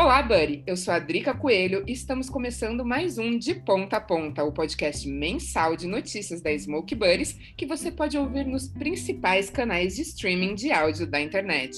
Olá, 0.00 0.22
Buddy! 0.22 0.62
Eu 0.64 0.76
sou 0.76 0.94
a 0.94 1.00
Drica 1.00 1.34
Coelho 1.34 1.82
e 1.84 1.90
estamos 1.90 2.30
começando 2.30 2.84
mais 2.84 3.18
um 3.18 3.36
De 3.36 3.52
Ponta 3.52 3.96
a 3.96 4.00
Ponta, 4.00 4.44
o 4.44 4.52
podcast 4.52 5.08
mensal 5.08 5.74
de 5.74 5.88
notícias 5.88 6.40
da 6.40 6.56
Smoke 6.56 6.94
Buddies 6.94 7.32
que 7.56 7.66
você 7.66 7.90
pode 7.90 8.16
ouvir 8.16 8.46
nos 8.46 8.68
principais 8.68 9.50
canais 9.50 9.96
de 9.96 10.02
streaming 10.02 10.54
de 10.54 10.70
áudio 10.70 11.04
da 11.04 11.20
internet. 11.20 11.76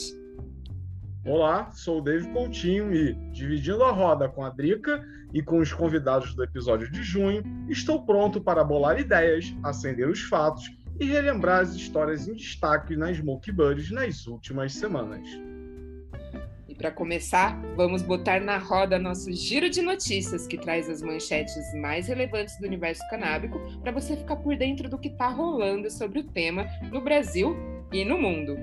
Olá, 1.25 1.71
sou 1.71 2.01
o 2.01 2.03
David 2.03 2.31
Coutinho 2.31 2.93
e, 2.95 3.15
dividindo 3.33 3.83
a 3.85 3.91
roda 3.91 4.29
com 4.29 4.45
a 4.45 4.51
Drica 4.51 5.03
e 5.33 5.41
com 5.41 5.59
os 5.59 5.73
convidados 5.73 6.35
do 6.35 6.45
episódio 6.45 6.93
de 6.93 7.03
junho, 7.03 7.43
estou 7.71 8.05
pronto 8.05 8.39
para 8.39 8.63
bolar 8.63 9.01
ideias, 9.01 9.57
acender 9.63 10.07
os 10.07 10.21
fatos 10.25 10.71
e 11.01 11.07
relembrar 11.07 11.61
as 11.61 11.75
histórias 11.75 12.29
em 12.29 12.35
destaque 12.35 12.95
na 12.97 13.15
Smoke 13.15 13.51
Buddies 13.51 13.91
nas 13.91 14.27
últimas 14.27 14.75
semanas. 14.75 15.27
Para 16.81 16.91
começar, 16.91 17.61
vamos 17.77 18.01
botar 18.01 18.41
na 18.41 18.57
roda 18.57 18.99
nosso 18.99 19.31
giro 19.35 19.69
de 19.69 19.83
notícias 19.83 20.47
que 20.47 20.57
traz 20.57 20.89
as 20.89 21.03
manchetes 21.03 21.75
mais 21.75 22.09
relevantes 22.09 22.59
do 22.59 22.67
universo 22.67 23.07
canábico 23.11 23.61
para 23.83 23.93
você 23.93 24.17
ficar 24.17 24.37
por 24.37 24.57
dentro 24.57 24.89
do 24.89 24.99
que 24.99 25.09
está 25.09 25.29
rolando 25.29 25.91
sobre 25.91 26.21
o 26.21 26.25
tema 26.25 26.67
no 26.91 27.03
Brasil 27.03 27.55
e 27.93 28.03
no 28.03 28.17
mundo. 28.17 28.57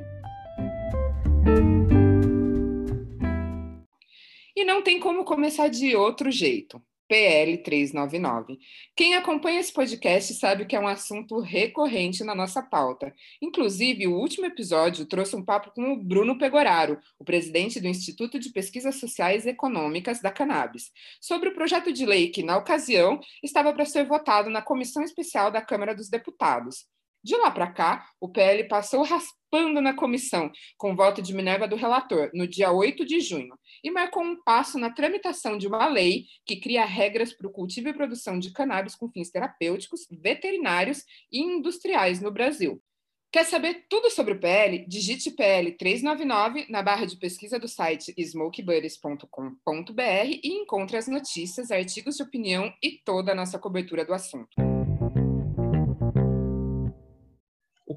E 4.55 4.65
não 4.65 4.81
tem 4.81 4.99
como 4.99 5.23
começar 5.23 5.67
de 5.67 5.95
outro 5.95 6.31
jeito. 6.31 6.81
PL 7.07 7.57
399. 7.59 8.59
Quem 8.95 9.15
acompanha 9.15 9.59
esse 9.59 9.71
podcast 9.71 10.33
sabe 10.33 10.65
que 10.65 10.75
é 10.75 10.79
um 10.79 10.87
assunto 10.87 11.39
recorrente 11.39 12.23
na 12.23 12.35
nossa 12.35 12.61
pauta. 12.61 13.13
Inclusive, 13.41 14.07
o 14.07 14.15
último 14.15 14.45
episódio 14.45 15.05
trouxe 15.05 15.35
um 15.35 15.43
papo 15.43 15.71
com 15.71 15.93
o 15.93 16.03
Bruno 16.03 16.37
Pegoraro, 16.37 16.99
o 17.17 17.23
presidente 17.23 17.79
do 17.79 17.87
Instituto 17.87 18.39
de 18.39 18.51
Pesquisas 18.51 18.95
Sociais 18.95 19.45
e 19.45 19.49
Econômicas 19.49 20.21
da 20.21 20.31
Cannabis, 20.31 20.91
sobre 21.21 21.49
o 21.49 21.53
projeto 21.53 21.91
de 21.91 22.05
lei 22.05 22.29
que, 22.29 22.43
na 22.43 22.57
ocasião, 22.57 23.19
estava 23.43 23.73
para 23.73 23.85
ser 23.85 24.05
votado 24.05 24.49
na 24.49 24.61
Comissão 24.61 25.03
Especial 25.03 25.49
da 25.51 25.61
Câmara 25.61 25.95
dos 25.95 26.09
Deputados. 26.09 26.85
De 27.23 27.35
lá 27.35 27.51
para 27.51 27.71
cá, 27.71 28.09
o 28.21 28.29
PL 28.29 28.67
passou 28.67 29.03
raspando 29.03 29.81
na 29.81 29.93
comissão, 29.93 30.51
com 30.77 30.95
voto 30.95 31.21
de 31.21 31.33
Minerva 31.33 31.67
do 31.67 31.75
relator, 31.75 32.29
no 32.33 32.47
dia 32.47 32.71
8 32.71 33.05
de 33.05 33.19
junho, 33.19 33.57
e 33.83 33.91
marcou 33.91 34.23
um 34.23 34.41
passo 34.43 34.77
na 34.77 34.89
tramitação 34.91 35.57
de 35.57 35.67
uma 35.67 35.87
lei 35.87 36.25
que 36.45 36.59
cria 36.59 36.85
regras 36.85 37.33
para 37.33 37.47
o 37.47 37.51
cultivo 37.51 37.89
e 37.89 37.93
produção 37.93 38.39
de 38.39 38.51
cannabis 38.51 38.95
com 38.95 39.09
fins 39.09 39.29
terapêuticos, 39.29 40.07
veterinários 40.09 41.03
e 41.31 41.39
industriais 41.39 42.21
no 42.21 42.31
Brasil. 42.31 42.81
Quer 43.29 43.43
saber 43.43 43.85
tudo 43.89 44.09
sobre 44.09 44.33
o 44.33 44.39
PL? 44.39 44.85
Digite 44.87 45.31
PL 45.31 45.73
399 45.73 46.65
na 46.69 46.81
barra 46.81 47.05
de 47.05 47.17
pesquisa 47.17 47.59
do 47.59 47.67
site 47.67 48.13
smokebuddies.com.br 48.17 50.01
e 50.43 50.47
encontre 50.61 50.95
as 50.95 51.07
notícias, 51.07 51.69
artigos 51.69 52.15
de 52.15 52.23
opinião 52.23 52.73
e 52.81 52.91
toda 53.03 53.33
a 53.33 53.35
nossa 53.35 53.59
cobertura 53.59 54.05
do 54.05 54.13
assunto. 54.13 54.66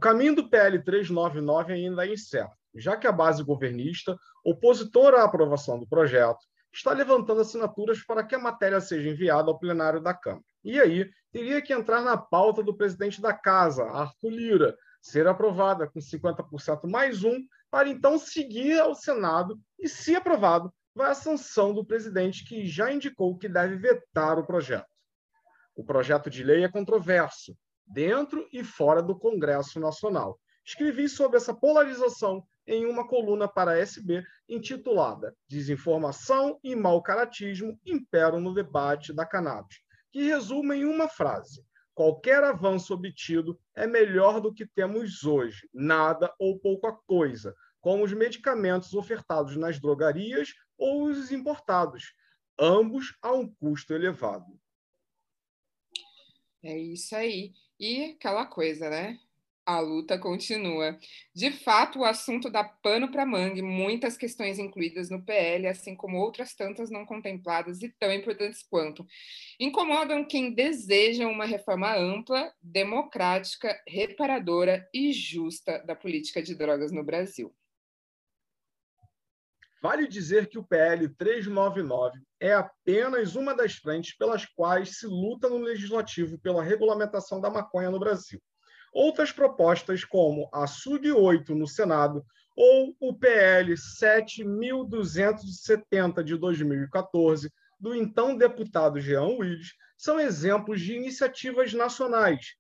Caminho 0.01 0.35
do 0.35 0.49
PL 0.49 0.83
399 0.83 1.73
ainda 1.73 2.07
é 2.07 2.13
incerto, 2.13 2.57
já 2.75 2.97
que 2.97 3.07
a 3.07 3.13
base 3.13 3.45
governista, 3.45 4.17
opositora 4.45 5.21
à 5.21 5.25
aprovação 5.25 5.79
do 5.79 5.87
projeto, 5.87 6.39
está 6.73 6.93
levantando 6.93 7.41
assinaturas 7.41 8.03
para 8.05 8.25
que 8.25 8.35
a 8.35 8.39
matéria 8.39 8.81
seja 8.81 9.11
enviada 9.11 9.51
ao 9.51 9.59
plenário 9.59 10.01
da 10.01 10.15
Câmara. 10.15 10.45
E 10.65 10.81
aí, 10.81 11.11
teria 11.33 11.61
que 11.61 11.73
entrar 11.73 12.03
na 12.03 12.17
pauta 12.17 12.63
do 12.63 12.77
presidente 12.77 13.21
da 13.21 13.33
Casa, 13.33 13.85
Arthur 13.85 14.31
Lira, 14.31 14.77
ser 15.01 15.27
aprovada 15.27 15.89
com 15.89 15.99
50% 15.99 16.89
mais 16.89 17.25
um, 17.25 17.39
para 17.71 17.89
então 17.89 18.19
seguir 18.19 18.79
ao 18.79 18.95
Senado 18.95 19.59
e, 19.79 19.89
se 19.89 20.15
aprovado, 20.15 20.73
vai 20.95 21.11
à 21.11 21.15
sanção 21.15 21.73
do 21.73 21.85
presidente, 21.85 22.45
que 22.45 22.67
já 22.67 22.93
indicou 22.93 23.39
que 23.39 23.49
deve 23.49 23.77
vetar 23.77 24.39
o 24.39 24.47
projeto. 24.47 24.89
O 25.75 25.85
projeto 25.85 26.29
de 26.29 26.43
lei 26.43 26.65
é 26.65 26.69
controverso, 26.69 27.57
dentro 27.93 28.49
e 28.53 28.63
fora 28.63 29.03
do 29.03 29.19
Congresso 29.19 29.81
Nacional. 29.81 30.39
Escrevi 30.65 31.09
sobre 31.09 31.37
essa 31.37 31.55
polarização 31.55 32.47
em 32.67 32.87
uma 32.87 33.07
coluna 33.07 33.49
para 33.49 33.73
a 33.73 33.79
SB 33.79 34.23
intitulada 34.49 35.35
Desinformação 35.49 36.59
e 36.63 36.77
Mal 36.77 37.03
Caratismo 37.03 37.79
imperam 37.85 38.41
no 38.41 38.55
debate 38.55 39.13
da 39.13 39.27
cannabis, 39.27 39.79
que 40.13 40.23
resume 40.23 40.77
em 40.77 40.85
uma 40.85 41.09
frase: 41.09 41.65
qualquer 41.95 42.45
avanço 42.45 42.95
obtido 42.95 43.59
é 43.75 43.87
melhor 43.87 44.41
do 44.41 44.55
que 44.55 44.67
temos 44.67 45.25
hoje, 45.25 45.69
nada 45.75 46.33
ou 46.39 46.59
pouca 46.61 46.93
coisa, 47.07 47.55
como 47.81 48.05
os 48.05 48.13
medicamentos 48.13 48.95
ofertados 48.95 49.57
nas 49.57 49.81
drogarias 49.81 50.51
ou 50.79 51.05
os 51.05 51.33
importados, 51.33 52.15
ambos 52.59 53.17
a 53.23 53.33
um 53.33 53.53
custo 53.55 53.95
elevado. 53.95 54.61
É 56.63 56.79
isso 56.79 57.17
aí. 57.17 57.53
E 57.81 58.13
aquela 58.13 58.45
coisa, 58.45 58.91
né? 58.91 59.19
A 59.65 59.81
luta 59.81 60.19
continua. 60.19 60.99
De 61.35 61.51
fato, 61.51 62.01
o 62.01 62.05
assunto 62.05 62.51
dá 62.51 62.63
pano 62.63 63.11
para 63.11 63.25
mangue, 63.25 63.63
muitas 63.63 64.19
questões 64.19 64.59
incluídas 64.59 65.09
no 65.09 65.25
PL, 65.25 65.67
assim 65.67 65.97
como 65.97 66.19
outras 66.19 66.55
tantas 66.55 66.91
não 66.91 67.07
contempladas 67.07 67.81
e 67.83 67.89
tão 67.89 68.13
importantes 68.13 68.63
quanto. 68.63 69.07
Incomodam 69.59 70.27
quem 70.27 70.53
deseja 70.53 71.27
uma 71.27 71.47
reforma 71.47 71.97
ampla, 71.97 72.53
democrática, 72.61 73.83
reparadora 73.89 74.87
e 74.93 75.11
justa 75.13 75.79
da 75.79 75.97
política 75.97 76.43
de 76.43 76.55
drogas 76.55 76.93
no 76.93 77.03
Brasil. 77.03 77.55
Vale 79.83 80.07
dizer 80.07 80.47
que 80.49 80.59
o 80.59 80.63
PL 80.63 81.09
399 81.09 82.21
é 82.39 82.53
apenas 82.53 83.35
uma 83.35 83.55
das 83.55 83.77
frentes 83.77 84.15
pelas 84.15 84.45
quais 84.45 84.99
se 84.99 85.07
luta 85.07 85.49
no 85.49 85.57
legislativo 85.57 86.39
pela 86.39 86.63
regulamentação 86.63 87.41
da 87.41 87.49
maconha 87.49 87.91
no 87.91 87.99
Brasil. 87.99 88.39
Outras 88.93 89.33
propostas, 89.33 90.05
como 90.05 90.51
a 90.53 90.67
SUG 90.67 91.13
8 91.13 91.55
no 91.55 91.67
Senado 91.67 92.23
ou 92.55 92.95
o 93.01 93.15
PL 93.15 93.75
7270 93.75 96.23
de 96.23 96.37
2014 96.37 97.51
do 97.79 97.95
então 97.95 98.37
deputado 98.37 99.01
Jean 99.01 99.39
Willis, 99.39 99.73
são 99.97 100.21
exemplos 100.21 100.83
de 100.83 100.95
iniciativas 100.95 101.73
nacionais. 101.73 102.55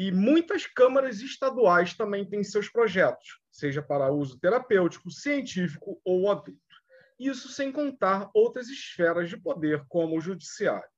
E 0.00 0.12
muitas 0.12 0.64
câmaras 0.64 1.20
estaduais 1.20 1.92
também 1.92 2.24
têm 2.24 2.44
seus 2.44 2.68
projetos, 2.68 3.40
seja 3.50 3.82
para 3.82 4.12
uso 4.12 4.38
terapêutico, 4.38 5.10
científico 5.10 6.00
ou 6.04 6.30
adulto. 6.30 6.62
Isso 7.18 7.48
sem 7.48 7.72
contar 7.72 8.30
outras 8.32 8.68
esferas 8.68 9.28
de 9.28 9.36
poder, 9.36 9.84
como 9.88 10.16
o 10.16 10.20
judiciário. 10.20 10.88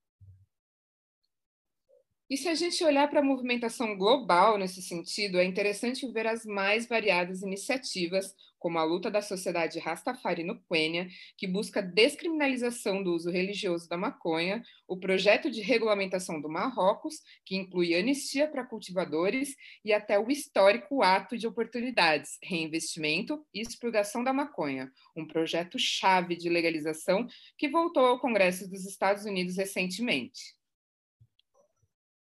E 2.29 2.37
se 2.37 2.47
a 2.47 2.55
gente 2.55 2.85
olhar 2.85 3.09
para 3.09 3.21
a 3.21 3.25
movimentação 3.25 3.97
global 3.97 4.59
nesse 4.59 4.83
sentido, 4.83 5.39
é 5.39 5.47
interessante 5.47 6.07
ver 6.13 6.27
as 6.27 6.45
mais 6.45 6.87
variadas 6.87 7.41
iniciativas, 7.41 8.35
como 8.61 8.79
a 8.79 8.85
luta 8.85 9.11
da 9.11 9.23
sociedade 9.23 9.81
Rastafari 9.81 10.45
no 10.45 10.61
Quênia, 10.65 11.09
que 11.37 11.49
busca 11.49 11.83
descriminalização 11.83 13.03
do 13.03 13.15
uso 13.15 13.31
religioso 13.31 13.89
da 13.89 13.97
maconha, 13.97 14.63
o 14.87 14.97
projeto 14.99 15.51
de 15.51 15.63
regulamentação 15.63 16.41
do 16.41 16.49
Marrocos, 16.49 17.17
que 17.45 17.57
inclui 17.57 17.95
anistia 17.95 18.47
para 18.47 18.65
cultivadores, 18.65 19.57
e 19.85 19.93
até 19.93 20.19
o 20.19 20.31
histórico 20.31 21.03
ato 21.03 21.37
de 21.37 21.47
oportunidades, 21.47 22.39
reinvestimento 22.45 23.45
e 23.53 23.63
expurgação 23.63 24.23
da 24.23 24.33
maconha, 24.33 24.93
um 25.17 25.27
projeto 25.27 25.79
chave 25.79 26.37
de 26.37 26.51
legalização 26.51 27.27
que 27.57 27.69
voltou 27.69 28.05
ao 28.05 28.21
Congresso 28.21 28.69
dos 28.69 28.85
Estados 28.85 29.25
Unidos 29.25 29.57
recentemente. 29.57 30.55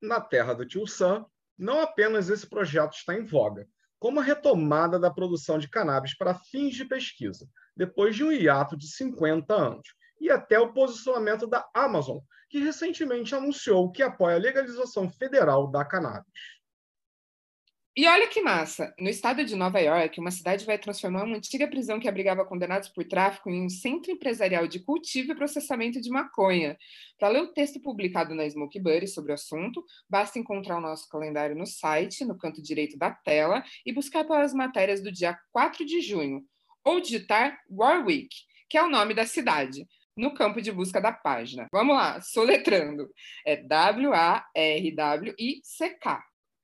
Na 0.03 0.20
terra 0.20 0.54
do 0.54 0.66
tio 0.66 0.87
Sam, 0.87 1.25
não 1.56 1.81
apenas 1.81 2.28
esse 2.28 2.46
projeto 2.46 2.94
está 2.94 3.14
em 3.14 3.25
voga, 3.25 3.69
como 4.06 4.20
a 4.20 4.23
retomada 4.23 5.00
da 5.00 5.11
produção 5.11 5.58
de 5.58 5.69
cannabis 5.69 6.17
para 6.17 6.32
fins 6.32 6.76
de 6.76 6.85
pesquisa, 6.85 7.44
depois 7.76 8.14
de 8.14 8.23
um 8.23 8.31
hiato 8.31 8.76
de 8.76 8.87
50 8.87 9.53
anos, 9.53 9.88
e 10.20 10.31
até 10.31 10.61
o 10.61 10.73
posicionamento 10.73 11.44
da 11.44 11.69
Amazon, 11.75 12.19
que 12.49 12.61
recentemente 12.61 13.35
anunciou 13.35 13.91
que 13.91 14.05
apoia 14.05 14.37
a 14.37 14.38
legalização 14.38 15.11
federal 15.11 15.67
da 15.67 15.85
cannabis. 15.85 16.56
E 17.98 18.06
olha 18.06 18.28
que 18.28 18.43
massa! 18.43 18.94
No 18.98 19.08
estado 19.08 19.43
de 19.43 19.56
Nova 19.56 19.81
York, 19.81 20.20
uma 20.20 20.31
cidade 20.31 20.66
vai 20.66 20.76
transformar 20.76 21.25
uma 21.25 21.38
antiga 21.38 21.66
prisão 21.66 21.98
que 21.98 22.06
abrigava 22.06 22.44
condenados 22.44 22.90
por 22.90 23.04
tráfico 23.04 23.48
em 23.48 23.64
um 23.64 23.70
centro 23.70 24.12
empresarial 24.12 24.66
de 24.66 24.81
cultivo 24.81 25.32
e 25.32 25.34
processamento 25.34 25.98
de 25.98 26.10
maconha. 26.10 26.76
Para 27.19 27.28
ler 27.28 27.40
o 27.40 27.54
texto 27.54 27.81
publicado 27.81 28.34
na 28.34 28.46
Smoke 28.46 28.78
Buddy 28.78 29.08
sobre 29.08 29.32
o 29.32 29.34
assunto, 29.34 29.82
basta 30.10 30.38
encontrar 30.38 30.76
o 30.76 30.81
nosso 30.82 31.08
calendário 31.08 31.56
no 31.56 31.64
site, 31.64 32.22
no 32.22 32.37
canto 32.37 32.60
direito 32.60 32.98
da 32.98 33.10
tela, 33.10 33.64
e 33.87 33.94
buscar 33.94 34.25
pelas 34.25 34.52
matérias 34.52 35.02
do 35.02 35.10
dia 35.10 35.34
4 35.50 35.82
de 35.87 36.02
junho, 36.02 36.44
ou 36.84 37.00
digitar 37.00 37.58
Warwick, 37.70 38.28
que 38.69 38.76
é 38.76 38.82
o 38.82 38.90
nome 38.90 39.14
da 39.14 39.25
cidade 39.25 39.88
no 40.14 40.34
campo 40.34 40.60
de 40.60 40.70
busca 40.70 41.00
da 41.00 41.12
página. 41.12 41.66
Vamos 41.72 41.96
lá, 41.96 42.20
soletrando. 42.20 43.08
É 43.42 43.56
W-A-R-W-I-C-K. 43.56 44.37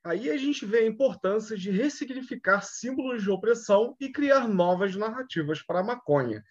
Aí 0.04 0.28
a 0.30 0.36
gente 0.36 0.66
vê 0.66 0.78
a 0.78 0.86
importância 0.86 1.56
de 1.56 1.70
ressignificar 1.70 2.60
símbolos 2.62 3.22
de 3.22 3.30
opressão 3.30 3.94
e 4.00 4.08
criar 4.08 4.48
novas 4.48 4.96
narrativas 4.96 5.62
para 5.62 5.78
a 5.78 5.84
maconha. 5.84 6.42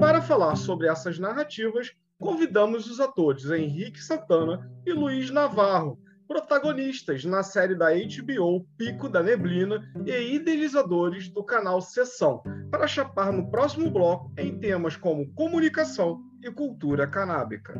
Para 0.00 0.22
falar 0.22 0.56
sobre 0.56 0.88
essas 0.88 1.18
narrativas, 1.18 1.92
convidamos 2.18 2.90
os 2.90 2.98
atores 2.98 3.44
Henrique 3.50 4.02
Santana 4.02 4.72
e 4.86 4.92
Luiz 4.94 5.28
Navarro, 5.28 6.00
protagonistas 6.26 7.26
na 7.26 7.42
série 7.42 7.74
da 7.74 7.90
HBO 7.90 8.66
Pico 8.78 9.10
da 9.10 9.22
Neblina 9.22 9.82
e 10.06 10.34
idealizadores 10.34 11.28
do 11.28 11.44
canal 11.44 11.82
Sessão, 11.82 12.42
para 12.70 12.86
chapar 12.86 13.30
no 13.34 13.50
próximo 13.50 13.90
bloco 13.90 14.32
em 14.38 14.58
temas 14.58 14.96
como 14.96 15.30
comunicação, 15.34 16.22
e 16.42 16.50
cultura 16.52 17.06
canábica. 17.06 17.74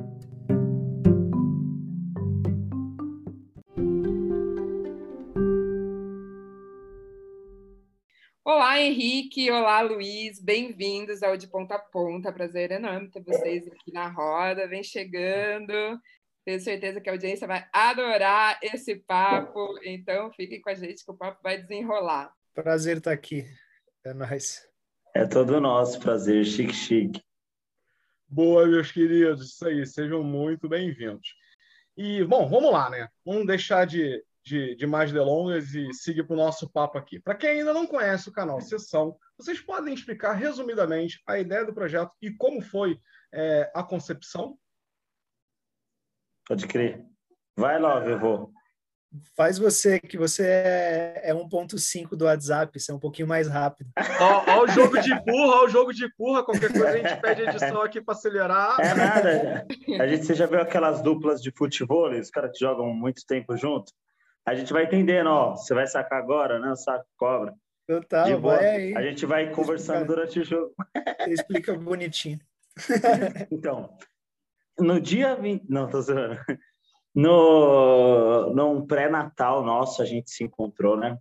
Olá, 8.44 8.80
Henrique. 8.80 9.50
Olá, 9.50 9.80
Luiz. 9.82 10.40
Bem-vindos 10.40 11.22
ao 11.22 11.36
De 11.36 11.46
Ponta 11.46 11.76
a 11.76 11.78
Ponta. 11.78 12.32
Prazer 12.32 12.70
enorme 12.70 13.10
ter 13.10 13.22
vocês 13.22 13.66
aqui 13.66 13.92
na 13.92 14.08
roda. 14.08 14.66
Vem 14.66 14.82
chegando. 14.82 15.72
Tenho 16.44 16.58
certeza 16.60 17.00
que 17.00 17.10
a 17.10 17.12
audiência 17.12 17.46
vai 17.46 17.66
adorar 17.72 18.58
esse 18.62 18.96
papo. 18.96 19.78
Então, 19.84 20.32
fiquem 20.32 20.60
com 20.60 20.70
a 20.70 20.74
gente 20.74 21.04
que 21.04 21.10
o 21.10 21.16
papo 21.16 21.40
vai 21.42 21.60
desenrolar. 21.60 22.32
Prazer 22.54 22.96
estar 22.96 23.12
aqui. 23.12 23.44
É 24.04 24.14
nóis. 24.14 24.66
É 25.14 25.26
todo 25.26 25.60
nosso 25.60 26.00
prazer. 26.00 26.44
Chique, 26.44 26.72
chique. 26.72 27.27
Boa, 28.28 28.66
meus 28.66 28.92
queridos. 28.92 29.52
Isso 29.52 29.66
aí. 29.66 29.86
Sejam 29.86 30.22
muito 30.22 30.68
bem-vindos. 30.68 31.34
E, 31.96 32.22
bom, 32.24 32.48
vamos 32.48 32.70
lá, 32.70 32.90
né? 32.90 33.08
Vamos 33.24 33.46
deixar 33.46 33.86
de 33.86 34.22
de, 34.48 34.74
de 34.74 34.86
mais 34.86 35.12
delongas 35.12 35.74
e 35.74 35.92
seguir 35.92 36.24
para 36.24 36.34
o 36.34 36.38
nosso 36.38 36.70
papo 36.70 36.96
aqui. 36.96 37.20
Para 37.20 37.34
quem 37.34 37.50
ainda 37.50 37.74
não 37.74 37.86
conhece 37.86 38.28
o 38.28 38.32
canal 38.32 38.60
Sessão, 38.60 39.16
vocês 39.36 39.60
podem 39.60 39.92
explicar 39.92 40.32
resumidamente 40.32 41.20
a 41.26 41.38
ideia 41.38 41.64
do 41.64 41.74
projeto 41.74 42.10
e 42.22 42.30
como 42.30 42.62
foi 42.62 42.98
é, 43.32 43.70
a 43.74 43.82
concepção? 43.82 44.58
Pode 46.46 46.66
crer. 46.66 47.04
Vai 47.54 47.78
lá, 47.78 48.00
Vevô. 48.00 48.50
Faz 49.34 49.58
você, 49.58 49.98
que 49.98 50.18
você 50.18 50.44
é, 50.44 51.22
é 51.24 51.34
1.5 51.34 52.14
do 52.14 52.26
WhatsApp, 52.26 52.78
você 52.78 52.92
é 52.92 52.94
um 52.94 52.98
pouquinho 52.98 53.26
mais 53.26 53.48
rápido. 53.48 53.90
Ó, 54.20 54.64
o 54.64 54.68
jogo 54.68 55.00
de 55.00 55.14
burra, 55.24 55.62
ó 55.62 55.64
o 55.64 55.68
jogo 55.68 55.92
de 55.92 56.06
burra, 56.18 56.44
qualquer 56.44 56.70
coisa 56.70 56.90
a 56.90 56.96
gente 56.96 57.20
pede 57.20 57.42
edição 57.42 57.80
aqui 57.80 58.00
para 58.00 58.14
acelerar. 58.14 58.76
É 58.78 58.94
nada. 58.94 59.66
A 59.98 60.06
gente, 60.06 60.26
você 60.26 60.34
já 60.34 60.46
viu 60.46 60.60
aquelas 60.60 61.00
duplas 61.00 61.42
de 61.42 61.50
futebol, 61.50 62.10
os 62.10 62.30
caras 62.30 62.52
que 62.52 62.58
jogam 62.58 62.92
muito 62.92 63.24
tempo 63.26 63.56
junto? 63.56 63.92
a 64.48 64.54
gente 64.54 64.72
vai 64.72 64.84
entendendo, 64.84 65.28
ó, 65.28 65.54
você 65.54 65.74
vai 65.74 65.86
sacar 65.86 66.18
agora, 66.18 66.58
né? 66.58 66.70
O 66.70 66.76
saco 66.76 67.06
cobra. 67.18 67.54
Total, 67.86 68.40
boa. 68.40 68.58
Aí. 68.58 68.96
A 68.96 69.02
gente 69.02 69.26
vai 69.26 69.50
conversando 69.50 70.00
explica, 70.00 70.14
durante 70.14 70.40
o 70.40 70.44
jogo. 70.44 70.74
Você 71.20 71.30
explica 71.32 71.74
bonitinho. 71.74 72.40
então, 73.52 73.90
no 74.78 74.98
dia 74.98 75.34
20... 75.36 75.64
Não, 75.68 75.88
tô 75.88 76.00
zoando. 76.00 76.38
No, 77.20 78.54
num 78.54 78.86
pré-natal 78.86 79.64
nosso, 79.64 80.00
a 80.00 80.04
gente 80.04 80.30
se 80.30 80.44
encontrou, 80.44 80.96
né? 80.96 81.18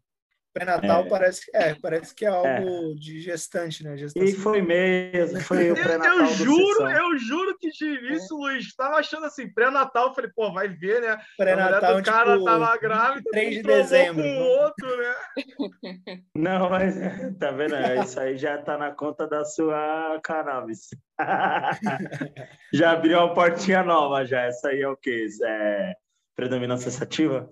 Pré-natal 0.57 1.05
é. 1.05 1.09
parece, 1.09 1.41
é, 1.53 1.75
parece 1.75 2.15
que 2.15 2.25
é 2.25 2.29
algo 2.29 2.47
é. 2.91 2.93
de 2.95 3.19
gestante, 3.19 3.83
né? 3.83 3.95
Gestação. 3.95 4.27
E 4.27 4.33
foi 4.33 4.61
mesmo, 4.61 5.39
foi 5.41 5.71
o 5.71 5.75
pré-natal. 5.75 6.17
Eu, 6.17 6.25
eu 6.25 6.27
juro, 6.33 6.89
eu 6.89 7.17
juro 7.19 7.57
que 7.59 7.69
de 7.69 7.85
início, 7.85 8.35
é. 8.35 8.39
Luiz, 8.39 8.65
estava 8.65 8.95
achando 8.95 9.25
assim, 9.27 9.47
pré-natal, 9.47 10.15
falei, 10.15 10.31
pô, 10.35 10.51
vai 10.51 10.67
ver, 10.67 11.01
né? 11.01 11.17
Pré-natal, 11.37 11.99
o 11.99 12.03
cara 12.03 12.33
tipo, 12.33 12.45
tava 12.45 12.77
grávida, 12.77 13.29
3 13.31 13.55
de 13.55 13.61
dezembro. 13.61 14.23
com 14.23 14.29
o 14.29 14.43
outro, 14.43 14.97
né? 14.97 15.15
Não, 16.35 16.69
mas 16.69 16.95
tá 17.37 17.51
vendo? 17.51 17.75
Isso 18.03 18.19
aí 18.19 18.35
já 18.35 18.57
tá 18.57 18.77
na 18.77 18.91
conta 18.91 19.27
da 19.27 19.45
sua 19.45 20.19
cannabis. 20.23 20.89
já 22.73 22.91
abriu 22.91 23.19
uma 23.19 23.33
portinha 23.33 23.83
nova, 23.83 24.25
já. 24.25 24.41
Essa 24.41 24.69
aí 24.69 24.81
é 24.81 24.89
o 24.89 24.97
quê? 24.97 25.27
É 25.43 25.93
predominância 26.35 26.91
sativa? 26.91 27.49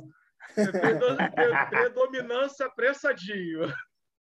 Predominância 1.70 2.70
pressadinho. 2.70 3.74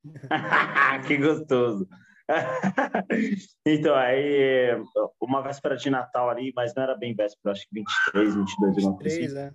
que 1.06 1.16
gostoso. 1.16 1.88
então, 3.64 3.94
aí, 3.94 4.69
uma 5.20 5.42
véspera 5.42 5.76
de 5.76 5.88
Natal 5.88 6.28
ali, 6.28 6.52
mas 6.54 6.75
não 6.75 6.82
era 6.82 6.96
bem 6.96 7.14
véspera, 7.14 7.52
acho 7.52 7.62
que 7.62 7.75
23, 7.75 8.34
22, 8.34 8.76
23, 8.76 9.36
assim. 9.36 9.38
é. 9.38 9.52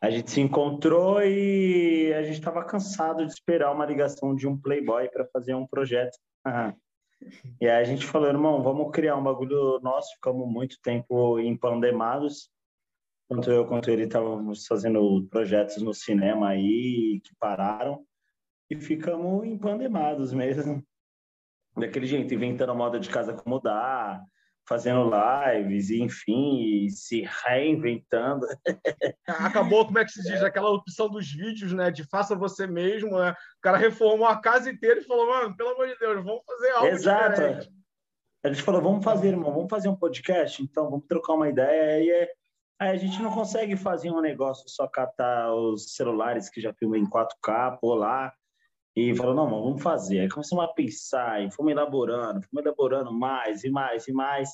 A 0.00 0.10
gente 0.10 0.30
se 0.30 0.40
encontrou 0.40 1.20
e 1.22 2.12
a 2.14 2.22
gente 2.22 2.38
estava 2.38 2.64
cansado 2.64 3.26
de 3.26 3.32
esperar 3.32 3.72
uma 3.72 3.84
ligação 3.84 4.34
de 4.34 4.46
um 4.46 4.56
playboy 4.56 5.08
para 5.08 5.26
fazer 5.26 5.54
um 5.54 5.66
projeto. 5.66 6.16
E 7.60 7.68
aí 7.68 7.82
a 7.82 7.84
gente 7.84 8.06
falou, 8.06 8.28
irmão, 8.28 8.62
vamos 8.62 8.92
criar 8.92 9.16
um 9.16 9.22
bagulho 9.24 9.80
nosso. 9.80 10.14
Ficamos 10.14 10.46
muito 10.46 10.76
tempo 10.80 11.40
empandemados 11.40 12.48
tanto 13.28 13.50
eu 13.50 13.66
quanto 13.66 13.90
ele 13.90 14.04
estávamos 14.04 14.66
fazendo 14.66 15.26
projetos 15.30 15.82
no 15.82 15.92
cinema 15.92 16.48
aí 16.48 17.20
que 17.22 17.34
pararam 17.38 18.04
e 18.70 18.76
ficamos 18.76 19.46
empandemados 19.46 20.32
mesmo. 20.32 20.82
Daquele 21.76 22.06
jeito, 22.06 22.34
inventando 22.34 22.70
a 22.70 22.74
moda 22.74 22.98
de 22.98 23.08
casa 23.08 23.32
acomodar, 23.32 24.24
fazendo 24.66 25.10
lives, 25.10 25.90
e, 25.90 26.02
enfim, 26.02 26.88
se 26.90 27.26
reinventando. 27.46 28.46
Acabou, 29.26 29.86
como 29.86 29.98
é 29.98 30.04
que 30.04 30.12
se 30.12 30.22
diz, 30.22 30.42
aquela 30.42 30.70
opção 30.70 31.08
dos 31.08 31.30
vídeos, 31.30 31.72
né, 31.72 31.90
de 31.90 32.04
faça 32.04 32.34
você 32.34 32.66
mesmo, 32.66 33.18
né? 33.18 33.30
O 33.30 33.60
cara 33.62 33.78
reformou 33.78 34.26
a 34.26 34.40
casa 34.40 34.70
inteira 34.70 35.00
e 35.00 35.04
falou, 35.04 35.26
mano, 35.26 35.56
pelo 35.56 35.70
amor 35.70 35.86
de 35.86 35.98
Deus, 35.98 36.24
vamos 36.24 36.42
fazer 36.46 36.70
algo 36.70 36.86
Exato. 36.86 37.30
diferente. 37.30 37.70
A 38.44 38.48
gente 38.48 38.62
falou, 38.62 38.82
vamos 38.82 39.04
fazer, 39.04 39.28
irmão, 39.28 39.52
vamos 39.52 39.70
fazer 39.70 39.88
um 39.88 39.96
podcast, 39.96 40.62
então 40.62 40.90
vamos 40.90 41.06
trocar 41.06 41.34
uma 41.34 41.48
ideia 41.48 42.02
e 42.02 42.10
é 42.10 42.28
a 42.78 42.96
gente 42.96 43.20
não 43.20 43.32
consegue 43.32 43.76
fazer 43.76 44.10
um 44.10 44.20
negócio 44.20 44.68
só 44.68 44.86
catar 44.86 45.52
os 45.52 45.94
celulares 45.94 46.48
que 46.48 46.60
já 46.60 46.72
filmam 46.72 46.98
em 46.98 47.08
4K, 47.08 47.78
pôr 47.80 47.94
lá 47.94 48.32
e 48.94 49.14
falou, 49.16 49.34
não, 49.34 49.48
vamos 49.48 49.82
fazer. 49.82 50.20
Aí 50.20 50.28
começamos 50.28 50.64
a 50.64 50.68
pensar 50.68 51.42
e 51.42 51.50
fomos 51.50 51.72
elaborando, 51.72 52.42
fomos 52.42 52.64
elaborando 52.64 53.12
mais 53.12 53.64
e 53.64 53.70
mais 53.70 54.06
e 54.06 54.12
mais 54.12 54.50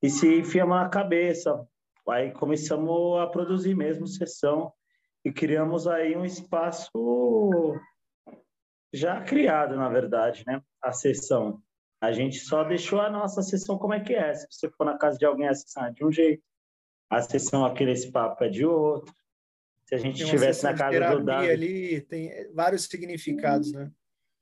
e 0.00 0.08
se 0.08 0.38
enfiamos 0.38 0.76
na 0.76 0.88
cabeça. 0.88 1.66
Aí 2.08 2.30
começamos 2.30 3.20
a 3.20 3.26
produzir 3.26 3.74
mesmo 3.74 4.06
sessão 4.06 4.72
e 5.24 5.32
criamos 5.32 5.88
aí 5.88 6.16
um 6.16 6.24
espaço 6.24 7.74
já 8.94 9.20
criado, 9.22 9.74
na 9.74 9.88
verdade, 9.88 10.44
né? 10.46 10.62
A 10.80 10.92
sessão. 10.92 11.60
A 12.00 12.12
gente 12.12 12.38
só 12.38 12.62
deixou 12.62 13.00
a 13.00 13.10
nossa 13.10 13.42
sessão 13.42 13.76
como 13.76 13.94
é 13.94 14.00
que 14.00 14.14
é. 14.14 14.34
Se 14.34 14.46
você 14.50 14.70
for 14.70 14.84
na 14.84 14.96
casa 14.96 15.18
de 15.18 15.26
alguém, 15.26 15.48
acessar 15.48 15.92
de 15.92 16.04
um 16.04 16.12
jeito 16.12 16.42
a 17.08 17.22
sessão 17.22 17.64
aqui 17.64 17.84
nesse 17.84 18.10
papo 18.10 18.44
é 18.44 18.48
de 18.48 18.64
outro. 18.64 19.12
Se 19.84 19.94
a 19.94 19.98
gente 19.98 20.22
estivesse 20.22 20.64
na 20.64 20.74
casa 20.74 21.16
do 21.16 21.24
Davi... 21.24 21.50
ali 21.50 22.00
tem 22.00 22.30
vários 22.52 22.84
significados, 22.84 23.72
né? 23.72 23.90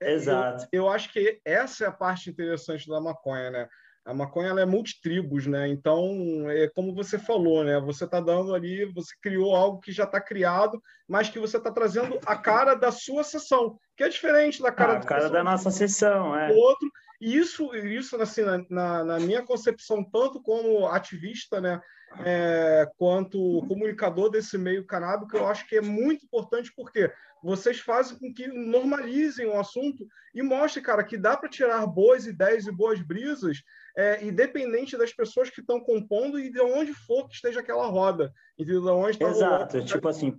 É, 0.00 0.12
Exato. 0.12 0.66
Eu, 0.72 0.84
eu, 0.84 0.88
acho 0.88 1.12
que 1.12 1.40
essa 1.44 1.84
é 1.84 1.88
a 1.88 1.92
parte 1.92 2.30
interessante 2.30 2.88
da 2.88 3.00
maconha, 3.00 3.50
né? 3.50 3.68
A 4.04 4.12
maconha 4.12 4.48
ela 4.48 4.60
é 4.60 4.66
multitribos, 4.66 5.46
né? 5.46 5.66
Então, 5.68 6.50
é 6.50 6.68
como 6.68 6.94
você 6.94 7.18
falou, 7.18 7.64
né? 7.64 7.80
Você 7.80 8.04
está 8.04 8.20
dando 8.20 8.54
ali, 8.54 8.84
você 8.92 9.14
criou 9.20 9.56
algo 9.56 9.80
que 9.80 9.92
já 9.92 10.04
está 10.04 10.20
criado, 10.20 10.82
mas 11.08 11.30
que 11.30 11.38
você 11.38 11.56
está 11.56 11.70
trazendo 11.70 12.18
a 12.26 12.36
cara 12.36 12.74
da 12.74 12.92
sua 12.92 13.24
sessão, 13.24 13.78
que 13.96 14.04
é 14.04 14.08
diferente 14.08 14.62
da 14.62 14.70
cara, 14.70 14.94
ah, 14.94 14.96
a 14.98 15.04
cara 15.04 15.30
da 15.30 15.42
nossa 15.42 15.70
sessão, 15.70 16.38
é. 16.38 16.52
Outro. 16.52 16.90
E 17.18 17.34
isso, 17.34 17.74
isso 17.74 18.20
assim, 18.20 18.42
na, 18.68 19.02
na, 19.04 19.18
minha 19.18 19.42
concepção, 19.42 20.04
tanto 20.04 20.42
como 20.42 20.86
ativista, 20.86 21.58
né? 21.58 21.80
É, 22.24 22.88
quanto 22.96 23.64
comunicador 23.66 24.30
desse 24.30 24.58
meio 24.58 24.84
canábico, 24.86 25.36
eu 25.36 25.46
acho 25.46 25.66
que 25.68 25.76
é 25.76 25.80
muito 25.80 26.24
importante 26.24 26.72
porque 26.76 27.10
vocês 27.42 27.78
fazem 27.78 28.18
com 28.18 28.32
que 28.32 28.48
normalizem 28.48 29.46
o 29.46 29.58
assunto 29.58 30.06
e 30.34 30.42
mostrem, 30.42 30.84
cara, 30.84 31.04
que 31.04 31.18
dá 31.18 31.36
para 31.36 31.48
tirar 31.48 31.86
boas 31.86 32.26
ideias 32.26 32.66
e 32.66 32.72
boas 32.72 33.02
brisas, 33.02 33.62
é, 33.96 34.24
independente 34.24 34.96
das 34.96 35.12
pessoas 35.12 35.50
que 35.50 35.60
estão 35.60 35.78
compondo 35.80 36.38
e 36.38 36.50
de 36.50 36.60
onde 36.60 36.94
for 36.94 37.28
que 37.28 37.34
esteja 37.34 37.60
aquela 37.60 37.86
roda. 37.86 38.32
Entendeu? 38.58 38.82
De 38.82 38.88
onde 38.88 39.18
tá 39.18 39.28
Exato, 39.28 39.84
tipo 39.84 40.08
assim, 40.08 40.38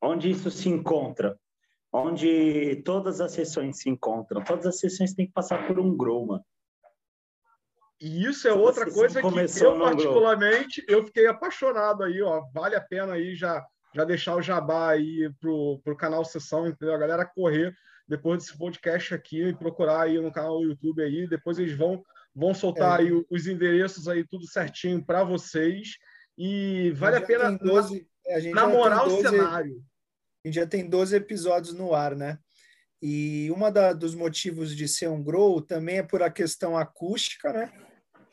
onde 0.00 0.30
isso 0.30 0.50
se 0.50 0.68
encontra, 0.68 1.36
onde 1.92 2.82
todas 2.84 3.20
as 3.20 3.32
sessões 3.32 3.78
se 3.78 3.90
encontram, 3.90 4.44
todas 4.44 4.66
as 4.66 4.78
sessões 4.78 5.14
têm 5.14 5.26
que 5.26 5.32
passar 5.32 5.66
por 5.66 5.80
um 5.80 5.96
grow, 5.96 6.26
mano. 6.26 6.44
E 8.04 8.26
isso 8.26 8.46
é 8.46 8.52
outra 8.52 8.84
coisa 8.92 9.18
que 9.18 9.26
eu, 9.64 9.78
particularmente, 9.78 10.84
eu 10.86 11.02
fiquei 11.06 11.26
apaixonado 11.26 12.02
aí, 12.02 12.20
ó. 12.20 12.44
Vale 12.52 12.76
a 12.76 12.80
pena 12.80 13.14
aí 13.14 13.34
já, 13.34 13.64
já 13.94 14.04
deixar 14.04 14.36
o 14.36 14.42
jabá 14.42 14.90
aí 14.90 15.32
pro, 15.40 15.80
pro 15.82 15.96
canal 15.96 16.22
Sessão, 16.22 16.68
entendeu? 16.68 16.94
A 16.94 16.98
galera 16.98 17.24
correr 17.24 17.74
depois 18.06 18.44
desse 18.44 18.58
podcast 18.58 19.14
aqui 19.14 19.44
e 19.44 19.56
procurar 19.56 20.02
aí 20.02 20.20
no 20.20 20.30
canal 20.30 20.58
do 20.58 20.66
YouTube 20.66 21.02
aí. 21.02 21.26
Depois 21.26 21.58
eles 21.58 21.74
vão, 21.78 22.04
vão 22.36 22.52
soltar 22.52 23.00
é. 23.00 23.04
aí 23.04 23.24
os 23.30 23.46
endereços 23.46 24.06
aí 24.06 24.22
tudo 24.22 24.46
certinho 24.46 25.02
para 25.02 25.24
vocês. 25.24 25.96
E 26.36 26.90
vale 26.96 27.16
a, 27.16 27.22
pena 27.22 27.56
12, 27.56 28.06
a 28.28 28.54
namorar 28.54 29.04
12, 29.04 29.16
o 29.16 29.30
cenário. 29.30 29.82
A 30.44 30.48
gente 30.48 30.56
já 30.56 30.66
tem 30.66 30.86
12 30.86 31.16
episódios 31.16 31.72
no 31.72 31.94
ar, 31.94 32.14
né? 32.14 32.38
E 33.00 33.50
uma 33.50 33.72
da, 33.72 33.94
dos 33.94 34.14
motivos 34.14 34.76
de 34.76 34.86
ser 34.86 35.08
um 35.08 35.24
grow 35.24 35.62
também 35.62 36.00
é 36.00 36.02
por 36.02 36.22
a 36.22 36.28
questão 36.28 36.76
acústica, 36.76 37.50
né? 37.50 37.72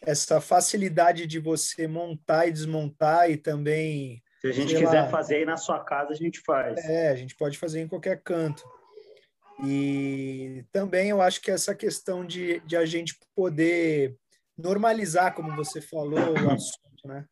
Essa 0.02 0.42
facilidade 0.42 1.28
de 1.28 1.40
você 1.40 1.88
montar 1.88 2.48
e 2.48 2.52
desmontar 2.52 3.30
e 3.30 3.38
também. 3.38 4.24
Se 4.42 4.48
a 4.48 4.52
gente 4.52 4.74
quiser 4.74 5.04
lá, 5.04 5.10
fazer 5.10 5.36
aí 5.36 5.46
na 5.46 5.58
sua 5.58 5.80
casa, 5.84 6.12
a 6.12 6.16
gente 6.16 6.40
faz. 6.42 6.84
É, 6.86 7.10
a 7.10 7.16
gente 7.16 7.36
pode 7.36 7.58
fazer 7.58 7.82
em 7.82 7.88
qualquer 7.88 8.22
canto. 8.24 8.64
E 9.64 10.66
também 10.72 11.10
eu 11.10 11.22
acho 11.22 11.40
que 11.40 11.52
essa 11.52 11.76
questão 11.76 12.26
de, 12.26 12.60
de 12.62 12.76
a 12.76 12.86
gente 12.86 13.16
poder 13.36 14.18
normalizar, 14.58 15.36
como 15.36 15.56
você 15.56 15.80
falou, 15.80 16.20
o 16.20 16.52
assunto, 16.52 17.08
né? 17.08 17.26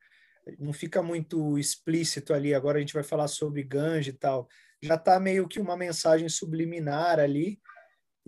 Não 0.59 0.73
fica 0.73 1.01
muito 1.01 1.57
explícito 1.57 2.33
ali. 2.33 2.53
Agora 2.53 2.77
a 2.77 2.81
gente 2.81 2.93
vai 2.93 3.03
falar 3.03 3.27
sobre 3.27 3.63
ganja 3.63 4.09
e 4.09 4.13
tal. 4.13 4.47
Já 4.81 4.95
está 4.95 5.19
meio 5.19 5.47
que 5.47 5.59
uma 5.59 5.75
mensagem 5.75 6.29
subliminar 6.29 7.19
ali. 7.19 7.59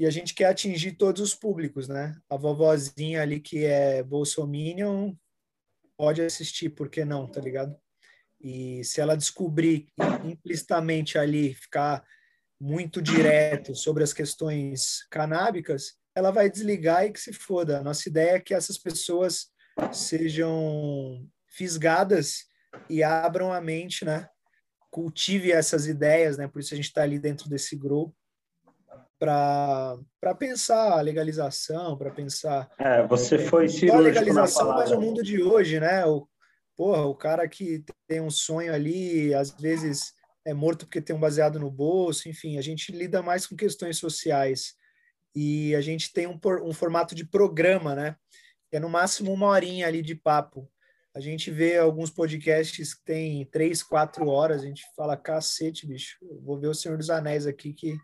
E 0.02 0.06
a 0.08 0.10
gente 0.10 0.34
quer 0.34 0.46
atingir 0.46 0.94
todos 0.94 1.22
os 1.22 1.36
públicos, 1.36 1.88
né? 1.88 2.20
A 2.28 2.36
vovozinha 2.36 3.22
ali 3.22 3.40
que 3.40 3.66
é 3.66 4.02
bolsominion 4.02 5.14
pode 5.96 6.24
assistir, 6.24 6.70
por 6.70 6.90
que 6.90 7.06
não, 7.06 7.28
tá 7.28 7.40
ligado? 7.40 7.78
E 8.40 8.84
se 8.84 9.00
ela 9.00 9.16
descobrir 9.16 9.90
implicitamente 10.26 11.20
ali, 11.20 11.54
ficar 11.54 12.04
muito 12.60 13.00
direto 13.00 13.76
sobre 13.76 14.04
as 14.04 14.12
questões 14.12 15.06
canábicas, 15.12 15.94
ela 16.16 16.32
vai 16.32 16.50
desligar 16.50 17.06
e 17.06 17.12
que 17.12 17.20
se 17.20 17.32
foda. 17.32 17.78
A 17.78 17.84
nossa 17.84 18.10
ideia 18.10 18.32
é 18.38 18.40
que 18.40 18.56
essas 18.56 18.80
pessoas 18.80 19.52
sejam 19.94 21.30
fisgadas 21.48 22.46
e 22.90 23.04
abram 23.04 23.54
a 23.54 23.62
mente, 23.62 24.04
né? 24.04 24.28
Cultive 24.90 25.52
essas 25.52 25.86
ideias, 25.86 26.40
né? 26.40 26.48
Por 26.48 26.60
isso 26.60 26.74
a 26.74 26.76
gente 26.76 26.88
está 26.88 27.04
ali 27.04 27.20
dentro 27.20 27.48
desse 27.48 27.76
grupo 27.76 28.16
para 29.22 30.36
pensar 30.40 30.98
a 30.98 31.02
legalização, 31.02 31.96
para 31.96 32.10
pensar. 32.10 32.72
É, 32.80 33.06
você 33.06 33.38
foi 33.38 33.70
cirúrgico 33.70 33.98
a 33.98 34.00
legalização, 34.00 34.70
mas 34.70 34.90
o 34.90 35.00
mundo 35.00 35.22
de 35.22 35.44
hoje, 35.44 35.80
né? 35.80 36.04
O, 36.08 36.28
porra, 36.76 37.06
o 37.06 37.14
cara 37.14 37.48
que 37.48 37.86
tem 38.08 38.20
um 38.20 38.32
sonho 38.32 38.74
ali, 38.74 39.32
às 39.36 39.52
vezes 39.52 40.14
é 40.44 40.56
morto 40.56 40.88
porque 40.88 41.00
tem 41.00 41.16
um 41.16 41.20
baseado 41.20 41.60
no 41.60 41.70
bolso, 41.70 42.28
enfim, 42.28 42.58
a 42.58 42.64
gente 42.64 42.92
lida 42.92 43.22
mais 43.22 43.46
com 43.46 43.56
questões 43.56 43.98
sociais 44.00 44.74
e 45.36 45.76
a 45.76 45.82
gente 45.82 46.12
tem 46.12 46.26
um, 46.26 46.40
um 46.64 46.74
formato 46.74 47.14
de 47.14 47.24
programa, 47.24 47.94
né? 47.94 48.16
É 48.72 48.80
no 48.80 48.90
máximo 48.90 49.32
uma 49.32 49.48
horinha 49.50 49.86
ali 49.86 50.02
de 50.02 50.16
papo. 50.16 50.68
A 51.14 51.20
gente 51.20 51.52
vê 51.52 51.78
alguns 51.78 52.10
podcasts 52.10 52.96
que 52.96 53.04
tem 53.04 53.46
três, 53.46 53.84
quatro 53.84 54.28
horas, 54.30 54.64
a 54.64 54.66
gente 54.66 54.84
fala, 54.96 55.16
cacete, 55.16 55.86
bicho, 55.86 56.18
vou 56.42 56.58
ver 56.58 56.70
o 56.70 56.74
Senhor 56.74 56.98
dos 56.98 57.12
Anéis 57.12 57.46
aqui 57.46 57.72
que 57.72 57.96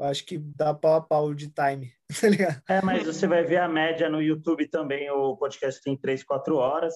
acho 0.00 0.24
que 0.24 0.38
dá 0.38 0.74
pau 0.74 0.94
a 0.94 1.00
pau 1.00 1.34
de 1.34 1.48
time, 1.48 1.92
tá 2.68 2.74
É, 2.76 2.82
mas 2.82 3.04
você 3.04 3.26
vai 3.26 3.44
ver 3.44 3.58
a 3.58 3.68
média 3.68 4.08
no 4.08 4.20
YouTube 4.20 4.68
também, 4.68 5.10
o 5.10 5.36
podcast 5.36 5.80
tem 5.82 5.96
três, 5.96 6.22
quatro 6.22 6.56
horas, 6.56 6.94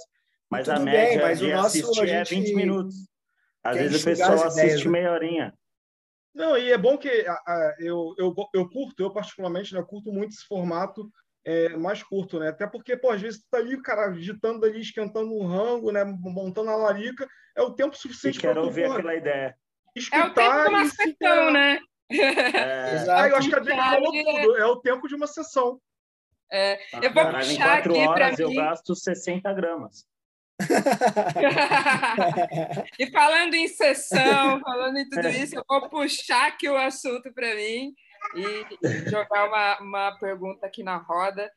mas 0.50 0.66
Tudo 0.66 0.76
a 0.76 0.80
média 0.80 1.18
bem, 1.18 1.18
mas 1.18 1.38
de 1.38 1.46
o 1.46 1.56
nosso, 1.56 1.66
assistir 1.66 2.08
é 2.08 2.24
20 2.24 2.54
minutos. 2.54 2.96
Às 3.62 3.76
vezes 3.76 4.02
o 4.02 4.04
pessoal 4.04 4.34
assiste 4.34 4.60
ideias, 4.60 4.84
né? 4.84 4.90
meia 4.90 5.12
horinha. 5.12 5.54
Não, 6.34 6.56
e 6.56 6.70
é 6.72 6.78
bom 6.78 6.96
que 6.96 7.08
eu, 7.80 8.14
eu, 8.16 8.34
eu 8.54 8.70
curto, 8.70 9.02
eu 9.02 9.12
particularmente, 9.12 9.74
né, 9.74 9.80
eu 9.80 9.86
curto 9.86 10.12
muito 10.12 10.32
esse 10.32 10.46
formato 10.46 11.10
é, 11.44 11.70
mais 11.76 12.02
curto, 12.02 12.38
né? 12.38 12.48
Até 12.48 12.66
porque, 12.66 12.96
pô, 12.96 13.10
às 13.10 13.20
vezes 13.20 13.40
tu 13.40 13.46
tá 13.50 13.58
ali, 13.58 13.80
cara, 13.80 14.08
digitando 14.10 14.64
ali, 14.64 14.80
esquentando 14.80 15.32
um 15.34 15.46
rango, 15.46 15.90
né? 15.90 16.04
Montando 16.04 16.70
a 16.70 16.76
larica, 16.76 17.26
é 17.56 17.62
o 17.62 17.72
tempo 17.72 17.96
suficiente 17.96 18.40
para 18.40 18.54
tu 18.54 18.60
ouvir 18.60 18.84
porra, 18.84 18.98
aquela 18.98 19.14
ideia. 19.14 19.56
Escutar 19.96 20.18
é 20.18 20.28
o 20.28 20.34
tempo 20.34 20.62
de 20.62 20.68
uma 20.68 20.84
sessão, 20.86 21.50
né? 21.50 21.80
É... 22.10 22.10
Ah, 23.10 23.28
eu 23.28 23.36
acho 23.36 23.48
que 23.48 23.54
a 23.54 23.58
Drica 23.58 23.82
falou 23.82 24.12
tudo, 24.12 24.56
é 24.56 24.66
o 24.66 24.76
tempo 24.76 25.08
de 25.08 25.14
uma 25.14 25.26
sessão. 25.26 25.80
É, 26.50 26.78
eu 27.04 27.12
vou 27.12 27.24
Caralho, 27.24 27.46
puxar 27.46 27.78
aqui 27.78 27.88
para 27.88 28.30
mim. 28.30 28.36
Eu 28.38 28.54
gasto 28.54 28.94
60 28.94 29.52
gramas. 29.52 30.06
e 32.98 33.06
falando 33.10 33.54
em 33.54 33.68
sessão, 33.68 34.60
falando 34.60 34.98
em 34.98 35.08
tudo 35.08 35.28
isso, 35.28 35.56
eu 35.56 35.64
vou 35.68 35.88
puxar 35.88 36.48
aqui 36.48 36.68
o 36.68 36.76
assunto 36.76 37.32
para 37.32 37.54
mim 37.54 37.94
e 38.34 38.66
jogar 39.08 39.46
uma, 39.46 39.78
uma 39.80 40.18
pergunta 40.18 40.66
aqui 40.66 40.82
na 40.82 40.96
roda, 40.96 41.48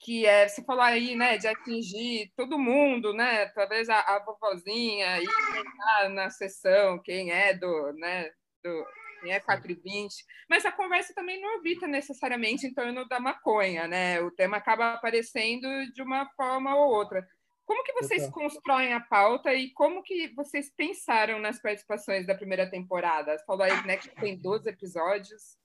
que 0.00 0.24
é, 0.24 0.48
você 0.48 0.64
falou 0.64 0.82
aí, 0.82 1.14
né, 1.14 1.36
de 1.36 1.46
atingir 1.46 2.32
todo 2.34 2.58
mundo, 2.58 3.12
né, 3.12 3.44
talvez 3.46 3.90
a, 3.90 4.00
a 4.00 4.24
vovozinha 4.24 5.20
e 5.20 5.26
quem 5.26 6.14
na 6.14 6.30
sessão, 6.30 6.98
quem 7.02 7.30
é 7.30 7.52
do, 7.52 7.92
né, 7.94 8.30
do, 8.64 8.86
é 9.24 9.40
420, 9.40 10.24
mas 10.48 10.64
a 10.64 10.72
conversa 10.72 11.14
também 11.14 11.40
não 11.40 11.58
evita 11.58 11.86
necessariamente 11.86 12.66
em 12.66 12.74
torno 12.74 13.06
da 13.08 13.18
maconha, 13.18 13.86
né, 13.86 14.20
o 14.20 14.30
tema 14.30 14.56
acaba 14.56 14.94
aparecendo 14.94 15.68
de 15.92 16.02
uma 16.02 16.26
forma 16.36 16.74
ou 16.74 16.92
outra. 16.92 17.26
Como 17.64 17.82
que 17.82 17.92
vocês 17.94 18.28
constroem 18.28 18.92
a 18.92 19.00
pauta 19.00 19.52
e 19.52 19.72
como 19.72 20.00
que 20.02 20.32
vocês 20.36 20.72
pensaram 20.76 21.40
nas 21.40 21.60
participações 21.60 22.24
da 22.24 22.34
primeira 22.34 22.70
temporada? 22.70 23.36
Você 23.36 23.44
falou 23.44 23.64
aí 23.64 23.84
né, 23.84 23.96
que 23.96 24.08
tem 24.08 24.38
12 24.38 24.70
episódios, 24.70 25.58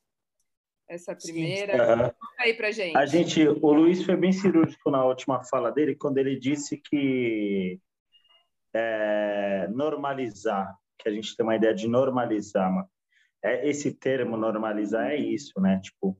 essa 0.89 1.15
primeira. 1.15 1.73
Sim, 1.73 2.01
Conta 2.03 2.15
aí 2.39 2.53
pra 2.55 2.71
gente. 2.71 2.97
A 2.97 3.05
gente, 3.05 3.47
o 3.47 3.71
Luiz 3.71 4.03
foi 4.03 4.17
bem 4.17 4.31
cirúrgico 4.31 4.89
na 4.89 5.05
última 5.05 5.43
fala 5.43 5.71
dele, 5.71 5.95
quando 5.95 6.17
ele 6.17 6.37
disse 6.37 6.75
que 6.77 7.79
é, 8.73 9.67
normalizar, 9.69 10.75
que 10.97 11.07
a 11.07 11.11
gente 11.11 11.35
tem 11.35 11.45
uma 11.45 11.55
ideia 11.55 11.73
de 11.73 11.87
normalizar, 11.87 12.71
é, 13.43 13.67
esse 13.67 13.93
termo 13.93 14.37
normalizar 14.37 15.11
é 15.11 15.15
isso, 15.15 15.59
né? 15.59 15.79
Tipo, 15.81 16.17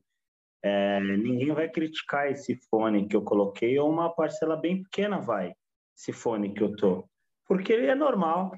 é, 0.64 1.00
ninguém 1.00 1.54
vai 1.54 1.70
criticar 1.70 2.32
esse 2.32 2.56
fone 2.70 3.08
que 3.08 3.16
eu 3.16 3.24
coloquei, 3.24 3.78
ou 3.80 3.90
uma 3.90 4.14
parcela 4.14 4.56
bem 4.56 4.84
pequena 4.84 5.20
vai 5.20 5.56
esse 5.98 6.12
fone 6.12 6.54
que 6.54 6.64
eu 6.64 6.76
tô. 6.76 7.08
Porque 7.48 7.72
ele 7.72 7.88
é 7.88 7.96
normal. 7.96 8.52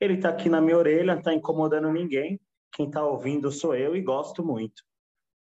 Ele 0.00 0.18
tá 0.18 0.30
aqui 0.30 0.48
na 0.48 0.60
minha 0.60 0.76
orelha, 0.76 1.14
não 1.14 1.22
tá 1.22 1.32
incomodando 1.32 1.92
ninguém. 1.92 2.40
Quem 2.72 2.90
tá 2.90 3.04
ouvindo 3.04 3.52
sou 3.52 3.74
eu 3.74 3.94
e 3.94 4.02
gosto 4.02 4.44
muito. 4.44 4.82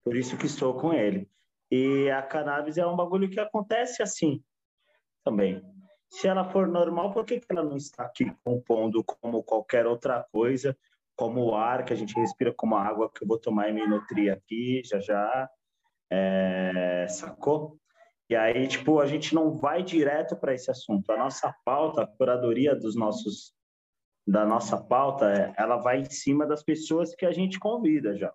Por 0.04 0.16
isso 0.16 0.38
que 0.38 0.48
estou 0.48 0.74
com 0.80 0.92
ele. 0.92 1.30
E 1.70 2.10
a 2.10 2.22
cannabis 2.22 2.78
é 2.78 2.86
um 2.86 2.96
bagulho 2.96 3.30
que 3.30 3.40
acontece 3.40 4.02
assim 4.02 4.44
também. 5.24 5.62
Se 6.10 6.28
ela 6.28 6.50
for 6.50 6.68
normal, 6.68 7.14
por 7.14 7.24
que, 7.24 7.40
que 7.40 7.46
ela 7.50 7.64
não 7.64 7.78
está 7.78 8.04
aqui 8.04 8.34
compondo 8.44 9.04
como 9.04 9.44
qualquer 9.44 9.86
outra 9.86 10.26
coisa, 10.32 10.78
como 11.16 11.44
o 11.44 11.56
ar 11.56 11.86
que 11.86 11.94
a 11.94 11.96
gente 11.96 12.16
respira, 12.16 12.54
como 12.54 12.76
a 12.76 12.84
água 12.84 13.12
que 13.12 13.24
eu 13.24 13.28
vou 13.28 13.40
tomar 13.40 13.70
e 13.70 13.74
me 13.74 13.86
nutrir 13.86 14.34
aqui 14.34 14.82
já 14.84 15.00
já? 15.00 15.50
É, 16.12 17.08
sacou? 17.08 17.78
E 18.30 18.36
aí, 18.36 18.68
tipo, 18.68 19.00
a 19.00 19.06
gente 19.06 19.36
não 19.36 19.52
vai 19.52 19.84
direto 19.84 20.36
para 20.38 20.54
esse 20.54 20.72
assunto. 20.72 21.12
A 21.12 21.18
nossa 21.18 21.54
pauta, 21.66 22.04
a 22.04 22.08
curadoria 22.08 22.76
dos 22.76 22.96
nossos 22.96 23.54
da 24.26 24.46
nossa 24.46 24.78
pauta, 24.78 25.32
é, 25.32 25.54
ela 25.58 25.78
vai 25.78 26.00
em 26.00 26.10
cima 26.10 26.46
das 26.46 26.64
pessoas 26.64 27.14
que 27.14 27.26
a 27.26 27.32
gente 27.32 27.60
convida 27.60 28.16
já. 28.16 28.34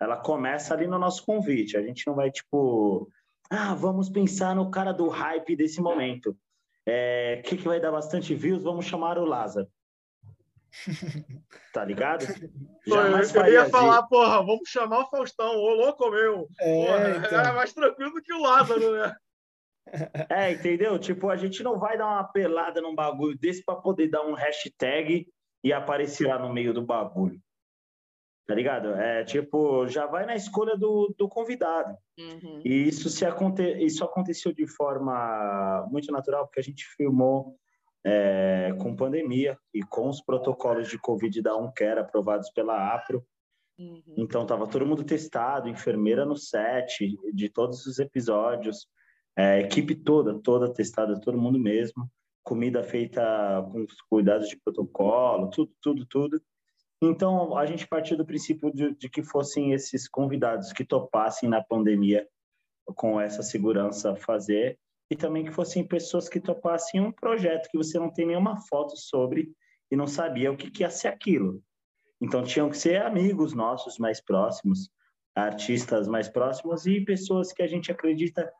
Ela 0.00 0.16
começa 0.16 0.74
ali 0.74 0.86
no 0.86 0.98
nosso 0.98 1.24
convite. 1.24 1.76
A 1.76 1.82
gente 1.82 2.06
não 2.06 2.14
vai 2.14 2.30
tipo, 2.30 3.10
ah, 3.50 3.74
vamos 3.74 4.08
pensar 4.08 4.54
no 4.54 4.70
cara 4.70 4.92
do 4.92 5.08
hype 5.08 5.56
desse 5.56 5.80
momento. 5.80 6.36
É, 6.86 7.42
que, 7.44 7.56
que 7.56 7.66
vai 7.66 7.80
dar 7.80 7.90
bastante 7.90 8.34
views? 8.34 8.62
Vamos 8.62 8.86
chamar 8.86 9.18
o 9.18 9.24
Lázaro. 9.24 9.68
Tá 11.72 11.84
ligado? 11.84 12.24
Jamais 12.86 13.34
eu, 13.34 13.42
eu 13.42 13.52
ia 13.52 13.68
falar, 13.68 14.02
porra, 14.04 14.38
vamos 14.38 14.68
chamar 14.68 15.00
o 15.00 15.10
Faustão, 15.10 15.56
ô 15.56 15.74
louco 15.74 16.10
meu. 16.10 16.48
É, 16.60 16.86
porra, 16.86 17.26
então. 17.26 17.40
é 17.40 17.52
mais 17.52 17.72
tranquilo 17.72 18.12
do 18.12 18.22
que 18.22 18.32
o 18.32 18.42
Lázaro, 18.42 18.92
né? 18.92 19.16
É, 20.28 20.52
entendeu? 20.52 20.98
Tipo, 20.98 21.30
a 21.30 21.36
gente 21.36 21.62
não 21.62 21.78
vai 21.78 21.98
dar 21.98 22.06
uma 22.06 22.24
pelada 22.24 22.80
num 22.80 22.94
bagulho 22.94 23.36
desse 23.36 23.64
para 23.64 23.74
poder 23.74 24.08
dar 24.08 24.22
um 24.22 24.34
hashtag 24.34 25.26
e 25.64 25.72
aparecer 25.72 26.28
lá 26.28 26.38
no 26.38 26.52
meio 26.52 26.72
do 26.72 26.82
bagulho. 26.82 27.40
Tá 28.46 28.54
ligado? 28.54 28.94
É 28.94 29.24
tipo, 29.24 29.86
já 29.88 30.06
vai 30.06 30.26
na 30.26 30.34
escolha 30.34 30.76
do, 30.76 31.14
do 31.16 31.28
convidado. 31.28 31.96
Uhum. 32.18 32.62
E 32.64 32.88
isso, 32.88 33.08
se 33.08 33.24
aconte... 33.24 33.62
isso 33.84 34.04
aconteceu 34.04 34.52
de 34.52 34.66
forma 34.66 35.86
muito 35.90 36.10
natural, 36.12 36.46
porque 36.46 36.60
a 36.60 36.62
gente 36.62 36.84
filmou 36.96 37.56
é, 38.04 38.74
com 38.80 38.96
pandemia 38.96 39.58
e 39.74 39.82
com 39.82 40.08
os 40.08 40.22
protocolos 40.22 40.88
de 40.88 40.98
Covid 40.98 41.42
da 41.42 41.56
UNCARE 41.56 42.00
aprovados 42.00 42.50
pela 42.50 42.94
APRO. 42.94 43.24
Uhum. 43.78 44.02
Então, 44.18 44.42
estava 44.42 44.66
todo 44.66 44.86
mundo 44.86 45.04
testado, 45.04 45.68
enfermeira 45.68 46.24
no 46.24 46.36
set 46.36 47.16
de 47.32 47.48
todos 47.48 47.86
os 47.86 47.98
episódios, 47.98 48.86
é, 49.36 49.60
equipe 49.60 49.94
toda, 49.94 50.38
toda 50.38 50.72
testada, 50.72 51.18
todo 51.20 51.38
mundo 51.38 51.58
mesmo, 51.58 52.10
comida 52.42 52.82
feita 52.82 53.22
com 53.70 53.84
os 53.84 54.00
cuidados 54.02 54.48
de 54.48 54.58
protocolo, 54.58 55.48
tudo, 55.50 55.72
tudo, 55.80 56.06
tudo. 56.06 56.42
Então, 57.02 57.56
a 57.56 57.64
gente 57.64 57.88
partiu 57.88 58.16
do 58.16 58.26
princípio 58.26 58.70
de, 58.72 58.94
de 58.94 59.08
que 59.08 59.22
fossem 59.22 59.72
esses 59.72 60.06
convidados 60.06 60.72
que 60.72 60.84
topassem 60.84 61.48
na 61.48 61.62
pandemia 61.62 62.28
com 62.94 63.20
essa 63.20 63.42
segurança 63.42 64.14
fazer 64.16 64.78
e 65.10 65.16
também 65.16 65.44
que 65.44 65.50
fossem 65.50 65.86
pessoas 65.86 66.28
que 66.28 66.40
topassem 66.40 67.00
um 67.00 67.10
projeto 67.10 67.68
que 67.68 67.76
você 67.76 67.98
não 67.98 68.12
tem 68.12 68.26
nenhuma 68.26 68.56
foto 68.68 68.96
sobre 68.96 69.52
e 69.90 69.96
não 69.96 70.06
sabia 70.06 70.52
o 70.52 70.56
que, 70.56 70.70
que 70.70 70.82
ia 70.82 70.90
ser 70.90 71.08
aquilo. 71.08 71.60
Então 72.20 72.44
tinham 72.44 72.70
que 72.70 72.78
ser 72.78 73.02
amigos 73.02 73.52
nossos 73.52 73.98
mais 73.98 74.20
próximos, 74.20 74.88
artistas 75.34 76.06
mais 76.06 76.28
próximos 76.28 76.86
e 76.86 77.00
pessoas 77.00 77.52
que 77.52 77.62
a 77.62 77.66
gente 77.66 77.90
acredita 77.90 78.52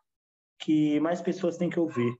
que 0.58 0.98
mais 1.00 1.20
pessoas 1.20 1.56
têm 1.56 1.70
que 1.70 1.78
ouvir 1.78 2.18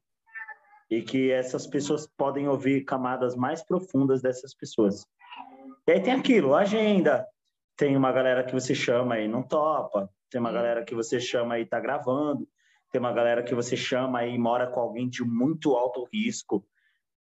e 0.89 1.03
que 1.03 1.31
essas 1.31 1.67
pessoas 1.67 2.07
podem 2.17 2.49
ouvir 2.49 2.85
camadas 2.85 3.35
mais 3.35 3.63
profundas 3.63 4.23
dessas 4.23 4.55
pessoas. 4.55 5.07
E 5.87 5.93
aí 5.93 6.01
tem 6.01 6.13
aquilo, 6.13 6.55
agenda. 6.55 7.27
Tem 7.77 7.97
uma 7.97 8.13
galera 8.13 8.45
que 8.45 8.53
você 8.53 8.75
chama 8.75 9.19
e 9.19 9.27
não 9.27 9.43
topa, 9.43 10.11
tem 10.29 10.41
uma 10.41 10.53
galera 10.53 10.85
que 10.85 10.95
você 10.95 11.19
chama 11.19 11.59
e 11.59 11.65
tá 11.65 11.81
gravando, 11.81 12.47
tem 12.91 13.01
uma 13.01 13.13
galera 13.13 13.43
que 13.43 13.55
você 13.55 13.77
chama 13.77 14.27
e 14.27 14.37
mora 14.37 14.67
com 14.67 14.81
alguém 14.81 15.09
de 15.09 15.25
muito 15.25 15.75
alto 15.75 16.09
risco 16.13 16.65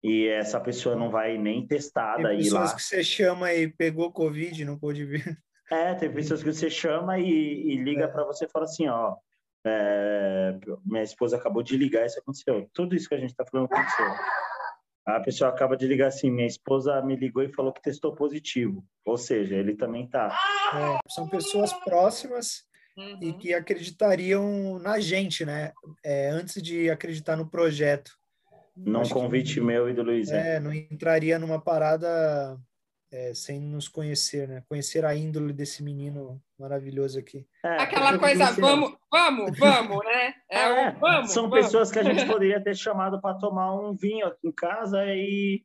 e 0.03 0.27
essa 0.27 0.61
pessoa 0.61 0.97
não 0.97 1.11
vai 1.11 1.39
nem 1.39 1.67
testada 1.67 2.29
tem 2.29 2.37
lá. 2.37 2.37
pessoas 2.37 2.75
que 2.75 2.83
você 2.83 3.05
chama 3.05 3.53
e 3.55 3.69
pegou 3.69 4.11
Covid, 4.11 4.65
não 4.65 4.79
pôde 4.79 5.05
vir. 5.05 5.39
É, 5.71 5.95
tem 5.95 6.13
pessoas 6.13 6.43
que 6.43 6.53
você 6.53 6.69
chama 6.69 7.19
e, 7.19 7.31
e 7.33 7.77
liga 7.77 8.05
é. 8.05 8.09
para 8.09 8.25
você 8.25 8.45
e 8.45 8.49
fala 8.49 8.65
assim, 8.65 8.89
ó, 8.89 9.17
é, 9.65 10.59
minha 10.85 11.03
esposa 11.03 11.37
acabou 11.37 11.63
de 11.63 11.77
ligar, 11.77 12.05
isso 12.05 12.19
aconteceu. 12.19 12.69
Tudo 12.75 12.97
isso 12.97 13.09
que 13.09 13.15
a 13.15 13.19
gente 13.19 13.31
está 13.31 13.45
falando 13.47 13.73
aconteceu. 13.73 14.07
A 15.07 15.21
pessoa 15.21 15.51
acaba 15.51 15.77
de 15.77 15.87
ligar 15.87 16.09
assim, 16.09 16.31
minha 16.31 16.47
esposa 16.47 17.01
me 17.03 17.17
ligou 17.17 17.43
e 17.43 17.53
falou 17.53 17.73
que 17.73 17.81
testou 17.81 18.15
positivo. 18.15 18.85
Ou 19.05 19.17
seja, 19.17 19.55
ele 19.55 19.75
também 19.75 20.09
tá. 20.09 20.37
É, 20.75 20.99
são 21.09 21.29
pessoas 21.29 21.73
próximas 21.73 22.65
uhum. 22.97 23.19
e 23.21 23.33
que 23.33 23.55
acreditariam 23.55 24.79
na 24.79 25.01
gente, 25.01 25.45
né? 25.45 25.73
É, 26.05 26.29
antes 26.31 26.63
de 26.63 26.91
acreditar 26.91 27.37
no 27.37 27.49
projeto. 27.49 28.13
Num 28.77 29.09
convite 29.09 29.55
que, 29.55 29.61
meu 29.61 29.89
e 29.89 29.95
do 29.95 30.03
Luiz. 30.03 30.31
É, 30.31 30.59
não 30.59 30.73
entraria 30.73 31.39
numa 31.39 31.61
parada 31.61 32.59
é, 33.13 33.35
sem 33.35 33.61
nos 33.61 33.89
conhecer, 33.89 34.49
né? 34.49 34.63
Conhecer 34.69 35.05
a 35.05 35.15
índole 35.15 35.53
desse 35.53 35.83
menino 35.83 36.43
maravilhoso 36.59 37.19
aqui. 37.19 37.47
É, 37.65 37.83
Aquela 37.83 38.19
coisa, 38.19 38.53
vamos, 38.53 38.97
vamos, 39.11 39.59
vamos, 39.59 40.05
né? 40.05 40.35
É, 40.51 40.59
é 40.61 40.91
vamos, 40.93 41.33
são 41.33 41.49
vamos. 41.49 41.67
pessoas 41.67 41.91
que 41.91 41.99
a 41.99 42.03
gente 42.03 42.25
poderia 42.27 42.63
ter 42.63 42.75
chamado 42.75 43.21
para 43.21 43.39
tomar 43.39 43.75
um 43.75 43.95
vinho 43.95 44.27
aqui 44.27 44.49
em 44.49 44.53
casa 44.53 45.05
e 45.09 45.63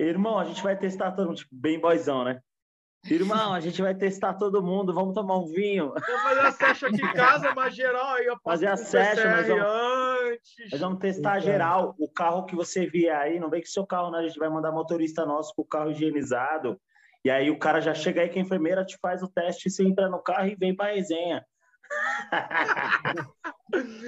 irmão, 0.00 0.38
a 0.38 0.44
gente 0.44 0.62
vai 0.62 0.78
testar 0.78 1.12
todo 1.12 1.28
mundo, 1.28 1.38
tipo, 1.38 1.54
bem 1.54 1.80
boizão, 1.80 2.24
né? 2.24 2.40
Irmão, 3.04 3.54
a 3.54 3.60
gente 3.60 3.80
vai 3.80 3.94
testar 3.94 4.34
todo 4.34 4.62
mundo, 4.62 4.92
vamos 4.92 5.14
tomar 5.14 5.38
um 5.38 5.46
vinho. 5.46 5.94
Vamos 5.94 6.22
fazer 6.22 6.40
a 6.40 6.52
session 6.52 6.88
aqui 6.88 7.02
em 7.02 7.12
casa, 7.12 7.54
mas 7.54 7.74
geral 7.74 8.14
aí. 8.14 8.26
Eu 8.26 8.36
fazer 8.44 8.66
a 8.66 8.76
session, 8.76 9.30
nós 9.30 9.46
vamos, 9.46 9.64
antes. 9.64 10.70
nós 10.72 10.80
vamos 10.80 10.98
testar 10.98 11.40
geral. 11.40 11.94
O 11.98 12.10
carro 12.10 12.44
que 12.44 12.56
você 12.56 12.86
vier 12.86 13.16
aí, 13.16 13.38
não 13.40 13.48
vem 13.48 13.62
que 13.62 13.68
seu 13.68 13.86
carro, 13.86 14.10
né? 14.10 14.18
A 14.18 14.26
gente 14.26 14.38
vai 14.38 14.48
mandar 14.48 14.72
motorista 14.72 15.24
nosso 15.24 15.54
com 15.54 15.62
o 15.62 15.66
carro 15.66 15.90
higienizado. 15.90 16.78
E 17.24 17.30
aí 17.30 17.50
o 17.50 17.58
cara 17.58 17.80
já 17.80 17.94
chega 17.94 18.20
aí 18.20 18.28
que 18.28 18.38
a 18.38 18.42
enfermeira 18.42 18.84
te 18.84 18.98
faz 19.00 19.22
o 19.22 19.28
teste, 19.28 19.70
você 19.70 19.84
entra 19.84 20.08
no 20.08 20.22
carro 20.22 20.48
e 20.48 20.56
vem 20.56 20.74
para 20.74 20.90
a 20.90 20.94
resenha. 20.94 21.44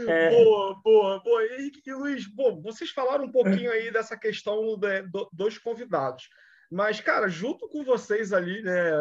é. 0.08 0.30
Boa, 0.30 0.80
boa, 0.82 1.20
boa. 1.20 1.42
E, 1.44 1.72
e 1.86 1.92
Luiz, 1.92 2.26
bom, 2.26 2.60
vocês 2.60 2.90
falaram 2.90 3.24
um 3.24 3.32
pouquinho 3.32 3.70
aí 3.70 3.90
dessa 3.90 4.16
questão 4.16 4.76
de, 4.78 5.02
do, 5.02 5.28
dos 5.32 5.58
convidados. 5.58 6.28
Mas, 6.70 7.00
cara, 7.00 7.28
junto 7.28 7.68
com 7.68 7.82
vocês 7.82 8.32
ali, 8.32 8.62
né? 8.62 8.92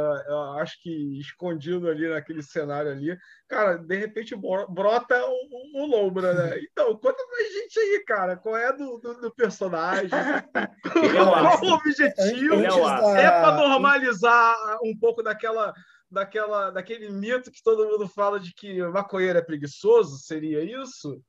acho 0.59 0.81
que 0.81 1.19
escondido 1.19 1.87
ali 1.87 2.09
naquele 2.09 2.41
cenário 2.41 2.89
ali, 2.91 3.15
cara, 3.47 3.77
de 3.77 3.95
repente 3.95 4.35
brota 4.35 5.23
o, 5.27 5.83
o 5.83 5.85
Lombra, 5.85 6.33
né? 6.33 6.59
Então, 6.71 6.95
conta 6.97 7.23
pra 7.27 7.43
gente 7.43 7.79
aí, 7.79 8.03
cara, 8.07 8.37
qual 8.37 8.57
é 8.57 8.73
do, 8.73 8.97
do, 8.97 9.21
do 9.21 9.31
personagem? 9.35 10.09
qual 10.81 11.05
é 11.05 11.71
o 11.71 11.73
objetivo? 11.73 12.55
É, 13.15 13.25
é 13.25 13.29
para 13.29 13.57
normalizar 13.57 14.79
um 14.83 14.97
pouco 14.97 15.21
daquela 15.21 15.73
daquela, 16.11 16.71
daquele 16.71 17.09
mito 17.11 17.51
que 17.51 17.61
todo 17.61 17.85
mundo 17.85 18.07
fala 18.07 18.39
de 18.39 18.51
que 18.53 18.81
maconheiro 18.81 19.37
é 19.37 19.43
preguiçoso? 19.43 20.17
Seria 20.17 20.63
isso? 20.63 21.21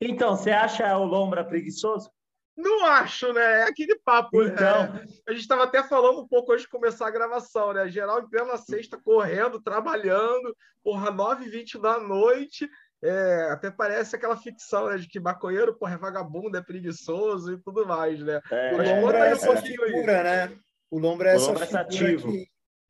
Então, 0.00 0.36
você 0.36 0.50
acha 0.50 0.96
o 0.96 1.04
Lombra 1.04 1.44
preguiçoso? 1.44 2.08
Não 2.56 2.84
acho, 2.84 3.32
né? 3.32 3.60
É 3.60 3.62
aquele 3.64 3.98
papo. 4.04 4.42
Né? 4.42 4.50
Então, 4.52 4.92
né? 4.92 5.04
a 5.26 5.32
gente 5.32 5.40
estava 5.40 5.64
até 5.64 5.82
falando 5.82 6.20
um 6.20 6.28
pouco 6.28 6.52
antes 6.52 6.64
de 6.64 6.70
começar 6.70 7.06
a 7.06 7.10
gravação, 7.10 7.72
né? 7.72 7.88
Geral 7.88 8.20
em 8.20 8.28
plena 8.28 8.56
sexta, 8.56 9.00
correndo, 9.02 9.62
trabalhando, 9.62 10.54
porra, 10.82 11.10
9h20 11.10 11.80
da 11.80 11.98
noite. 11.98 12.68
É, 13.02 13.48
até 13.50 13.70
parece 13.70 14.14
aquela 14.14 14.36
ficção, 14.36 14.88
né? 14.88 14.98
De 14.98 15.08
que 15.08 15.18
maconheiro, 15.18 15.76
porra, 15.76 15.94
é 15.94 15.98
vagabundo, 15.98 16.56
é 16.56 16.62
preguiçoso 16.62 17.54
e 17.54 17.58
tudo 17.58 17.86
mais, 17.86 18.20
né? 18.20 18.40
É, 18.50 18.74
o 18.74 18.76
Lombra 18.76 19.26
é 19.26 19.30
essa 19.32 19.56
figura, 19.56 20.18
aí. 20.18 20.24
né? 20.24 20.58
O 20.90 20.98
Lombra 20.98 21.30
é 21.30 21.34
essa 21.36 21.52
é 21.52 21.56
figura 21.56 22.16
que, 22.16 22.46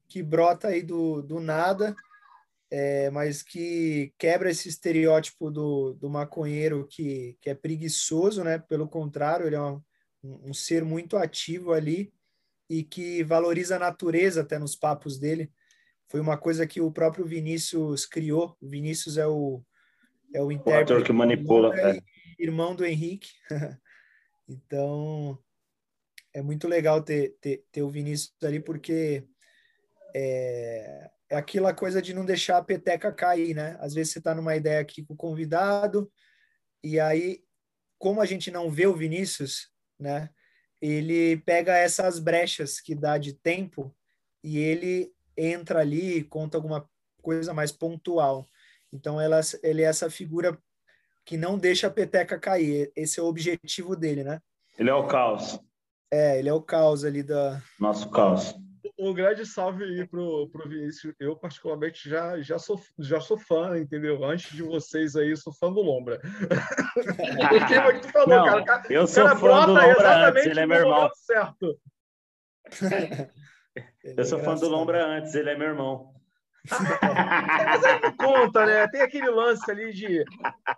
que 0.08 0.22
brota 0.22 0.68
aí 0.68 0.82
do, 0.82 1.22
do 1.22 1.40
nada 1.40 1.94
é, 2.74 3.10
mas 3.10 3.42
que 3.42 4.14
quebra 4.16 4.50
esse 4.50 4.66
estereótipo 4.66 5.50
do, 5.50 5.92
do 5.92 6.08
maconheiro 6.08 6.86
que, 6.88 7.36
que 7.38 7.50
é 7.50 7.54
preguiçoso, 7.54 8.42
né? 8.42 8.58
Pelo 8.58 8.88
contrário, 8.88 9.46
ele 9.46 9.56
é 9.56 9.60
um, 9.60 9.82
um 10.22 10.54
ser 10.54 10.82
muito 10.82 11.18
ativo 11.18 11.74
ali 11.74 12.10
e 12.70 12.82
que 12.82 13.22
valoriza 13.24 13.76
a 13.76 13.78
natureza 13.78 14.40
até 14.40 14.58
nos 14.58 14.74
papos 14.74 15.18
dele. 15.18 15.52
Foi 16.08 16.18
uma 16.18 16.38
coisa 16.38 16.66
que 16.66 16.80
o 16.80 16.90
próprio 16.90 17.26
Vinícius 17.26 18.06
criou. 18.06 18.56
O 18.58 18.66
Vinícius 18.66 19.18
é 19.18 19.26
o 19.26 19.62
é 20.34 20.40
o 20.40 20.50
intérprete 20.50 21.02
o 21.02 21.04
que 21.04 21.12
manipula, 21.12 21.78
é. 21.78 21.98
irmão 22.38 22.74
do 22.74 22.86
Henrique. 22.86 23.32
então 24.48 25.38
é 26.32 26.40
muito 26.40 26.66
legal 26.66 27.02
ter, 27.02 27.36
ter, 27.38 27.66
ter 27.70 27.82
o 27.82 27.90
Vinícius 27.90 28.34
ali 28.42 28.60
porque 28.60 29.26
é, 30.16 31.10
é 31.32 31.36
aquela 31.36 31.72
coisa 31.72 32.02
de 32.02 32.12
não 32.12 32.26
deixar 32.26 32.58
a 32.58 32.62
peteca 32.62 33.10
cair, 33.10 33.54
né? 33.54 33.78
Às 33.80 33.94
vezes 33.94 34.12
você 34.12 34.18
está 34.18 34.34
numa 34.34 34.54
ideia 34.54 34.80
aqui 34.80 35.02
com 35.02 35.14
o 35.14 35.16
convidado, 35.16 36.12
e 36.84 37.00
aí, 37.00 37.42
como 37.98 38.20
a 38.20 38.26
gente 38.26 38.50
não 38.50 38.70
vê 38.70 38.86
o 38.86 38.94
Vinícius, 38.94 39.70
né? 39.98 40.28
Ele 40.78 41.38
pega 41.38 41.74
essas 41.74 42.18
brechas 42.18 42.80
que 42.80 42.94
dá 42.94 43.16
de 43.16 43.32
tempo 43.32 43.96
e 44.44 44.58
ele 44.58 45.10
entra 45.34 45.80
ali 45.80 46.18
e 46.18 46.24
conta 46.24 46.58
alguma 46.58 46.86
coisa 47.22 47.54
mais 47.54 47.72
pontual. 47.72 48.46
Então, 48.92 49.18
ela, 49.18 49.40
ele 49.62 49.80
é 49.80 49.86
essa 49.86 50.10
figura 50.10 50.58
que 51.24 51.38
não 51.38 51.56
deixa 51.56 51.86
a 51.86 51.90
peteca 51.90 52.38
cair. 52.38 52.92
Esse 52.94 53.20
é 53.20 53.22
o 53.22 53.26
objetivo 53.26 53.96
dele, 53.96 54.22
né? 54.22 54.38
Ele 54.78 54.90
é 54.90 54.94
o 54.94 55.06
caos. 55.06 55.58
É, 56.10 56.38
ele 56.38 56.50
é 56.50 56.52
o 56.52 56.60
caos 56.60 57.06
ali 57.06 57.22
da. 57.22 57.62
Nosso 57.80 58.10
caos 58.10 58.54
um 59.08 59.14
grande 59.14 59.44
salve 59.44 59.84
aí 59.84 60.06
pro, 60.06 60.48
pro 60.48 60.68
Vinícius. 60.68 61.14
Eu, 61.18 61.36
particularmente, 61.36 62.08
já, 62.08 62.40
já, 62.40 62.58
sou, 62.58 62.80
já 62.98 63.20
sou 63.20 63.36
fã, 63.36 63.78
entendeu? 63.78 64.24
Antes 64.24 64.54
de 64.54 64.62
vocês 64.62 65.16
aí, 65.16 65.36
sou 65.36 65.52
fã 65.52 65.72
do 65.72 65.80
Lombra. 65.80 66.20
Porque 66.20 67.78
o 67.78 67.92
que 67.94 68.00
tu 68.00 68.12
falou, 68.12 68.28
Não, 68.28 68.64
cara. 68.64 68.84
Eu 68.88 69.06
sou 69.06 69.24
cara 69.24 69.36
fã 69.36 69.66
do 69.66 69.72
Lombra 69.74 70.28
antes, 70.28 70.46
ele 70.46 70.60
é 70.60 70.66
meu 70.66 70.78
irmão. 70.78 71.10
Certo. 71.14 71.80
eu 74.04 74.24
sou 74.24 74.38
fã 74.38 74.54
do 74.54 74.68
Lombra 74.68 75.04
antes, 75.04 75.34
ele 75.34 75.50
é 75.50 75.56
meu 75.56 75.68
irmão. 75.68 76.14
Mas 76.70 77.84
aí 77.84 78.00
não 78.00 78.16
conta, 78.16 78.64
né? 78.64 78.86
Tem 78.88 79.00
aquele 79.00 79.28
lance 79.28 79.68
ali 79.70 79.92
de 79.92 80.24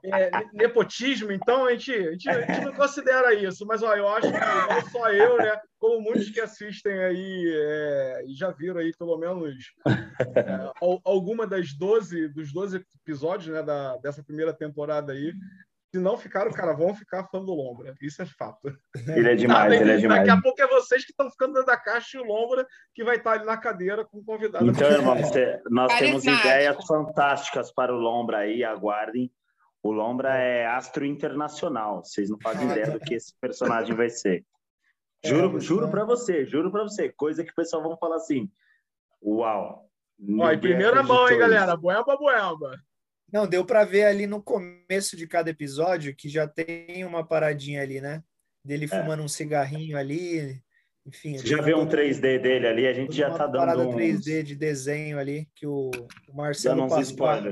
é, 0.05 0.31
nepotismo, 0.53 1.31
então 1.33 1.66
a 1.66 1.73
gente, 1.73 1.92
a, 1.92 2.12
gente, 2.12 2.29
a 2.29 2.40
gente, 2.40 2.64
não 2.64 2.73
considera 2.73 3.35
isso. 3.35 3.66
Mas 3.66 3.83
ó, 3.83 3.94
eu 3.94 4.09
acho 4.09 4.33
que 4.33 4.38
não 4.38 4.90
só 4.90 5.11
eu, 5.11 5.37
né? 5.38 5.61
Como 5.79 6.01
muitos 6.01 6.31
que 6.31 6.40
assistem 6.40 6.99
aí 6.99 7.53
é, 7.55 8.23
já 8.29 8.51
viram 8.51 8.81
aí 8.81 8.92
pelo 8.97 9.18
menos 9.18 9.73
é, 9.87 10.73
alguma 11.05 11.47
das 11.47 11.75
12, 11.75 12.29
dos 12.29 12.53
12 12.53 12.85
episódios 13.03 13.55
né, 13.55 13.62
da, 13.62 13.97
dessa 13.99 14.23
primeira 14.23 14.55
temporada 14.55 15.12
aí, 15.12 15.35
se 15.94 16.00
não 16.00 16.18
ficaram, 16.18 16.50
cara, 16.50 16.72
vão 16.72 16.92
ficar 16.92 17.22
fã 17.28 17.40
do 17.40 17.54
Lombra. 17.54 17.94
Isso 18.02 18.20
é 18.20 18.26
fato. 18.26 18.76
Ele 19.07 19.30
é 19.30 19.37
demais, 19.37 19.72
tá, 19.72 19.80
ele 19.80 19.92
é 19.92 19.96
demais. 19.96 20.26
Daqui 20.26 20.30
a 20.37 20.42
pouco 20.42 20.61
é 20.61 20.66
vocês 20.66 21.04
que 21.04 21.12
estão 21.12 21.30
ficando 21.30 21.52
dentro 21.52 21.66
da 21.66 21.76
caixa 21.76 22.18
e 22.18 22.20
o 22.20 22.24
Lombra 22.24 22.66
que 22.92 23.04
vai 23.04 23.14
estar 23.14 23.35
ali 23.35 23.44
na 23.44 23.57
cadeira 23.57 24.04
com 24.04 24.18
o 24.18 24.24
convidado. 24.24 24.66
Então, 24.66 24.90
irmão, 24.90 25.16
você, 25.16 25.62
nós 25.70 25.96
temos 25.96 26.24
ideias 26.24 26.85
fantásticas 26.85 27.70
para 27.70 27.94
o 27.94 27.96
Lombra 27.96 28.38
aí, 28.38 28.64
aguardem. 28.64 29.30
O 29.85 29.92
Lombra 29.92 30.37
é 30.37 30.66
astro 30.66 31.07
internacional. 31.07 32.04
Vocês 32.04 32.28
não 32.28 32.40
fazem 32.42 32.68
ideia 32.68 32.90
do 32.90 32.98
que 32.98 33.14
esse 33.14 33.33
personagem 33.40 33.94
vai 33.94 34.11
ser. 34.11 34.44
Juro, 35.24 35.57
é, 35.57 35.61
juro 35.61 35.88
para 35.88 36.04
você, 36.04 36.44
juro 36.44 36.72
para 36.72 36.83
você. 36.83 37.09
Coisa 37.12 37.44
que 37.44 37.52
o 37.52 37.54
pessoal 37.54 37.85
vão 37.85 37.96
falar 37.96 38.16
assim: 38.16 38.50
Uau! 39.22 39.88
Ó, 40.40 40.52
em 40.52 40.59
primeira 40.59 41.04
mão, 41.04 41.28
hein, 41.28 41.38
galera? 41.38 41.76
Boeba, 41.76 42.16
boeba. 42.16 42.80
Não, 43.35 43.49
deu 43.49 43.66
para 43.66 43.85
ver 43.85 44.05
ali 44.05 44.29
no 44.29 44.40
começo 44.40 45.16
de 45.16 45.27
cada 45.27 45.51
episódio 45.51 46.14
que 46.14 46.29
já 46.29 46.47
tem 46.47 47.05
uma 47.05 47.27
paradinha 47.27 47.83
ali, 47.83 48.01
né? 48.01 48.23
Dele 48.64 48.85
é. 48.85 48.88
fumando 48.88 49.23
é. 49.23 49.25
um 49.25 49.29
cigarrinho 49.29 49.99
ali, 49.99 50.62
enfim. 51.05 51.37
Você 51.37 51.49
já 51.49 51.61
viu 51.61 51.81
um 51.81 51.88
3D 51.88 52.40
dele 52.40 52.68
ali? 52.68 52.87
A 52.87 52.92
gente 52.92 53.12
já 53.12 53.37
tá 53.37 53.49
dando 53.49 53.57
parada 53.57 53.88
uns... 53.88 53.97
3D 53.97 54.44
de 54.44 54.55
desenho 54.55 55.18
ali 55.18 55.49
que 55.53 55.66
o, 55.66 55.90
Marcelo 56.33 56.88
Pascoal, 56.88 57.42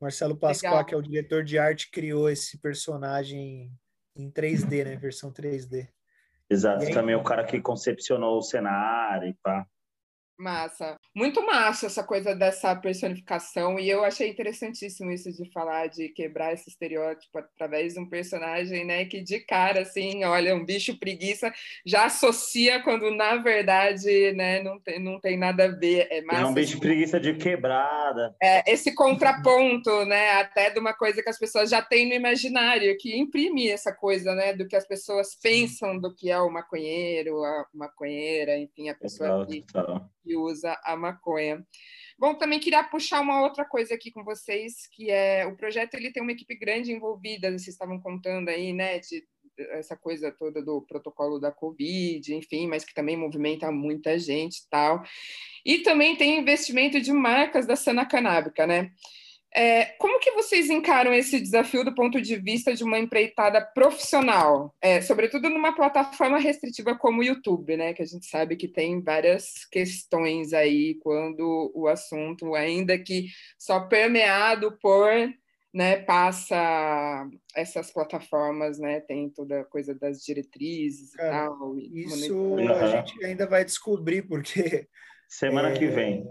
Marcelo 0.00 0.38
Pascoal, 0.38 0.82
que 0.86 0.94
é 0.94 0.96
o 0.96 1.02
diretor 1.02 1.44
de 1.44 1.58
arte, 1.58 1.90
criou 1.90 2.30
esse 2.30 2.56
personagem 2.56 3.70
em 4.16 4.30
3D, 4.30 4.86
né? 4.86 4.96
Versão 4.96 5.30
3D. 5.30 5.86
Exato, 6.48 6.86
aí... 6.86 6.94
também 6.94 7.14
o 7.14 7.22
cara 7.22 7.44
que 7.44 7.60
concepcionou 7.60 8.38
o 8.38 8.42
cenário 8.42 9.28
e 9.28 9.34
pá. 9.42 9.66
Massa. 10.38 10.97
Muito 11.18 11.44
massa 11.44 11.86
essa 11.86 12.04
coisa 12.04 12.32
dessa 12.32 12.76
personificação, 12.76 13.76
e 13.76 13.90
eu 13.90 14.04
achei 14.04 14.28
interessantíssimo 14.28 15.10
isso 15.10 15.32
de 15.32 15.50
falar 15.50 15.88
de 15.88 16.08
quebrar 16.10 16.52
esse 16.52 16.70
estereótipo 16.70 17.38
através 17.38 17.94
de 17.94 18.00
um 18.00 18.08
personagem, 18.08 18.84
né, 18.84 19.04
que 19.04 19.20
de 19.20 19.40
cara, 19.40 19.80
assim, 19.80 20.22
olha, 20.22 20.54
um 20.54 20.64
bicho 20.64 20.96
preguiça, 20.96 21.52
já 21.84 22.04
associa 22.04 22.80
quando, 22.84 23.10
na 23.10 23.34
verdade, 23.34 24.32
né, 24.32 24.62
não 24.62 24.78
tem, 24.78 25.02
não 25.02 25.20
tem 25.20 25.36
nada 25.36 25.64
a 25.64 25.68
ver. 25.68 26.06
É, 26.08 26.22
massa, 26.22 26.42
é 26.42 26.46
um 26.46 26.54
bicho 26.54 26.74
assim, 26.74 26.80
preguiça 26.80 27.18
de 27.18 27.34
quebrada. 27.34 28.36
É, 28.40 28.72
esse 28.72 28.94
contraponto, 28.94 30.04
né, 30.04 30.40
até 30.40 30.70
de 30.70 30.78
uma 30.78 30.94
coisa 30.94 31.20
que 31.20 31.28
as 31.28 31.38
pessoas 31.38 31.68
já 31.68 31.82
têm 31.82 32.08
no 32.08 32.14
imaginário, 32.14 32.96
que 32.96 33.18
imprime 33.18 33.68
essa 33.68 33.92
coisa, 33.92 34.36
né, 34.36 34.52
do 34.52 34.68
que 34.68 34.76
as 34.76 34.86
pessoas 34.86 35.34
pensam 35.34 35.98
do 35.98 36.14
que 36.14 36.30
é 36.30 36.38
o 36.38 36.48
maconheiro, 36.48 37.42
a 37.42 37.66
maconheira, 37.74 38.56
enfim, 38.56 38.88
a 38.88 38.94
pessoa 38.94 39.44
que, 39.44 39.64
que 40.22 40.36
usa 40.36 40.78
a 40.84 40.96
maconha. 41.08 41.64
Bom, 42.18 42.34
também 42.34 42.58
queria 42.58 42.82
puxar 42.82 43.20
uma 43.20 43.42
outra 43.42 43.64
coisa 43.64 43.94
aqui 43.94 44.10
com 44.10 44.24
vocês, 44.24 44.88
que 44.92 45.10
é 45.10 45.46
o 45.46 45.56
projeto 45.56 45.94
ele 45.94 46.12
tem 46.12 46.22
uma 46.22 46.32
equipe 46.32 46.56
grande 46.56 46.92
envolvida, 46.92 47.50
vocês 47.50 47.68
estavam 47.68 48.00
contando 48.00 48.48
aí, 48.48 48.72
né, 48.72 48.98
de 48.98 49.24
essa 49.70 49.96
coisa 49.96 50.30
toda 50.30 50.62
do 50.62 50.82
protocolo 50.82 51.38
da 51.38 51.50
Covid, 51.50 52.34
enfim, 52.34 52.66
mas 52.66 52.84
que 52.84 52.94
também 52.94 53.16
movimenta 53.16 53.70
muita 53.72 54.18
gente 54.18 54.58
e 54.58 54.68
tal. 54.70 55.02
E 55.64 55.80
também 55.80 56.16
tem 56.16 56.38
investimento 56.38 57.00
de 57.00 57.12
marcas 57.12 57.66
da 57.66 57.76
cena 57.76 58.06
canábica, 58.06 58.66
né? 58.66 58.92
É, 59.54 59.86
como 59.98 60.20
que 60.20 60.30
vocês 60.32 60.68
encaram 60.68 61.12
esse 61.12 61.40
desafio 61.40 61.82
do 61.82 61.94
ponto 61.94 62.20
de 62.20 62.36
vista 62.36 62.74
de 62.74 62.84
uma 62.84 62.98
empreitada 62.98 63.60
profissional, 63.60 64.74
é, 64.80 65.00
sobretudo 65.00 65.48
numa 65.48 65.74
plataforma 65.74 66.38
restritiva 66.38 66.96
como 66.96 67.20
o 67.20 67.24
YouTube, 67.24 67.76
né? 67.76 67.94
Que 67.94 68.02
a 68.02 68.06
gente 68.06 68.26
sabe 68.26 68.56
que 68.56 68.68
tem 68.68 69.00
várias 69.00 69.64
questões 69.70 70.52
aí 70.52 70.96
quando 70.96 71.72
o 71.74 71.88
assunto, 71.88 72.54
ainda 72.54 72.98
que 72.98 73.28
só 73.58 73.80
permeado 73.80 74.78
por, 74.82 75.10
né, 75.72 75.96
passa 75.96 77.26
essas 77.54 77.90
plataformas, 77.90 78.78
né? 78.78 79.00
Tem 79.00 79.30
toda 79.30 79.60
a 79.60 79.64
coisa 79.64 79.94
das 79.94 80.22
diretrizes 80.22 81.12
Cara, 81.12 81.28
e 81.28 81.30
tal. 81.30 81.78
Isso 81.78 82.56
a 82.70 82.86
gente 82.88 83.24
ainda 83.24 83.46
vai 83.46 83.64
descobrir 83.64 84.22
porque 84.22 84.86
semana 85.26 85.70
é... 85.70 85.78
que 85.78 85.86
vem 85.86 86.28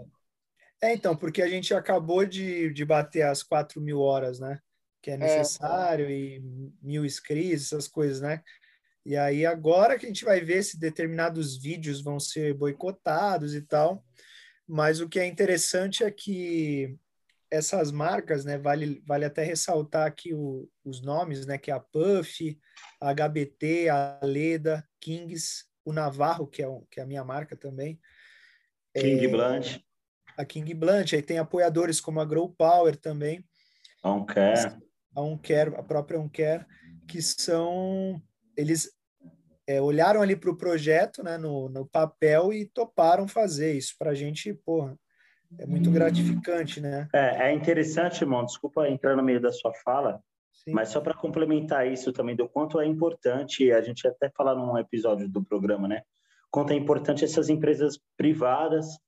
é, 0.80 0.94
então, 0.94 1.16
porque 1.16 1.42
a 1.42 1.48
gente 1.48 1.74
acabou 1.74 2.24
de, 2.24 2.72
de 2.72 2.84
bater 2.84 3.22
as 3.22 3.42
4 3.42 3.80
mil 3.80 4.00
horas, 4.00 4.38
né? 4.38 4.60
Que 5.02 5.10
é, 5.10 5.14
é 5.14 5.16
necessário, 5.16 6.06
é. 6.06 6.12
e 6.12 6.40
mil 6.80 7.04
inscritos, 7.04 7.66
essas 7.66 7.88
coisas, 7.88 8.20
né? 8.20 8.42
E 9.04 9.16
aí, 9.16 9.44
agora 9.44 9.98
que 9.98 10.06
a 10.06 10.08
gente 10.08 10.24
vai 10.24 10.40
ver 10.40 10.62
se 10.62 10.78
determinados 10.78 11.56
vídeos 11.56 12.00
vão 12.00 12.20
ser 12.20 12.54
boicotados 12.54 13.54
e 13.54 13.62
tal. 13.62 14.04
Mas 14.66 15.00
o 15.00 15.08
que 15.08 15.18
é 15.18 15.26
interessante 15.26 16.04
é 16.04 16.10
que 16.10 16.96
essas 17.50 17.90
marcas, 17.90 18.44
né? 18.44 18.56
Vale, 18.56 19.02
vale 19.04 19.24
até 19.24 19.42
ressaltar 19.42 20.06
aqui 20.06 20.32
o, 20.32 20.70
os 20.84 21.00
nomes, 21.00 21.44
né? 21.46 21.58
Que 21.58 21.72
é 21.72 21.74
a 21.74 21.80
Puff, 21.80 22.56
a 23.00 23.12
HBT, 23.14 23.88
a 23.88 24.20
Leda, 24.22 24.86
Kings, 25.00 25.64
o 25.84 25.92
Navarro, 25.92 26.46
que 26.46 26.62
é, 26.62 26.66
que 26.90 27.00
é 27.00 27.02
a 27.02 27.06
minha 27.06 27.24
marca 27.24 27.56
também. 27.56 27.98
King 28.94 29.24
é, 29.24 29.28
Blanche 29.28 29.87
a 30.38 30.44
King 30.44 30.72
Blunt, 30.72 31.12
aí 31.12 31.20
tem 31.20 31.38
apoiadores 31.38 32.00
como 32.00 32.20
a 32.20 32.24
Grow 32.24 32.48
Power 32.48 32.94
também. 32.96 33.44
A 35.14 35.20
Uncare. 35.20 35.74
A 35.76 35.82
própria 35.82 36.20
Uncare, 36.20 36.64
que 37.08 37.20
são... 37.20 38.22
Eles 38.56 38.90
é, 39.66 39.82
olharam 39.82 40.22
ali 40.22 40.36
para 40.36 40.50
o 40.50 40.56
projeto, 40.56 41.24
né, 41.24 41.36
no, 41.36 41.68
no 41.68 41.84
papel 41.86 42.52
e 42.52 42.64
toparam 42.66 43.26
fazer 43.26 43.74
isso. 43.74 43.94
Para 43.98 44.12
a 44.12 44.14
gente, 44.14 44.54
porra, 44.54 44.96
é 45.58 45.66
muito 45.66 45.90
gratificante, 45.90 46.80
né? 46.80 47.08
É, 47.12 47.48
é 47.48 47.52
interessante, 47.52 48.22
irmão, 48.22 48.44
desculpa 48.44 48.88
entrar 48.88 49.16
no 49.16 49.22
meio 49.22 49.40
da 49.40 49.50
sua 49.50 49.72
fala, 49.84 50.22
Sim. 50.52 50.72
mas 50.72 50.90
só 50.90 51.00
para 51.00 51.14
complementar 51.14 51.90
isso 51.90 52.12
também, 52.12 52.36
do 52.36 52.48
quanto 52.48 52.80
é 52.80 52.86
importante, 52.86 53.72
a 53.72 53.80
gente 53.80 54.06
até 54.06 54.30
falar 54.30 54.54
num 54.54 54.78
episódio 54.78 55.28
do 55.28 55.44
programa, 55.44 55.88
né? 55.88 56.02
Quanto 56.50 56.72
é 56.72 56.76
importante 56.76 57.24
essas 57.24 57.48
empresas 57.48 57.98
privadas 58.16 58.98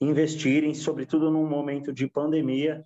investirem, 0.00 0.74
sobretudo 0.74 1.30
num 1.30 1.48
momento 1.48 1.92
de 1.92 2.06
pandemia, 2.06 2.84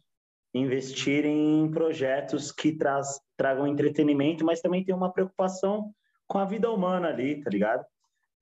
investirem 0.55 1.65
em 1.65 1.71
projetos 1.71 2.51
que 2.51 2.73
traz, 2.73 3.21
tragam 3.37 3.67
entretenimento, 3.67 4.45
mas 4.45 4.61
também 4.61 4.85
tem 4.85 4.95
uma 4.95 5.13
preocupação 5.13 5.95
com 6.27 6.39
a 6.39 6.45
vida 6.45 6.71
humana 6.71 7.09
ali, 7.09 7.43
tá 7.43 7.51
ligado? 7.51 7.85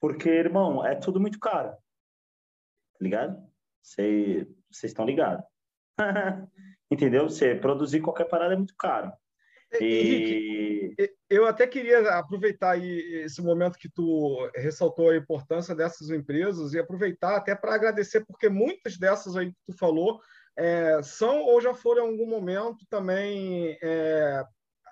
Porque, 0.01 0.29
irmão, 0.29 0.85
é 0.85 0.95
tudo 0.95 1.21
muito 1.21 1.39
caro. 1.39 1.71
Tá 1.71 2.99
ligado? 3.01 3.43
Vocês 3.83 4.47
estão 4.83 5.05
ligados. 5.05 5.45
Entendeu? 6.91 7.29
Você 7.29 7.55
produzir 7.55 8.01
qualquer 8.01 8.27
parada 8.27 8.55
é 8.55 8.57
muito 8.57 8.75
caro. 8.77 9.13
E... 9.81 9.85
Henrique, 9.85 11.15
eu 11.29 11.47
até 11.47 11.67
queria 11.67 12.19
aproveitar 12.19 12.71
aí 12.71 13.23
esse 13.25 13.43
momento 13.43 13.79
que 13.79 13.89
tu 13.89 14.51
ressaltou 14.55 15.11
a 15.11 15.17
importância 15.17 15.75
dessas 15.75 16.11
empresas 16.11 16.73
e 16.73 16.79
aproveitar 16.79 17.37
até 17.37 17.55
para 17.55 17.75
agradecer, 17.75 18.25
porque 18.25 18.49
muitas 18.49 18.97
dessas 18.97 19.37
aí 19.37 19.51
que 19.51 19.59
tu 19.67 19.77
falou 19.77 20.21
é, 20.57 21.01
são 21.03 21.43
ou 21.43 21.61
já 21.61 21.75
foram 21.75 22.07
em 22.07 22.11
algum 22.13 22.27
momento 22.27 22.85
também 22.89 23.79
é, 23.83 24.43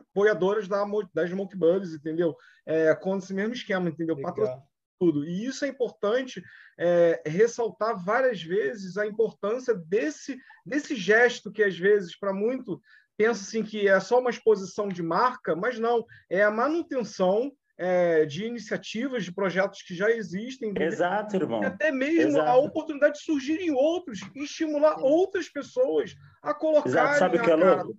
apoiadoras 0.00 0.68
da, 0.68 0.84
das 1.12 1.30
Smoke 1.30 1.56
Buddies, 1.56 1.94
entendeu? 1.94 2.36
É, 2.64 2.94
com 2.94 3.16
esse 3.16 3.32
mesmo 3.34 3.54
esquema, 3.54 3.88
entendeu? 3.88 4.20
Patrocínio 4.20 4.62
tudo. 4.98 5.24
E 5.24 5.46
isso 5.46 5.64
é 5.64 5.68
importante 5.68 6.42
é, 6.78 7.22
ressaltar 7.26 8.02
várias 8.02 8.42
vezes 8.42 8.96
a 8.96 9.06
importância 9.06 9.74
desse, 9.74 10.38
desse 10.64 10.96
gesto 10.96 11.52
que, 11.52 11.62
às 11.62 11.76
vezes, 11.78 12.18
para 12.18 12.32
muito 12.32 12.80
pensa 13.16 13.42
assim 13.42 13.62
que 13.62 13.88
é 13.88 13.98
só 14.00 14.20
uma 14.20 14.30
exposição 14.30 14.88
de 14.88 15.02
marca, 15.02 15.56
mas 15.56 15.78
não, 15.78 16.04
é 16.30 16.42
a 16.42 16.50
manutenção 16.50 17.52
é, 17.78 18.24
de 18.24 18.44
iniciativas, 18.44 19.24
de 19.24 19.32
projetos 19.32 19.82
que 19.82 19.94
já 19.94 20.10
existem. 20.10 20.72
Exato, 20.78 21.36
irmão. 21.36 21.62
E 21.62 21.66
até 21.66 21.90
mesmo 21.92 22.38
Exato. 22.38 22.48
a 22.48 22.56
oportunidade 22.56 23.18
de 23.18 23.24
surgirem 23.24 23.70
outros 23.70 24.20
e 24.34 24.44
estimular 24.44 24.98
outras 24.98 25.48
pessoas 25.48 26.14
a 26.42 26.54
colocar. 26.54 26.88
Exato. 26.88 27.18
Sabe 27.18 27.38
o 27.38 27.42
que 27.42 27.50
é 27.50 27.56
louco? 27.56 27.98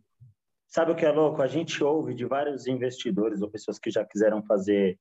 Sabe 0.68 0.92
o 0.92 0.96
que 0.96 1.06
é 1.06 1.12
louco? 1.12 1.42
A 1.42 1.48
gente 1.48 1.84
ouve 1.84 2.14
de 2.14 2.26
vários 2.26 2.68
investidores 2.68 3.42
ou 3.42 3.50
pessoas 3.50 3.80
que 3.80 3.90
já 3.90 4.04
quiseram 4.04 4.44
fazer 4.44 5.00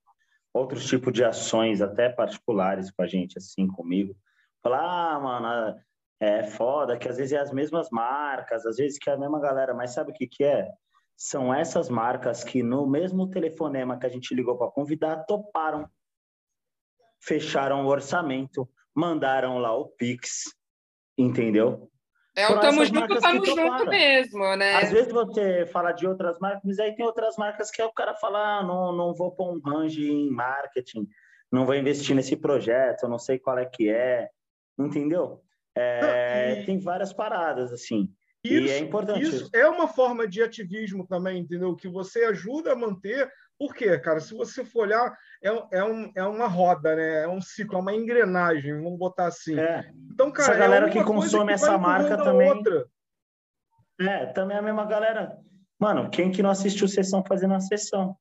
outros 0.53 0.87
tipos 0.87 1.13
de 1.13 1.25
ações, 1.25 1.83
até 1.83 2.09
particulares 2.09 2.91
com 2.91 3.03
a 3.03 3.07
gente, 3.07 3.37
assim, 3.37 3.67
comigo. 3.67 4.17
Falar, 4.63 4.81
ah, 4.81 5.21
mano, 5.21 5.77
é 6.21 6.45
foda, 6.45 6.97
que 6.97 7.09
às 7.09 7.17
vezes 7.17 7.33
é 7.33 7.39
as 7.39 7.53
mesmas 7.53 7.91
marcas, 7.91 8.65
às 8.65 8.77
vezes 8.77 8.99
que 8.99 9.11
é 9.11 9.13
a 9.13 9.19
mesma 9.19 9.41
galera, 9.41 9.75
mas 9.75 9.93
sabe 9.93 10.11
o 10.11 10.15
que, 10.15 10.27
que 10.27 10.45
é? 10.45 10.69
São 11.17 11.53
essas 11.53 11.89
marcas 11.89 12.45
que 12.45 12.63
no 12.63 12.87
mesmo 12.87 13.29
telefonema 13.31 13.99
que 13.99 14.07
a 14.07 14.09
gente 14.09 14.35
ligou 14.35 14.57
para 14.57 14.71
convidar, 14.71 15.25
toparam, 15.25 15.89
fecharam 17.23 17.85
o 17.85 17.89
orçamento, 17.89 18.69
mandaram 18.95 19.59
lá 19.59 19.75
o 19.75 19.89
Pix, 19.89 20.55
entendeu? 21.19 21.91
É 22.35 22.47
o 22.51 22.61
tamo 22.61 22.85
junto, 22.85 23.19
tamo 23.19 23.47
junto 23.47 23.87
mesmo, 23.87 24.57
né? 24.57 24.77
Às 24.77 24.93
vezes 24.93 25.11
você 25.11 25.65
fala 25.67 25.93
de 25.93 26.07
outras 26.07 26.39
marcas, 26.39 26.63
mas 26.65 26.79
aí 26.79 26.95
tem 26.95 27.05
outras 27.05 27.35
marcas 27.39 27.71
que 27.71 27.81
é 27.81 27.85
o 27.87 27.93
cara 27.93 28.15
falar, 28.15 28.59
ah, 28.59 28.63
não, 28.63 28.93
não 28.93 29.15
vou 29.15 29.33
pôr 29.33 29.55
um 29.55 29.61
range 29.61 30.11
em 30.11 30.31
marketing, 30.31 31.09
não 31.51 31.65
vou 31.65 31.75
investir 31.75 32.15
nesse 32.15 32.37
projeto, 32.37 33.09
não 33.09 33.19
sei 33.19 33.39
qual 33.39 33.59
é 33.59 33.65
que 33.65 33.89
é, 33.89 34.29
entendeu? 34.79 35.43
É, 35.77 36.61
e... 36.63 36.67
Tem 36.67 36.79
várias 36.79 37.13
paradas, 37.13 37.73
assim. 37.73 38.09
Isso, 38.43 38.67
e 38.67 38.71
é 38.71 38.79
importante. 38.79 39.23
Isso 39.23 39.51
é 39.53 39.69
uma 39.69 39.89
forma 39.89 40.27
de 40.27 40.43
ativismo 40.43 41.07
também, 41.07 41.41
entendeu? 41.41 41.75
Que 41.75 41.89
você 41.89 42.25
ajuda 42.25 42.73
a 42.73 42.77
manter. 42.77 43.31
Por 43.59 43.75
quê, 43.75 43.99
cara? 43.99 44.21
Se 44.21 44.35
você 44.35 44.65
for 44.65 44.83
olhar, 44.83 45.17
é, 45.43 45.79
é, 45.79 45.85
um, 45.85 46.13
é 46.15 46.23
uma 46.25 46.47
roda, 46.47 46.95
né? 46.95 47.25
É 47.25 47.29
um 47.29 47.41
ciclo, 47.41 47.79
é 47.79 47.81
uma 47.81 47.95
engrenagem, 47.95 48.75
vamos 48.83 48.99
botar 48.99 49.27
assim. 49.27 49.59
É. 49.59 49.91
Então, 50.13 50.31
cara, 50.31 50.51
essa 50.51 50.59
galera 50.59 50.87
é 50.89 50.91
que 50.91 51.03
consome 51.03 51.49
que 51.49 51.53
essa 51.53 51.77
marca 51.77 52.17
também. 52.17 52.51
Outra. 52.51 52.87
É, 54.01 54.27
também 54.27 54.57
é 54.57 54.61
a 54.61 54.63
mesma 54.63 54.85
galera. 54.85 55.37
Mano, 55.79 56.11
quem 56.11 56.31
que 56.31 56.43
não 56.43 56.51
assistiu 56.51 56.87
sessão 56.87 57.25
fazendo 57.27 57.55
a 57.55 57.61
sessão? 57.61 58.17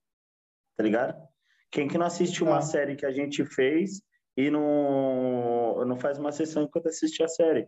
Tá 0.78 0.84
ligado? 0.84 1.16
Quem 1.72 1.88
que 1.88 1.98
não 1.98 2.06
assistiu 2.06 2.46
tá. 2.46 2.54
uma 2.54 2.62
série 2.62 2.96
que 2.96 3.06
a 3.06 3.12
gente 3.12 3.46
fez 3.46 4.02
e 4.38 4.50
não, 4.50 5.86
não 5.86 5.98
faz 5.98 6.18
uma 6.18 6.32
sessão 6.32 6.64
enquanto 6.64 6.88
assiste 6.88 7.24
a 7.24 7.28
série. 7.28 7.68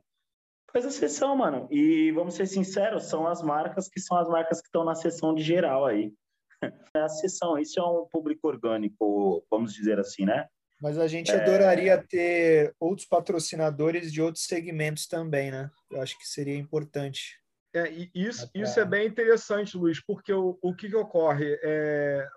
Faz 0.72 0.86
a 0.86 0.92
sessão, 0.92 1.36
mano. 1.36 1.68
E 1.72 2.12
vamos 2.12 2.36
ser 2.36 2.46
sinceros, 2.46 3.06
são 3.06 3.26
as 3.26 3.42
marcas 3.42 3.88
que 3.88 4.00
são 4.00 4.18
as 4.18 4.28
marcas 4.28 4.60
que 4.60 4.68
estão 4.68 4.84
na 4.84 4.96
sessão 4.96 5.34
de 5.34 5.44
geral 5.44 5.86
aí. 5.86 6.14
É 6.96 7.02
a 7.02 7.10
sessão, 7.10 7.60
isso 7.60 7.80
é 7.80 7.84
um 7.84 8.08
público 8.12 8.48
orgânico, 8.48 9.46
vamos 9.52 9.72
dizer 9.72 10.00
assim, 10.00 10.26
né? 10.26 10.48
Mas 10.82 10.98
a 10.98 11.08
gente 11.08 11.30
é... 11.30 11.36
adoraria 11.36 12.04
ter 12.04 12.74
outros 12.80 13.08
patrocinadores 13.08 14.12
de 14.12 14.22
outros 14.24 14.46
segmentos 14.46 15.06
também, 15.06 15.52
né? 15.52 15.70
Eu 15.92 16.02
acho 16.02 16.18
que 16.18 16.28
seria 16.28 16.56
importante. 16.56 17.40
É, 17.76 17.92
isso, 18.16 18.50
isso 18.56 18.80
é 18.80 18.86
bem 18.86 19.08
interessante, 19.08 19.78
Luiz, 19.78 20.04
porque 20.04 20.34
o, 20.34 20.58
o 20.62 20.74
que, 20.74 20.90
que 20.90 20.96
ocorre? 20.96 21.60
É, 21.62 22.28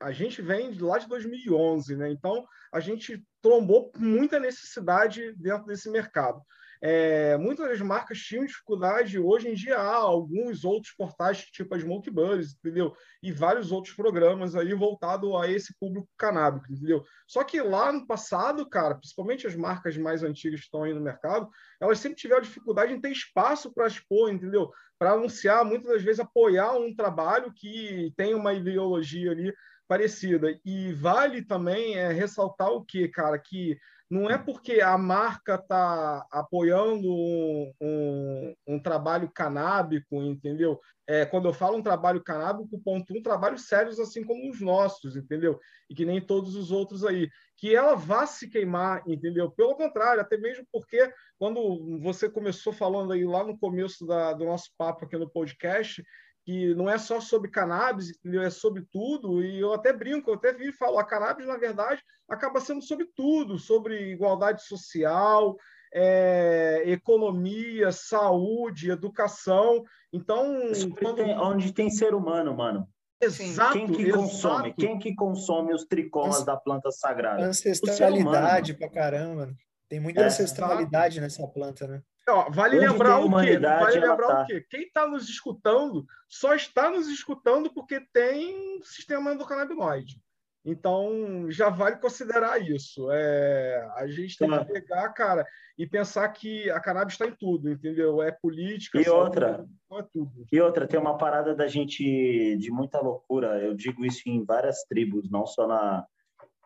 a 0.00 0.12
gente 0.12 0.42
vem 0.42 0.72
lá 0.78 0.98
de 0.98 1.08
2011, 1.08 1.96
né? 1.96 2.10
Então 2.10 2.46
a 2.72 2.80
gente 2.80 3.24
trombou 3.40 3.90
muita 3.96 4.38
necessidade 4.38 5.32
dentro 5.36 5.66
desse 5.66 5.90
mercado. 5.90 6.42
é, 6.82 7.38
muitas 7.38 7.66
das 7.68 7.80
marcas 7.80 8.18
tinham 8.18 8.44
dificuldade, 8.44 9.18
hoje 9.18 9.48
em 9.48 9.54
dia 9.54 9.78
há 9.78 9.94
alguns 9.94 10.62
outros 10.62 10.92
portais, 10.92 11.38
tipo 11.46 11.74
a 11.74 11.78
Smoke 11.78 12.10
Buddies, 12.10 12.54
entendeu? 12.54 12.94
E 13.22 13.32
vários 13.32 13.72
outros 13.72 13.94
programas 13.94 14.54
aí 14.54 14.74
voltados 14.74 15.34
a 15.36 15.50
esse 15.50 15.74
público 15.78 16.06
canábico, 16.18 16.70
entendeu? 16.70 17.02
Só 17.26 17.42
que 17.44 17.62
lá 17.62 17.90
no 17.90 18.06
passado, 18.06 18.68
cara, 18.68 18.94
principalmente 18.96 19.46
as 19.46 19.56
marcas 19.56 19.96
mais 19.96 20.22
antigas 20.22 20.60
que 20.60 20.66
estão 20.66 20.82
aí 20.82 20.92
no 20.92 21.00
mercado, 21.00 21.48
elas 21.80 21.98
sempre 21.98 22.18
tiveram 22.18 22.42
dificuldade 22.42 22.92
em 22.92 23.00
ter 23.00 23.10
espaço 23.10 23.72
para 23.72 23.86
expor, 23.86 24.30
entendeu? 24.30 24.70
Para 24.98 25.12
anunciar, 25.12 25.64
muitas 25.64 25.90
das 25.90 26.02
vezes 26.02 26.20
apoiar 26.20 26.72
um 26.76 26.94
trabalho 26.94 27.52
que 27.54 28.12
tem 28.16 28.34
uma 28.34 28.52
ideologia 28.52 29.30
ali 29.30 29.52
parecida. 29.86 30.58
E 30.64 30.92
vale 30.92 31.42
também 31.42 31.96
é, 31.96 32.12
ressaltar 32.12 32.70
o 32.70 32.84
que, 32.84 33.08
cara, 33.08 33.38
que 33.38 33.78
não 34.08 34.30
é 34.30 34.38
porque 34.38 34.80
a 34.80 34.96
marca 34.96 35.56
está 35.56 36.24
apoiando 36.30 37.08
um, 37.12 37.72
um, 37.80 38.54
um, 38.68 38.78
trabalho 38.80 39.28
canábico, 39.28 40.22
entendeu? 40.22 40.80
É, 41.08 41.24
quando 41.24 41.48
eu 41.48 41.52
falo 41.52 41.76
um 41.76 41.82
trabalho 41.82 42.22
canábico, 42.22 42.80
ponto 42.84 43.12
um, 43.12 43.22
trabalhos 43.22 43.66
sérios 43.66 43.98
assim 43.98 44.24
como 44.24 44.48
os 44.48 44.60
nossos, 44.60 45.16
entendeu? 45.16 45.58
E 45.90 45.94
que 45.94 46.04
nem 46.04 46.20
todos 46.20 46.54
os 46.54 46.70
outros 46.70 47.04
aí. 47.04 47.28
Que 47.56 47.74
ela 47.74 47.96
vá 47.96 48.26
se 48.26 48.48
queimar, 48.48 49.02
entendeu? 49.08 49.50
Pelo 49.50 49.74
contrário, 49.74 50.20
até 50.20 50.36
mesmo 50.36 50.64
porque 50.72 51.12
quando 51.36 51.98
você 52.00 52.28
começou 52.28 52.72
falando 52.72 53.12
aí 53.12 53.24
lá 53.24 53.42
no 53.42 53.58
começo 53.58 54.06
da, 54.06 54.32
do 54.32 54.44
nosso 54.44 54.70
papo 54.78 55.04
aqui 55.04 55.16
no 55.16 55.28
podcast, 55.28 56.02
que 56.46 56.76
não 56.76 56.88
é 56.88 56.96
só 56.96 57.20
sobre 57.20 57.50
cannabis, 57.50 58.10
entendeu? 58.10 58.40
é 58.40 58.50
sobre 58.50 58.86
tudo, 58.92 59.42
e 59.42 59.58
eu 59.58 59.72
até 59.72 59.92
brinco, 59.92 60.30
eu 60.30 60.34
até 60.34 60.52
vi 60.52 60.68
e 60.68 60.72
falo, 60.72 60.96
a 60.96 61.04
cannabis, 61.04 61.44
na 61.44 61.56
verdade, 61.56 62.00
acaba 62.28 62.60
sendo 62.60 62.80
sobre 62.80 63.10
tudo, 63.16 63.58
sobre 63.58 64.12
igualdade 64.12 64.62
social, 64.62 65.56
é, 65.92 66.84
economia, 66.86 67.90
saúde, 67.90 68.92
educação. 68.92 69.82
Então, 70.12 70.60
quando... 71.00 71.16
tem, 71.16 71.36
onde 71.36 71.72
tem 71.72 71.90
ser 71.90 72.14
humano, 72.14 72.56
mano. 72.56 72.88
Exato. 73.20 73.72
Quem 73.72 73.88
que 73.88 74.02
exato. 74.02 74.18
consome? 74.18 74.74
Quem 74.74 74.98
que 75.00 75.14
consome 75.16 75.74
os 75.74 75.84
tricomas 75.84 76.44
da 76.44 76.56
planta 76.56 76.92
sagrada? 76.92 77.42
Ancestralidade 77.42 78.74
pra 78.74 78.88
caramba. 78.88 79.52
Tem 79.88 79.98
muita 79.98 80.20
é, 80.20 80.26
ancestralidade 80.26 81.20
nessa 81.20 81.44
planta, 81.48 81.88
né? 81.88 82.02
Ó, 82.28 82.50
vale 82.50 82.78
lembrar 82.78 83.20
o 83.20 83.28
quê? 83.40 83.58
Vale 83.58 84.00
lembrar 84.00 84.26
tá. 84.26 84.42
o 84.42 84.46
quê? 84.46 84.66
Quem 84.68 84.82
está 84.82 85.06
nos 85.06 85.28
escutando 85.28 86.04
só 86.28 86.54
está 86.54 86.90
nos 86.90 87.08
escutando 87.08 87.72
porque 87.72 88.00
tem 88.12 88.80
sistema 88.82 89.32
endocannabinoide. 89.32 90.20
Então, 90.64 91.48
já 91.48 91.68
vale 91.70 91.96
considerar 91.96 92.60
isso. 92.60 93.08
É, 93.12 93.88
a 93.94 94.08
gente 94.08 94.36
tem 94.36 94.50
que 94.50 94.64
pegar, 94.64 95.08
cara, 95.10 95.46
e 95.78 95.86
pensar 95.86 96.28
que 96.30 96.68
a 96.70 96.80
cannabis 96.80 97.14
está 97.14 97.24
em 97.24 97.36
tudo, 97.36 97.70
entendeu? 97.70 98.20
É 98.20 98.32
política, 98.32 99.00
e 99.00 99.04
saúde, 99.04 99.20
outra, 99.20 99.64
é 99.92 100.02
tudo. 100.12 100.46
E 100.50 100.60
outra, 100.60 100.88
tem 100.88 100.98
uma 100.98 101.16
parada 101.16 101.54
da 101.54 101.68
gente 101.68 102.56
de 102.56 102.70
muita 102.72 103.00
loucura. 103.00 103.62
Eu 103.62 103.74
digo 103.74 104.04
isso 104.04 104.22
em 104.26 104.44
várias 104.44 104.82
tribos, 104.82 105.30
não 105.30 105.46
só 105.46 105.68
na, 105.68 106.04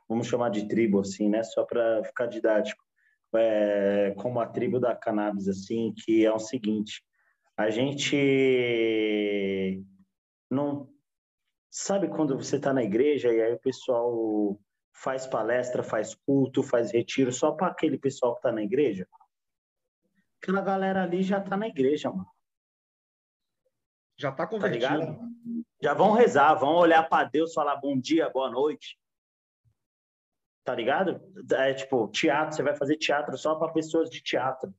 vamos 0.08 0.26
chamar 0.26 0.48
de 0.48 0.66
tribo, 0.66 1.00
assim, 1.00 1.28
né? 1.28 1.42
Só 1.42 1.64
para 1.64 2.02
ficar 2.04 2.24
didático 2.24 2.82
é, 3.34 4.14
como 4.16 4.40
a 4.40 4.46
tribo 4.46 4.80
da 4.80 4.94
cannabis, 4.94 5.48
assim, 5.48 5.92
que 5.94 6.24
é 6.24 6.32
o 6.32 6.38
seguinte: 6.38 7.04
a 7.56 7.70
gente 7.70 8.16
não 10.50 10.88
sabe 11.70 12.08
quando 12.08 12.36
você 12.36 12.56
está 12.56 12.72
na 12.72 12.82
igreja 12.82 13.32
e 13.32 13.40
aí 13.40 13.52
o 13.52 13.60
pessoal 13.60 14.60
faz 14.92 15.26
palestra, 15.26 15.82
faz 15.82 16.14
culto, 16.14 16.62
faz 16.62 16.92
retiro 16.92 17.32
só 17.32 17.52
para 17.52 17.68
aquele 17.68 17.98
pessoal 17.98 18.34
que 18.34 18.40
está 18.40 18.52
na 18.52 18.62
igreja? 18.62 19.08
Aquela 20.42 20.62
galera 20.62 21.02
ali 21.02 21.22
já 21.22 21.38
está 21.38 21.56
na 21.56 21.68
igreja, 21.68 22.10
mano. 22.10 22.26
Já 24.16 24.30
está 24.30 24.46
convertido. 24.46 24.84
Tá 24.84 25.18
já 25.82 25.94
vão 25.94 26.12
rezar, 26.12 26.54
vão 26.54 26.74
olhar 26.74 27.08
para 27.08 27.28
Deus, 27.28 27.54
falar 27.54 27.76
bom 27.76 27.98
dia, 27.98 28.28
boa 28.28 28.50
noite 28.50 28.99
tá 30.70 30.74
ligado? 30.76 31.20
É 31.52 31.74
tipo, 31.74 32.06
teatro, 32.08 32.54
você 32.54 32.62
vai 32.62 32.76
fazer 32.76 32.96
teatro 32.96 33.36
só 33.36 33.56
para 33.56 33.72
pessoas 33.72 34.08
de 34.08 34.22
teatro. 34.22 34.72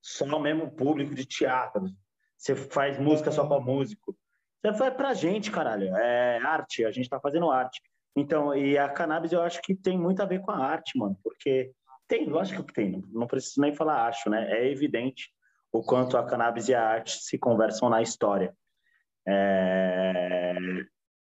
Só 0.00 0.24
o 0.24 0.40
mesmo 0.40 0.70
público 0.70 1.12
de 1.12 1.24
teatro. 1.24 1.90
Você 2.36 2.54
faz 2.54 2.96
música 2.98 3.32
só 3.32 3.44
para 3.46 3.60
músico. 3.60 4.16
Você 4.62 4.72
faz 4.74 4.94
pra 4.94 5.12
gente, 5.12 5.50
caralho. 5.50 5.94
É 5.96 6.38
arte, 6.38 6.84
a 6.84 6.92
gente 6.92 7.08
tá 7.08 7.18
fazendo 7.18 7.50
arte. 7.50 7.82
Então, 8.14 8.54
e 8.54 8.78
a 8.78 8.88
cannabis 8.88 9.32
eu 9.32 9.42
acho 9.42 9.60
que 9.60 9.74
tem 9.74 9.98
muito 9.98 10.22
a 10.22 10.26
ver 10.26 10.40
com 10.40 10.52
a 10.52 10.64
arte, 10.64 10.96
mano, 10.96 11.18
porque 11.24 11.72
tem, 12.06 12.26
lógico 12.26 12.62
que 12.62 12.72
tem, 12.72 13.02
não 13.12 13.26
preciso 13.26 13.60
nem 13.60 13.74
falar 13.74 14.06
acho, 14.06 14.30
né? 14.30 14.52
É 14.52 14.70
evidente 14.70 15.32
o 15.72 15.82
quanto 15.82 16.16
a 16.16 16.24
cannabis 16.24 16.68
e 16.68 16.74
a 16.74 16.86
arte 16.86 17.18
se 17.18 17.36
conversam 17.36 17.90
na 17.90 18.00
história. 18.00 18.54
É... 19.26 20.54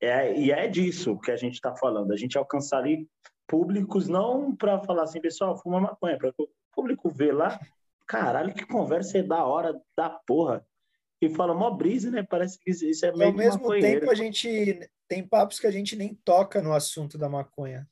É, 0.01 0.35
e 0.37 0.51
é 0.51 0.67
disso 0.67 1.19
que 1.19 1.31
a 1.31 1.37
gente 1.37 1.53
está 1.53 1.75
falando, 1.75 2.11
a 2.11 2.17
gente 2.17 2.37
alcançar 2.37 2.79
ali 2.79 3.07
públicos, 3.47 4.07
não 4.07 4.55
para 4.55 4.79
falar 4.79 5.03
assim, 5.03 5.21
pessoal, 5.21 5.57
fuma 5.57 5.79
maconha, 5.79 6.17
para 6.17 6.33
o 6.37 6.49
público 6.73 7.09
ver 7.09 7.33
lá, 7.33 7.59
caralho, 8.07 8.53
que 8.53 8.65
conversa 8.65 9.19
é 9.19 9.23
da 9.23 9.45
hora, 9.45 9.79
da 9.95 10.09
porra. 10.09 10.65
E 11.21 11.29
fala 11.29 11.53
mó 11.53 11.69
brisa, 11.69 12.09
né? 12.09 12.23
Parece 12.23 12.57
que 12.57 12.71
isso 12.71 13.05
é 13.05 13.11
meio 13.15 13.29
Ao 13.29 13.37
mesmo 13.37 13.69
tempo, 13.79 14.09
a 14.09 14.15
gente 14.15 14.89
tem 15.07 15.21
papos 15.21 15.59
que 15.59 15.67
a 15.67 15.71
gente 15.71 15.95
nem 15.95 16.15
toca 16.25 16.61
no 16.61 16.73
assunto 16.73 17.17
da 17.17 17.29
maconha. 17.29 17.87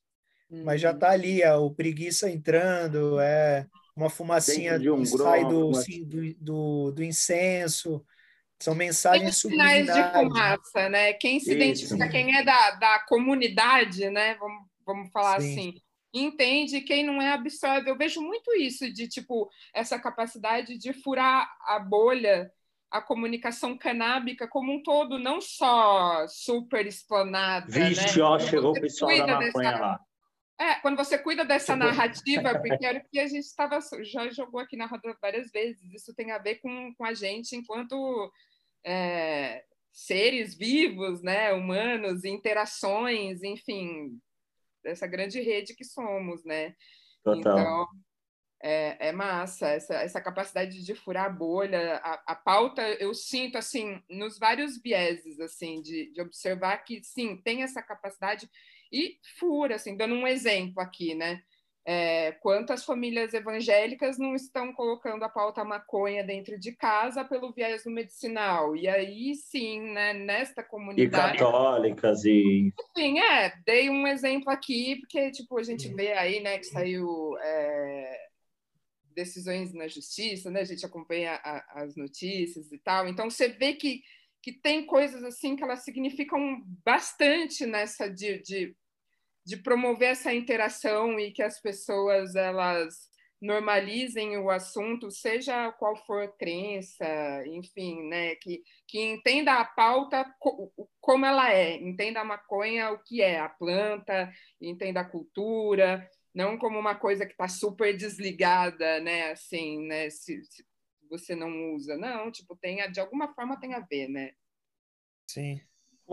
Hum. 0.50 0.63
Mas 0.65 0.82
já 0.82 0.93
tá 0.93 1.12
ali, 1.12 1.43
é, 1.43 1.54
o 1.54 1.69
preguiça 1.69 2.30
entrando, 2.30 3.19
é 3.19 3.67
uma 3.95 4.10
fumacinha 4.10 4.78
um 4.91 5.02
que 5.02 5.06
sai 5.06 5.45
do, 5.45 5.69
assim, 5.72 6.04
do, 6.06 6.34
do, 6.39 6.91
do 6.91 7.04
incenso. 7.04 8.04
São 8.60 8.76
mensagens 8.76 9.38
subliminares. 9.38 9.88
sinais 9.88 10.06
de 10.06 10.19
fumaça, 10.19 10.89
né? 10.89 11.13
Quem 11.13 11.39
se 11.39 11.45
Isso. 11.45 11.56
identifica, 11.56 12.10
quem 12.10 12.36
é 12.36 12.43
da, 12.43 12.72
da 12.72 13.00
comunidade, 13.08 14.10
né? 14.10 14.36
Vamos, 14.36 14.67
vamos 14.86 15.12
falar 15.12 15.39
Sim. 15.41 15.52
assim. 15.52 15.82
Entende 16.13 16.82
quem 16.82 17.06
não 17.06 17.22
é 17.22 17.32
absorve. 17.32 17.89
Eu 17.89 17.98
vejo 17.98 18.22
muito 18.22 18.52
isso 18.56 18.91
de 18.91 19.08
tipo 19.08 19.50
essa 19.74 20.00
capacidade 20.00 20.78
de 20.78 20.91
furar 20.91 21.48
a 21.67 21.80
bolha, 21.80 22.52
a 22.91 23.00
comunicação 23.00 23.78
canábica 23.78 24.48
como 24.48 24.74
um 24.74 24.82
todo, 24.82 25.19
não 25.19 25.39
só 25.39 26.28
super 26.28 26.86
explanada. 26.86 27.67
Vixe, 27.72 28.17
né? 28.17 28.24
ó, 28.24 28.39
chegou 28.39 28.72
o 28.72 28.82
pessoal 28.82 29.15
da 29.15 29.39
maconha 29.39 29.72
dessa... 29.72 29.80
lá. 29.80 30.00
É, 30.60 30.76
quando 30.76 30.98
você 30.98 31.17
cuida 31.17 31.45
dessa 31.45 31.76
narrativa, 31.76 32.52
porque 32.60 32.86
era 32.86 33.00
o 33.00 33.10
que 33.10 33.19
a 33.19 33.28
gente 33.28 33.45
estava 33.45 33.80
já 34.02 34.30
jogou 34.30 34.60
aqui 34.60 34.76
na 34.76 34.88
roda 34.88 35.15
várias 35.22 35.50
vezes, 35.52 35.93
isso 35.93 36.13
tem 36.13 36.32
a 36.32 36.38
ver 36.38 36.56
com, 36.56 36.93
com 36.95 37.06
a 37.06 37.13
gente 37.13 37.56
enquanto 37.56 38.30
é, 38.85 39.63
seres 39.91 40.55
vivos, 40.55 41.21
né, 41.21 41.51
humanos, 41.53 42.23
interações, 42.23 43.43
enfim, 43.43 44.19
dessa 44.83 45.07
grande 45.07 45.41
rede 45.41 45.75
que 45.75 45.83
somos, 45.83 46.43
né? 46.45 46.73
Total. 47.23 47.37
Então, 47.37 47.87
é, 48.61 49.09
é 49.09 49.11
massa 49.11 49.67
essa, 49.69 49.95
essa 49.95 50.21
capacidade 50.21 50.83
de 50.83 50.95
furar 50.95 51.25
a 51.25 51.29
bolha. 51.29 51.97
A, 51.97 52.23
a, 52.27 52.35
pauta, 52.35 52.81
eu 52.93 53.13
sinto, 53.13 53.57
assim, 53.57 54.01
nos 54.09 54.37
vários 54.37 54.81
vieses, 54.81 55.39
assim, 55.39 55.81
de, 55.81 56.11
de 56.11 56.21
observar 56.21 56.77
que, 56.79 57.03
sim, 57.03 57.41
tem 57.41 57.63
essa 57.63 57.81
capacidade 57.81 58.49
e 58.91 59.17
fura, 59.37 59.75
assim, 59.75 59.95
dando 59.95 60.15
um 60.15 60.27
exemplo 60.27 60.81
aqui, 60.81 61.15
né? 61.15 61.41
É, 61.91 62.34
quantas 62.34 62.86
famílias 62.86 63.34
evangélicas 63.34 64.19
não 64.19 64.36
estão 64.36 64.71
colocando 64.71 65.23
a 65.23 65.30
pauta 65.30 65.63
maconha 65.63 66.23
dentro 66.23 66.56
de 66.60 66.71
casa 66.73 67.25
pelo 67.25 67.52
viés 67.52 67.84
do 67.84 67.89
medicinal? 67.89 68.75
E 68.75 68.88
aí 68.88 69.34
sim, 69.34 69.82
né, 69.91 70.13
nesta 70.13 70.62
comunidade. 70.62 71.38
E 71.38 71.39
católicas 71.39 72.23
e. 72.25 72.71
Sim, 72.95 73.17
é, 73.19 73.56
dei 73.65 73.89
um 73.89 74.06
exemplo 74.06 74.52
aqui, 74.52 74.97
porque 74.97 75.32
tipo, 75.32 75.58
a 75.58 75.63
gente 75.63 75.91
vê 75.95 76.13
aí 76.13 76.39
né, 76.41 76.60
que 76.60 76.65
saiu 76.65 77.36
é, 77.41 78.19
decisões 79.15 79.73
na 79.73 79.88
justiça, 79.88 80.52
né? 80.52 80.60
A 80.62 80.65
gente 80.65 80.86
acompanha 80.86 81.41
a, 81.43 81.82
as 81.82 81.95
notícias 81.95 82.71
e 82.71 82.78
tal. 82.78 83.08
Então 83.08 83.32
você 83.32 83.47
vê 83.47 83.73
que, 83.73 84.04
que 84.43 84.54
tem 84.54 84.86
coisas 84.86 85.23
assim 85.23 85.56
que 85.56 85.63
elas 85.63 85.84
significam 85.84 86.62
bastante 86.86 87.65
nessa 87.65 88.08
de, 88.08 88.43
de 88.43 88.75
de 89.49 89.57
promover 89.57 90.09
essa 90.09 90.31
interação 90.31 91.19
e 91.19 91.31
que 91.31 91.41
as 91.41 91.59
pessoas 91.59 92.35
elas 92.35 93.09
normalizem 93.41 94.38
o 94.38 94.51
assunto, 94.51 95.09
seja 95.09 95.71
qual 95.71 95.95
for 96.05 96.21
a 96.23 96.27
crença, 96.27 97.03
enfim, 97.47 98.07
né, 98.07 98.35
que, 98.35 98.62
que 98.85 98.99
entenda 98.99 99.53
a 99.53 99.65
pauta 99.65 100.23
como 101.01 101.25
ela 101.25 101.51
é, 101.51 101.77
entenda 101.77 102.21
a 102.21 102.25
maconha 102.25 102.91
o 102.91 102.99
que 102.99 103.23
é, 103.23 103.39
a 103.39 103.49
planta, 103.49 104.31
entenda 104.62 104.99
a 104.99 105.09
cultura, 105.09 106.07
não 106.31 106.55
como 106.55 106.77
uma 106.77 106.93
coisa 106.93 107.25
que 107.25 107.31
está 107.31 107.47
super 107.47 107.97
desligada, 107.97 108.99
né, 108.99 109.31
assim, 109.31 109.88
né, 109.88 110.12
se, 110.12 110.43
se, 110.43 110.63
você 111.09 111.33
não 111.33 111.73
usa, 111.73 111.97
não, 111.97 112.31
tipo, 112.31 112.55
tem, 112.55 112.88
de 112.91 112.99
alguma 112.99 113.33
forma 113.33 113.59
tem 113.59 113.73
a 113.73 113.79
ver, 113.79 114.09
né. 114.09 114.31
Sim. 115.27 115.59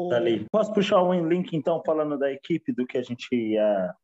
Dali. 0.08 0.46
Posso 0.50 0.72
puxar 0.72 1.02
um 1.02 1.26
link, 1.26 1.56
então, 1.56 1.82
falando 1.84 2.18
da 2.18 2.30
equipe, 2.30 2.72
do 2.72 2.86
que 2.86 2.98
a 2.98 3.02
gente 3.02 3.28
ia 3.34 3.94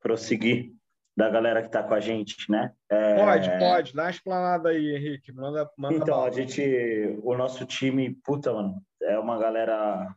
prosseguir? 0.00 0.72
da 1.16 1.28
galera 1.28 1.60
que 1.60 1.68
está 1.68 1.82
com 1.82 1.94
a 1.94 2.00
gente, 2.00 2.50
né? 2.50 2.72
É... 2.90 3.16
Pode, 3.16 3.58
pode. 3.58 3.94
Dá 3.94 4.04
uma 4.04 4.10
explanada 4.10 4.68
aí, 4.70 4.96
Henrique. 4.96 5.32
Manda, 5.32 5.70
manda 5.76 5.96
então, 5.96 6.16
bala. 6.16 6.28
a 6.28 6.30
gente, 6.30 7.18
o 7.22 7.36
nosso 7.36 7.66
time, 7.66 8.14
puta, 8.24 8.52
mano, 8.52 8.82
é 9.02 9.18
uma 9.18 9.38
galera, 9.38 10.14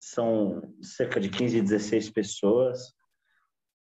são 0.00 0.62
cerca 0.82 1.20
de 1.20 1.28
15, 1.28 1.60
16 1.60 2.10
pessoas. 2.10 2.94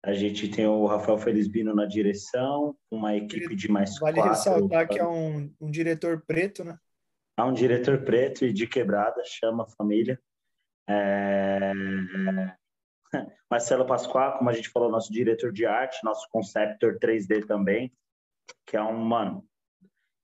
A 0.03 0.13
gente 0.13 0.49
tem 0.49 0.65
o 0.65 0.85
Rafael 0.85 1.17
Felizbino 1.17 1.75
na 1.75 1.85
direção, 1.85 2.75
uma 2.89 3.15
equipe 3.15 3.55
de 3.55 3.69
mais 3.69 3.97
vale 3.99 4.15
quatro. 4.15 4.21
Vale 4.21 4.29
ressaltar 4.29 4.87
que 4.87 4.99
é 4.99 5.07
um, 5.07 5.53
um 5.59 5.69
diretor 5.69 6.23
preto, 6.25 6.63
né? 6.63 6.77
É 7.37 7.43
um 7.43 7.53
diretor 7.53 8.01
preto 8.03 8.45
e 8.45 8.53
de 8.53 8.67
quebrada, 8.67 9.21
chama 9.25 9.63
a 9.63 9.67
família. 9.67 10.19
É... 10.89 11.71
Marcelo 13.49 13.85
Pascoal, 13.85 14.37
como 14.37 14.49
a 14.49 14.53
gente 14.53 14.69
falou, 14.69 14.91
nosso 14.91 15.11
diretor 15.11 15.51
de 15.51 15.65
arte, 15.65 16.03
nosso 16.03 16.27
conceptor 16.31 16.97
3D 16.99 17.45
também, 17.45 17.91
que 18.65 18.75
é 18.77 18.81
um, 18.81 18.97
mano, 18.97 19.43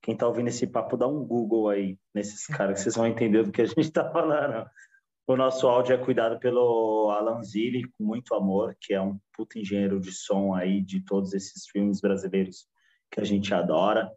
quem 0.01 0.15
tá 0.15 0.27
ouvindo 0.27 0.49
esse 0.49 0.67
papo, 0.67 0.97
dá 0.97 1.07
um 1.07 1.25
Google 1.25 1.69
aí 1.69 1.97
nesses 2.13 2.45
caras, 2.45 2.75
que 2.75 2.83
vocês 2.83 2.95
vão 2.95 3.07
entender 3.07 3.43
do 3.43 3.51
que 3.51 3.61
a 3.61 3.65
gente 3.65 3.91
tá 3.91 4.09
falando. 4.11 4.67
O 5.27 5.35
nosso 5.35 5.67
áudio 5.67 5.95
é 5.95 5.97
cuidado 5.97 6.39
pelo 6.39 7.09
Alan 7.09 7.41
Zilli, 7.41 7.89
com 7.97 8.03
muito 8.03 8.35
amor, 8.35 8.75
que 8.79 8.93
é 8.93 9.01
um 9.01 9.19
puto 9.35 9.57
engenheiro 9.57 9.99
de 9.99 10.11
som 10.11 10.53
aí 10.53 10.81
de 10.81 11.03
todos 11.03 11.33
esses 11.33 11.67
filmes 11.67 11.99
brasileiros 11.99 12.67
que 13.09 13.19
a 13.19 13.23
gente 13.23 13.51
adora. 13.51 14.11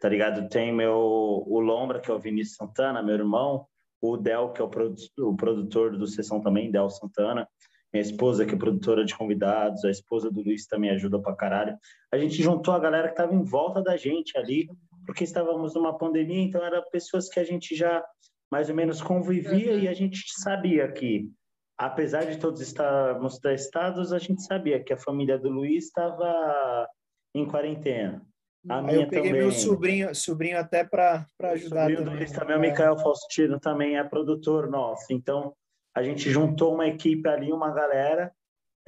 Tá 0.00 0.08
ligado? 0.08 0.48
Tem 0.48 0.72
meu, 0.72 0.94
o 0.94 1.58
Lombra, 1.58 2.00
que 2.00 2.08
é 2.10 2.14
o 2.14 2.20
Vinícius 2.20 2.56
Santana, 2.56 3.02
meu 3.02 3.16
irmão, 3.16 3.66
o 4.12 4.16
Del, 4.16 4.52
que 4.52 4.60
é 4.60 4.64
o, 4.64 4.68
produ 4.68 4.94
o 5.18 5.34
produtor 5.34 5.96
do 5.96 6.06
Sessão 6.06 6.40
também, 6.40 6.70
Del 6.70 6.90
Santana, 6.90 7.48
minha 7.92 8.02
esposa, 8.02 8.44
que 8.44 8.54
é 8.54 8.58
produtora 8.58 9.04
de 9.04 9.16
convidados, 9.16 9.84
a 9.84 9.90
esposa 9.90 10.30
do 10.30 10.42
Luiz 10.42 10.66
também 10.66 10.90
ajuda 10.90 11.18
pra 11.20 11.34
caralho. 11.34 11.76
A 12.12 12.18
gente 12.18 12.42
juntou 12.42 12.74
a 12.74 12.78
galera 12.78 13.06
que 13.06 13.14
estava 13.14 13.34
em 13.34 13.42
volta 13.42 13.80
da 13.80 13.96
gente 13.96 14.36
ali, 14.36 14.68
porque 15.06 15.24
estávamos 15.24 15.74
numa 15.74 15.96
pandemia, 15.96 16.42
então 16.42 16.62
eram 16.62 16.82
pessoas 16.90 17.28
que 17.28 17.38
a 17.38 17.44
gente 17.44 17.74
já 17.74 18.04
mais 18.50 18.68
ou 18.68 18.74
menos 18.74 19.00
convivia 19.00 19.72
uhum. 19.72 19.78
e 19.78 19.88
a 19.88 19.94
gente 19.94 20.18
sabia 20.40 20.90
que, 20.90 21.30
apesar 21.78 22.24
de 22.24 22.38
todos 22.38 22.60
estarmos 22.60 23.38
testados, 23.38 24.12
a 24.12 24.18
gente 24.18 24.42
sabia 24.42 24.82
que 24.82 24.92
a 24.92 24.98
família 24.98 25.38
do 25.38 25.48
Luiz 25.48 25.84
estava 25.84 26.86
em 27.34 27.46
quarentena. 27.46 28.22
A 28.68 28.80
eu 28.92 29.06
peguei 29.08 29.30
também. 29.30 29.32
meu 29.32 29.52
sobrinho, 29.52 30.14
sobrinho 30.14 30.58
até 30.58 30.84
para 30.84 31.26
ajudar. 31.40 31.90
O 31.90 31.96
sobrinho 31.96 31.98
também. 31.98 32.04
do 32.04 32.18
Luiz 32.18 32.32
também, 32.32 32.56
o 32.56 32.60
Micael 32.60 32.98
Faustino 32.98 33.60
também 33.60 33.98
é 33.98 34.04
produtor 34.04 34.70
nosso. 34.70 35.12
Então, 35.12 35.54
a 35.94 36.02
gente 36.02 36.30
juntou 36.30 36.74
uma 36.74 36.86
equipe 36.86 37.28
ali, 37.28 37.52
uma 37.52 37.70
galera, 37.70 38.32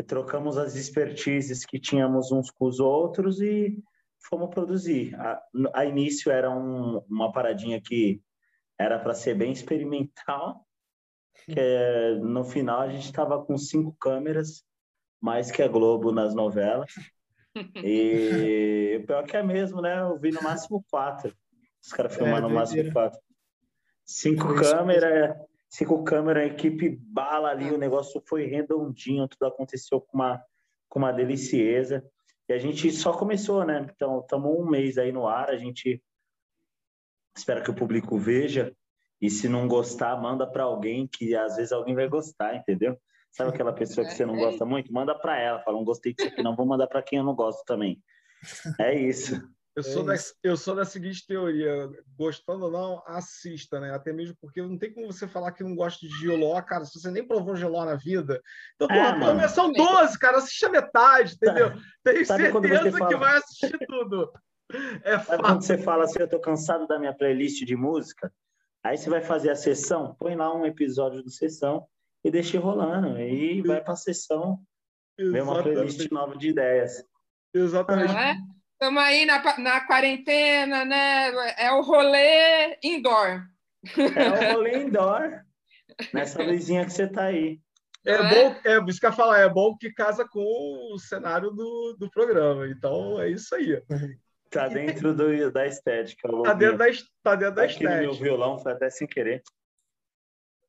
trocamos 0.07 0.57
as 0.57 0.75
expertises 0.75 1.65
que 1.65 1.79
tínhamos 1.79 2.33
uns 2.33 2.51
com 2.51 2.67
os 2.67 2.81
outros 2.81 3.41
e 3.41 3.79
fomos 4.29 4.51
produzir. 4.51 5.15
A, 5.15 5.43
a 5.75 5.85
início 5.85 6.33
era 6.33 6.51
um, 6.51 6.99
uma 7.09 7.31
paradinha 7.31 7.81
que 7.81 8.21
era 8.79 8.99
para 8.99 9.15
ser 9.15 9.35
bem 9.35 9.53
experimental, 9.53 10.67
que 11.45 11.55
é, 11.59 12.15
no 12.17 12.45
final 12.45 12.81
a 12.81 12.89
gente 12.89 13.05
estava 13.05 13.43
com 13.45 13.57
cinco 13.57 13.95
câmeras, 14.01 14.65
mais 15.21 15.51
que 15.51 15.63
a 15.63 15.69
Globo 15.69 16.13
nas 16.13 16.35
novelas. 16.35 16.93
E 17.83 18.99
o 18.99 19.07
pior 19.07 19.25
que 19.25 19.37
é 19.37 19.43
mesmo, 19.43 19.81
né? 19.81 20.01
Eu 20.01 20.19
vi 20.19 20.31
no 20.31 20.43
máximo 20.43 20.85
quatro. 20.91 21.35
Os 21.83 21.93
caras 21.93 22.13
é, 22.15 22.19
filmando 22.19 22.47
é, 22.47 22.49
no 22.49 22.55
máximo 22.55 22.93
quatro. 22.93 23.21
Cinco 24.05 24.55
câmeras, 24.55 25.37
cinco 25.69 26.05
câmeras, 26.05 26.47
equipe 26.47 26.91
bala 26.91 27.51
ali, 27.51 27.71
o 27.71 27.79
negócio 27.79 28.23
foi 28.27 28.47
redondinho, 28.47 29.29
tudo 29.29 29.47
aconteceu 29.47 30.01
com 30.01 30.17
uma, 30.17 30.43
com 30.89 30.99
uma 30.99 31.13
delicieza. 31.13 32.05
E 32.49 32.53
a 32.53 32.59
gente 32.59 32.91
só 32.93 33.13
começou, 33.13 33.65
né? 33.65 33.87
Então, 33.95 34.21
estamos 34.21 34.57
um 34.57 34.69
mês 34.69 34.99
aí 34.99 35.11
no 35.11 35.27
ar, 35.27 35.51
a 35.51 35.57
gente 35.57 36.03
espera 37.37 37.63
que 37.63 37.71
o 37.71 37.75
público 37.75 38.17
veja. 38.19 38.75
E 39.21 39.31
se 39.31 39.49
não 39.49 39.67
gostar, 39.67 40.21
manda 40.21 40.47
para 40.47 40.65
alguém 40.65 41.09
que 41.09 41.35
às 41.35 41.57
vezes 41.57 41.73
alguém 41.73 41.95
vai 41.95 42.09
gostar, 42.09 42.55
entendeu? 42.55 42.97
Sabe 43.37 43.51
aquela 43.51 43.73
pessoa 43.73 44.07
que 44.07 44.15
você 44.15 44.25
não 44.25 44.35
gosta 44.35 44.65
muito? 44.65 44.91
Manda 44.91 45.15
para 45.15 45.39
ela, 45.39 45.61
fala, 45.61 45.77
não 45.77 45.85
gostei 45.85 46.15
disso 46.15 46.29
aqui, 46.29 46.43
não 46.43 46.57
vou 46.57 46.65
mandar 46.65 46.87
para 46.87 47.03
quem 47.03 47.19
eu 47.19 47.25
não 47.25 47.35
gosto 47.35 47.63
também. 47.67 48.03
É 48.81 48.99
isso. 48.99 49.39
Eu 49.77 49.83
sou, 49.83 50.11
é 50.11 50.17
da, 50.17 50.23
eu 50.43 50.57
sou 50.57 50.75
da 50.75 50.87
seguinte 50.87 51.27
teoria, 51.27 51.87
gostando 52.17 52.65
ou 52.65 52.71
não, 52.71 53.03
assista, 53.07 53.79
né? 53.79 53.95
Até 53.95 54.11
mesmo 54.11 54.35
porque 54.41 54.63
não 54.63 54.79
tem 54.79 54.91
como 54.91 55.13
você 55.13 55.29
falar 55.29 55.53
que 55.53 55.63
não 55.63 55.77
gosta 55.77 56.01
de 56.01 56.19
Giló, 56.19 56.59
cara, 56.63 56.87
se 56.87 56.99
você 56.99 57.11
nem 57.11 57.27
provou 57.27 57.55
Giló 57.55 57.85
na 57.85 57.95
vida. 57.95 58.41
Então, 58.75 58.89
é, 58.91 59.21
porra, 59.21 59.49
são 59.49 59.71
12, 59.71 60.19
cara, 60.19 60.39
assiste 60.39 60.65
a 60.65 60.71
metade, 60.71 61.35
entendeu? 61.35 61.75
Tá. 61.75 61.81
Tenho 62.05 62.25
Sabe 62.25 62.51
certeza 62.51 62.99
fala... 62.99 63.11
que 63.11 63.17
vai 63.17 63.37
assistir 63.37 63.79
tudo. 63.87 64.33
É 65.05 65.19
Sabe 65.19 65.43
quando 65.43 65.63
você 65.63 65.77
fala 65.77 66.05
assim, 66.05 66.21
eu 66.21 66.29
tô 66.29 66.41
cansado 66.41 66.87
da 66.87 66.99
minha 66.99 67.15
playlist 67.15 67.63
de 67.67 67.77
música? 67.77 68.33
Aí 68.83 68.97
você 68.97 69.11
vai 69.11 69.21
fazer 69.21 69.51
a 69.51 69.57
sessão, 69.57 70.17
põe 70.19 70.35
lá 70.35 70.55
um 70.57 70.65
episódio 70.65 71.23
do 71.23 71.29
sessão 71.31 71.87
e 72.27 72.31
deixa 72.31 72.59
rolando. 72.59 73.17
Aí 73.17 73.63
vai 73.63 73.81
pra 73.81 73.95
sessão, 73.95 74.59
vê 75.17 75.41
uma 75.41 75.63
playlist 75.63 76.11
nova 76.11 76.37
de 76.37 76.49
ideias. 76.49 77.05
Exatamente. 77.55 78.15
É? 78.15 78.35
Estamos 78.73 79.03
aí 79.03 79.25
na, 79.25 79.59
na 79.59 79.87
quarentena, 79.87 80.85
né? 80.85 81.29
É 81.57 81.71
o 81.73 81.83
rolê 81.83 82.79
indoor. 82.83 83.47
É 83.97 84.53
o 84.53 84.55
rolê 84.55 84.83
indoor. 84.83 85.41
Nessa 86.13 86.43
luzinha 86.43 86.85
que 86.85 86.93
você 86.93 87.07
tá 87.07 87.27
aí. 87.27 87.61
É, 88.05 88.13
é? 88.13 88.19
bom, 88.19 88.61
é 88.65 88.91
isso 88.91 89.01
que 89.01 89.07
eu 89.07 89.13
falar, 89.13 89.39
é 89.39 89.49
bom 89.49 89.77
que 89.77 89.93
casa 89.93 90.29
com 90.29 90.93
o 90.93 90.99
cenário 90.99 91.51
do, 91.51 91.97
do 91.99 92.11
programa. 92.11 92.69
Então 92.69 93.21
é 93.21 93.31
isso 93.31 93.55
aí. 93.55 93.81
Tá 94.51 94.69
dentro 94.69 95.15
do, 95.15 95.51
da 95.51 95.67
estética. 95.67 96.29
Tá 96.45 96.53
dentro 96.53 96.79
da, 96.79 96.85
tá 97.23 97.35
dentro 97.35 97.55
da 97.55 97.67
estética. 97.67 98.01
meu 98.01 98.15
violão 98.15 98.59
foi 98.59 98.73
até 98.73 98.91
sem 98.91 99.07
querer. 99.07 99.43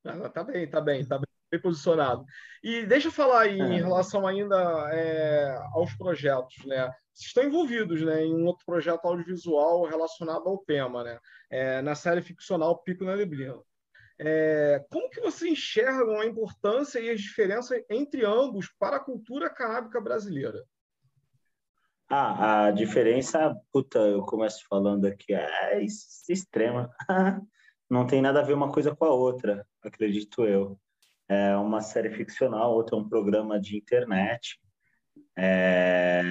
Ah, 0.04 0.30
tá 0.30 0.44
bem, 0.44 0.68
tá 0.68 0.80
bem, 0.80 1.06
tá 1.06 1.18
bem, 1.18 1.28
bem 1.52 1.62
posicionado. 1.62 2.26
E 2.64 2.86
deixa 2.86 3.08
eu 3.08 3.12
falar 3.12 3.42
aí, 3.42 3.60
é. 3.60 3.64
em 3.64 3.82
relação 3.82 4.28
ainda 4.28 4.56
é, 4.92 5.58
aos 5.74 5.94
projetos, 5.96 6.66
né? 6.66 6.92
estão 7.20 7.44
envolvidos 7.44 8.02
né, 8.02 8.24
em 8.24 8.36
um 8.36 8.46
outro 8.46 8.66
projeto 8.66 9.06
audiovisual 9.06 9.86
relacionado 9.86 10.48
ao 10.48 10.60
tema, 10.60 11.04
né, 11.04 11.20
é, 11.50 11.82
na 11.82 11.96
série 11.96 12.22
ficcional 12.22 12.78
Pico 12.84 13.04
na 13.04 13.16
Neblina. 13.16 13.60
É, 14.20 14.84
como 14.90 15.10
que 15.10 15.22
você 15.22 15.50
enxerga 15.50 16.20
a 16.20 16.26
importância 16.26 17.00
e 17.00 17.10
as 17.10 17.22
diferenças 17.22 17.84
entre 17.90 18.26
ambos 18.26 18.68
para 18.80 18.98
a 18.98 19.04
cultura 19.04 19.50
canábica 19.50 20.02
brasileira? 20.02 20.64
Ah, 22.10 22.66
a 22.66 22.72
diferença, 22.72 23.56
puta, 23.72 24.00
eu 24.00 24.24
começo 24.24 24.66
falando 24.68 25.06
aqui, 25.06 25.34
é 25.34 25.84
extrema. 26.30 26.90
Não 27.90 28.08
tem 28.08 28.22
nada 28.22 28.40
a 28.40 28.44
ver 28.44 28.54
uma 28.54 28.72
coisa 28.72 28.96
com 28.96 29.06
a 29.06 29.14
outra, 29.14 29.66
acredito 29.84 30.46
eu. 30.46 30.80
É 31.30 31.56
uma 31.58 31.82
série 31.82 32.10
ficcional, 32.12 32.74
outra 32.74 32.96
é 32.96 33.00
um 33.00 33.08
programa 33.08 33.60
de 33.60 33.78
internet 33.78 34.60
é, 35.38 36.22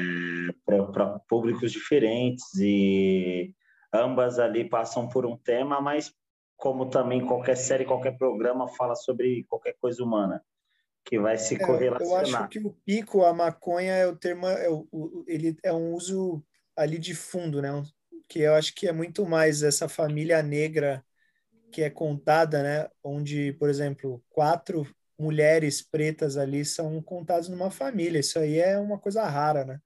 para 0.64 1.18
públicos 1.28 1.70
diferentes 1.70 2.54
e 2.54 3.54
ambas 3.92 4.38
ali 4.38 4.68
passam 4.68 5.08
por 5.08 5.24
um 5.24 5.36
tema, 5.36 5.80
mas 5.80 6.12
como 6.56 6.88
também 6.88 7.24
qualquer 7.24 7.56
série, 7.56 7.84
qualquer 7.84 8.16
programa 8.16 8.66
fala 8.68 8.94
sobre 8.94 9.44
qualquer 9.44 9.74
coisa 9.80 10.02
humana 10.02 10.42
que 11.04 11.18
vai 11.18 11.38
se 11.38 11.54
é, 11.54 11.58
correlacionar. 11.58 12.26
Eu 12.26 12.36
acho 12.36 12.48
que 12.48 12.58
o 12.58 12.72
pico, 12.84 13.24
a 13.24 13.32
maconha 13.32 13.92
é 13.92 14.06
o 14.06 14.16
termo, 14.16 14.46
é 14.48 14.68
o, 14.68 15.24
ele 15.28 15.56
é 15.62 15.72
um 15.72 15.94
uso 15.94 16.42
ali 16.74 16.98
de 16.98 17.14
fundo, 17.14 17.62
né? 17.62 17.70
Que 18.28 18.40
eu 18.40 18.54
acho 18.54 18.74
que 18.74 18.88
é 18.88 18.92
muito 18.92 19.24
mais 19.24 19.62
essa 19.62 19.88
família 19.88 20.42
negra 20.42 21.04
que 21.70 21.82
é 21.82 21.90
contada, 21.90 22.62
né? 22.62 22.88
Onde, 23.02 23.52
por 23.54 23.68
exemplo, 23.68 24.22
quatro 24.30 24.86
mulheres 25.18 25.82
pretas 25.82 26.36
ali 26.36 26.64
são 26.64 27.02
contadas 27.02 27.48
numa 27.48 27.70
família. 27.70 28.20
Isso 28.20 28.38
aí 28.38 28.58
é 28.58 28.78
uma 28.78 28.98
coisa 28.98 29.24
rara, 29.24 29.64
né? 29.64 29.80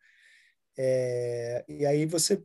É, 0.78 1.64
e 1.68 1.84
aí 1.86 2.06
você 2.06 2.42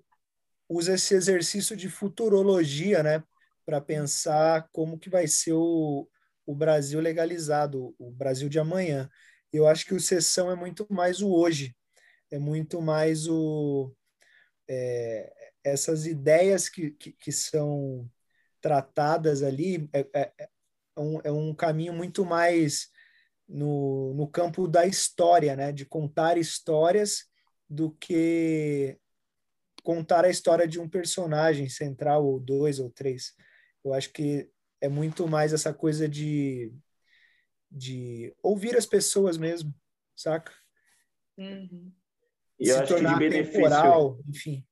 usa 0.70 0.96
esse 0.96 1.14
exercício 1.14 1.76
de 1.76 1.90
futurologia, 1.90 3.04
né, 3.04 3.24
para 3.66 3.80
pensar 3.82 4.68
como 4.72 5.00
que 5.00 5.10
vai 5.10 5.28
ser 5.28 5.54
o, 5.54 6.08
o 6.46 6.56
Brasil 6.56 7.00
legalizado, 7.00 7.96
o 7.98 8.12
Brasil 8.12 8.50
de 8.50 8.60
amanhã. 8.60 9.10
Eu 9.54 9.68
acho 9.68 9.86
que 9.86 9.94
o 9.94 10.00
sessão 10.00 10.52
é 10.52 10.56
muito 10.56 10.86
mais 10.90 11.22
o 11.22 11.32
hoje, 11.32 11.76
é 12.32 12.38
muito 12.38 12.82
mais 12.82 13.28
o 13.28 13.94
é, 14.68 15.32
essas 15.64 16.06
ideias 16.06 16.70
que, 16.70 16.92
que, 16.92 17.12
que, 17.14 17.32
são 17.32 18.10
tratadas 18.66 19.44
ali 19.44 19.88
é, 19.94 20.08
é, 20.12 20.34
é 20.40 21.00
um, 21.00 21.22
é 21.26 21.32
um 21.32 21.54
caminho 21.54 21.94
muito 21.94 22.26
mais 22.26 22.90
no, 23.48 24.12
no 24.16 24.28
campo 24.28 24.68
da 24.68 24.88
história, 24.88 25.56
né? 25.56 25.72
De 25.72 25.86
contar 25.86 26.36
histórias 26.36 27.26
do 27.70 27.92
que 27.92 28.98
contar 29.84 30.26
a 30.26 30.32
história 30.32 30.68
de 30.68 30.80
um 30.80 30.90
personagem 30.90 31.70
central 31.70 32.26
ou 32.26 32.40
dois 32.40 32.80
ou 32.80 32.90
três. 32.90 33.36
Eu 33.84 33.94
acho 33.94 34.12
que 34.12 34.50
é 34.82 34.90
muito 34.90 35.28
mais 35.28 35.54
essa 35.54 35.72
coisa 35.72 36.10
de 36.10 36.74
de 37.70 38.34
ouvir 38.42 38.76
as 38.76 38.88
pessoas 38.88 39.38
mesmo, 39.38 39.72
saca? 40.16 40.52
Uhum. 41.38 41.94
E 42.60 42.70
eu 42.70 42.80
acho 42.80 42.96
que 42.96 43.06
de 43.06 43.16
benefício, 43.16 43.54
temporal, 43.62 44.20
enfim. 44.28 44.66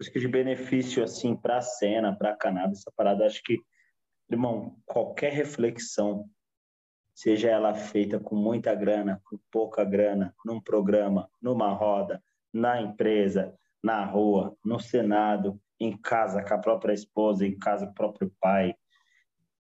Acho 0.00 0.12
que 0.12 0.20
de 0.20 0.28
benefício 0.28 1.02
assim 1.02 1.34
para 1.34 1.58
a 1.58 1.62
cena, 1.62 2.14
para 2.14 2.30
a 2.30 2.36
cannabis, 2.36 2.80
essa 2.80 2.92
parada, 2.96 3.26
acho 3.26 3.42
que, 3.42 3.58
irmão, 4.30 4.76
qualquer 4.86 5.32
reflexão, 5.32 6.28
seja 7.14 7.50
ela 7.50 7.74
feita 7.74 8.20
com 8.20 8.36
muita 8.36 8.74
grana, 8.74 9.20
com 9.24 9.38
pouca 9.50 9.84
grana, 9.84 10.34
num 10.44 10.60
programa, 10.60 11.28
numa 11.42 11.72
roda, 11.72 12.22
na 12.52 12.80
empresa, 12.80 13.58
na 13.82 14.04
rua, 14.04 14.56
no 14.64 14.78
Senado, 14.78 15.60
em 15.80 15.96
casa 15.96 16.42
com 16.42 16.54
a 16.54 16.58
própria 16.58 16.92
esposa, 16.92 17.44
em 17.44 17.58
casa 17.58 17.86
com 17.86 17.92
o 17.92 17.94
próprio 17.94 18.32
pai, 18.40 18.74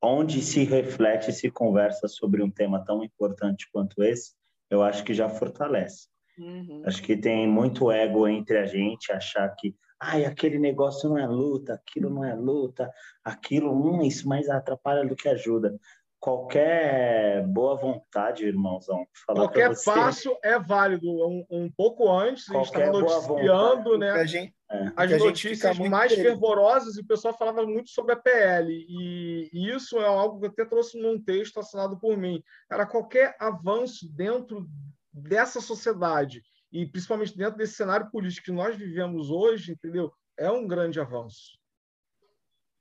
onde 0.01 0.41
se 0.41 0.63
reflete 0.63 1.29
e 1.29 1.33
se 1.33 1.49
conversa 1.51 2.07
sobre 2.07 2.41
um 2.41 2.49
tema 2.49 2.83
tão 2.83 3.03
importante 3.03 3.67
quanto 3.71 4.03
esse, 4.03 4.33
eu 4.69 4.81
acho 4.81 5.03
que 5.03 5.13
já 5.13 5.29
fortalece. 5.29 6.07
Uhum. 6.37 6.83
Acho 6.85 7.03
que 7.03 7.15
tem 7.15 7.47
muito 7.47 7.91
ego 7.91 8.27
entre 8.27 8.57
a 8.57 8.65
gente, 8.65 9.11
achar 9.11 9.47
que 9.55 9.75
ai, 10.01 10.25
aquele 10.25 10.57
negócio 10.57 11.07
não 11.09 11.17
é 11.17 11.27
luta, 11.27 11.75
aquilo 11.75 12.09
não 12.09 12.25
é 12.25 12.33
luta, 12.33 12.91
aquilo, 13.23 13.71
hum, 13.71 14.01
isso 14.01 14.27
mais 14.27 14.49
atrapalha 14.49 15.07
do 15.07 15.15
que 15.15 15.29
ajuda 15.29 15.79
qualquer 16.21 17.45
boa 17.47 17.75
vontade, 17.75 18.45
irmãozão. 18.45 19.05
qualquer 19.25 19.71
passo 19.83 20.37
é 20.43 20.57
válido. 20.59 21.09
Um, 21.09 21.43
um 21.49 21.71
pouco 21.71 22.09
antes, 22.09 22.45
qualquer 22.45 22.89
a 22.89 22.93
gente 22.93 23.05
estava 23.05 23.29
noticiando 23.39 23.97
né, 23.97 24.11
a 24.11 24.23
gente, 24.23 24.53
é. 24.69 24.91
as 24.95 25.17
notícias 25.17 25.79
mais 25.79 26.13
fervorosas 26.13 26.95
e 26.95 27.01
o 27.01 27.07
pessoal 27.07 27.35
falava 27.35 27.65
muito 27.65 27.89
sobre 27.89 28.13
a 28.13 28.15
PL. 28.15 28.71
E, 28.71 29.49
e, 29.51 29.71
isso 29.75 29.97
é 29.97 30.05
algo 30.05 30.39
que 30.39 30.45
eu 30.45 30.51
até 30.51 30.63
trouxe 30.63 31.01
num 31.01 31.19
texto 31.19 31.59
assinado 31.59 31.99
por 31.99 32.15
mim. 32.15 32.41
Era 32.71 32.85
qualquer 32.85 33.35
avanço 33.39 34.07
dentro 34.13 34.67
dessa 35.11 35.59
sociedade 35.59 36.43
e 36.71 36.85
principalmente 36.85 37.37
dentro 37.37 37.57
desse 37.57 37.73
cenário 37.73 38.09
político 38.09 38.45
que 38.45 38.51
nós 38.51 38.75
vivemos 38.75 39.29
hoje, 39.29 39.73
entendeu? 39.73 40.13
É 40.37 40.49
um 40.49 40.67
grande 40.67 40.99
avanço. 40.99 41.59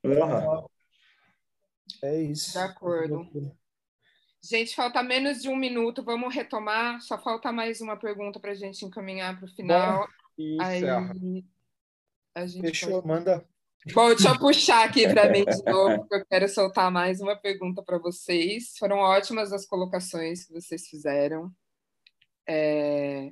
Uhum. 0.04 0.66
É 2.02 2.22
isso. 2.22 2.52
De 2.52 2.58
acordo. 2.58 3.28
Gente, 4.42 4.74
falta 4.74 5.02
menos 5.02 5.42
de 5.42 5.48
um 5.48 5.56
minuto, 5.56 6.02
vamos 6.02 6.34
retomar. 6.34 7.00
Só 7.02 7.18
falta 7.18 7.52
mais 7.52 7.80
uma 7.80 7.96
pergunta 7.96 8.40
para 8.40 8.52
a 8.52 8.54
gente 8.54 8.84
encaminhar 8.84 9.36
para 9.38 9.46
o 9.46 9.54
final. 9.54 10.06
Bom, 10.38 10.62
Aí, 10.62 10.82
a 12.34 12.46
gente 12.46 12.66
Fechou, 12.68 13.02
pode... 13.02 13.06
manda. 13.06 13.46
Bom, 13.92 14.08
deixa 14.08 14.28
eu 14.28 14.38
puxar 14.38 14.86
aqui 14.86 15.08
para 15.08 15.30
mim 15.30 15.44
de 15.44 15.62
novo, 15.64 15.98
porque 16.00 16.14
eu 16.14 16.26
quero 16.26 16.48
soltar 16.48 16.90
mais 16.90 17.20
uma 17.20 17.34
pergunta 17.34 17.82
para 17.82 17.98
vocês. 17.98 18.76
Foram 18.78 18.98
ótimas 18.98 19.52
as 19.52 19.66
colocações 19.66 20.44
que 20.44 20.52
vocês 20.52 20.86
fizeram. 20.86 21.50
É... 22.46 23.30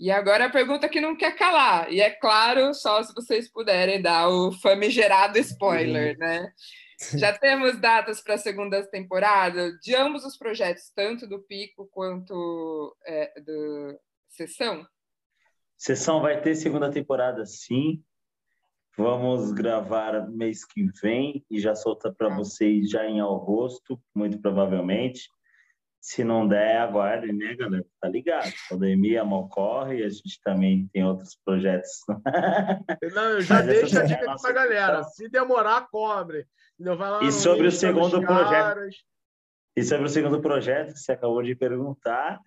E 0.00 0.10
agora 0.10 0.46
a 0.46 0.50
pergunta 0.50 0.88
que 0.88 0.98
não 0.98 1.14
quer 1.14 1.36
calar, 1.36 1.92
e 1.92 2.00
é 2.00 2.08
claro, 2.08 2.72
só 2.72 3.02
se 3.02 3.12
vocês 3.12 3.52
puderem 3.52 4.00
dar 4.00 4.30
o 4.30 4.50
famigerado 4.50 5.36
spoiler, 5.38 6.16
né? 6.16 6.50
Já 7.18 7.36
temos 7.36 7.78
datas 7.78 8.22
para 8.22 8.34
a 8.34 8.38
segunda 8.38 8.82
temporada 8.86 9.78
de 9.78 9.94
ambos 9.94 10.24
os 10.24 10.38
projetos, 10.38 10.90
tanto 10.96 11.26
do 11.26 11.42
Pico 11.42 11.86
quanto 11.92 12.96
é, 13.06 13.40
do 13.42 14.00
Sessão? 14.30 14.86
Sessão 15.76 16.22
vai 16.22 16.40
ter 16.40 16.54
segunda 16.54 16.90
temporada, 16.90 17.44
sim. 17.44 18.02
Vamos 18.96 19.52
gravar 19.52 20.26
mês 20.30 20.64
que 20.64 20.86
vem 21.02 21.44
e 21.50 21.60
já 21.60 21.74
solta 21.74 22.10
para 22.10 22.28
ah. 22.28 22.36
vocês 22.36 22.88
já 22.88 23.04
em 23.04 23.20
agosto, 23.20 24.00
muito 24.14 24.40
provavelmente. 24.40 25.28
Se 26.00 26.24
não 26.24 26.48
der, 26.48 26.78
aguarde, 26.78 27.30
né, 27.30 27.54
galera? 27.54 27.84
Tá 28.00 28.08
ligado? 28.08 28.50
Pandemia 28.70 29.22
mal 29.22 29.48
corre, 29.48 30.02
a 30.02 30.08
gente 30.08 30.40
também 30.42 30.88
tem 30.92 31.04
outros 31.04 31.38
projetos. 31.44 31.90
Não, 33.14 33.22
eu 33.32 33.40
já 33.42 33.60
deixo 33.60 33.98
a 33.98 34.04
dica 34.04 34.32
aqui 34.32 34.42
pra 34.42 34.52
galera. 34.52 35.02
Se 35.04 35.28
demorar, 35.28 35.88
cobre. 35.90 36.46
e 37.22 37.30
sobre 37.30 37.66
o 37.66 37.72
segundo 37.72 38.22
projeto. 38.22 38.80
E 39.76 39.84
sobre 39.84 40.06
o 40.06 40.08
segundo 40.08 40.40
projeto 40.40 40.94
que 40.94 40.98
você 40.98 41.12
acabou 41.12 41.42
de 41.42 41.54
perguntar, 41.54 42.40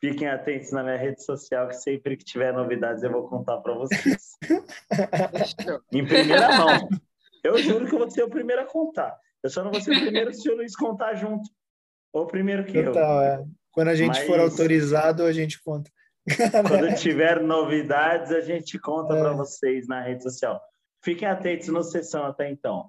fiquem 0.00 0.28
atentos 0.28 0.70
na 0.70 0.84
minha 0.84 0.96
rede 0.96 1.22
social, 1.24 1.66
que 1.66 1.74
sempre 1.74 2.16
que 2.16 2.24
tiver 2.24 2.52
novidades 2.52 3.02
eu 3.02 3.10
vou 3.10 3.28
contar 3.28 3.58
para 3.58 3.74
vocês. 3.74 4.36
em 5.92 6.06
primeira 6.06 6.56
mão. 6.56 6.88
Eu 7.42 7.58
juro 7.58 7.86
que 7.86 7.94
eu 7.94 7.98
vou 7.98 8.10
ser 8.10 8.22
o 8.22 8.30
primeiro 8.30 8.62
a 8.62 8.66
contar. 8.66 9.18
Eu 9.42 9.50
só 9.50 9.64
não 9.64 9.72
vou 9.72 9.80
ser 9.80 9.96
o 9.96 10.00
primeiro 10.00 10.32
se 10.32 10.48
o 10.48 10.56
Luiz 10.56 10.76
contar 10.76 11.14
junto. 11.14 11.50
Ou 12.14 12.28
primeiro 12.28 12.64
que 12.64 12.80
Total, 12.80 13.22
eu. 13.22 13.28
É. 13.28 13.44
Quando 13.72 13.88
a 13.88 13.94
gente 13.96 14.18
Mas... 14.18 14.26
for 14.26 14.38
autorizado, 14.38 15.24
a 15.24 15.32
gente 15.32 15.60
conta. 15.60 15.90
Quando 16.68 16.94
tiver 16.94 17.40
novidades, 17.42 18.30
a 18.30 18.40
gente 18.40 18.78
conta 18.78 19.14
é. 19.14 19.20
para 19.20 19.32
vocês 19.32 19.88
na 19.88 20.00
rede 20.00 20.22
social. 20.22 20.62
Fiquem 21.02 21.26
atentos 21.26 21.68
no 21.68 21.82
sessão 21.82 22.24
até 22.24 22.48
então. 22.48 22.88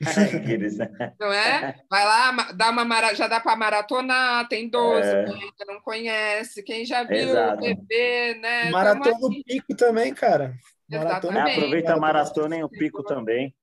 não 1.20 1.32
é? 1.32 1.76
Vai 1.88 2.04
lá, 2.04 2.52
dá 2.54 2.70
uma 2.70 2.84
mara... 2.84 3.14
já 3.14 3.28
dá 3.28 3.38
para 3.38 3.54
maratonar, 3.54 4.48
tem 4.48 4.68
12, 4.68 5.06
é. 5.06 5.24
quem 5.26 5.34
ainda 5.34 5.64
não 5.68 5.80
conhece, 5.80 6.62
quem 6.62 6.84
já 6.84 7.04
viu 7.04 7.18
Exato. 7.18 7.58
o 7.58 7.60
TV, 7.60 8.38
né? 8.40 8.70
Maratona 8.70 9.18
no 9.20 9.44
pico 9.44 9.76
também, 9.76 10.12
cara. 10.12 10.54
Maratona 10.90 11.48
é, 11.48 11.52
aproveita 11.52 11.92
a 11.92 12.00
maratona 12.00 12.56
em 12.56 12.64
o 12.64 12.68
pico 12.68 13.04
também. 13.04 13.54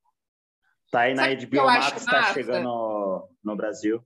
Tá 0.91 1.01
aí 1.01 1.13
na 1.13 1.23
Sabe 1.23 1.45
HBO 1.47 1.65
Max, 1.65 2.05
tá 2.05 2.33
chegando 2.33 3.27
no 3.43 3.55
Brasil. 3.55 4.01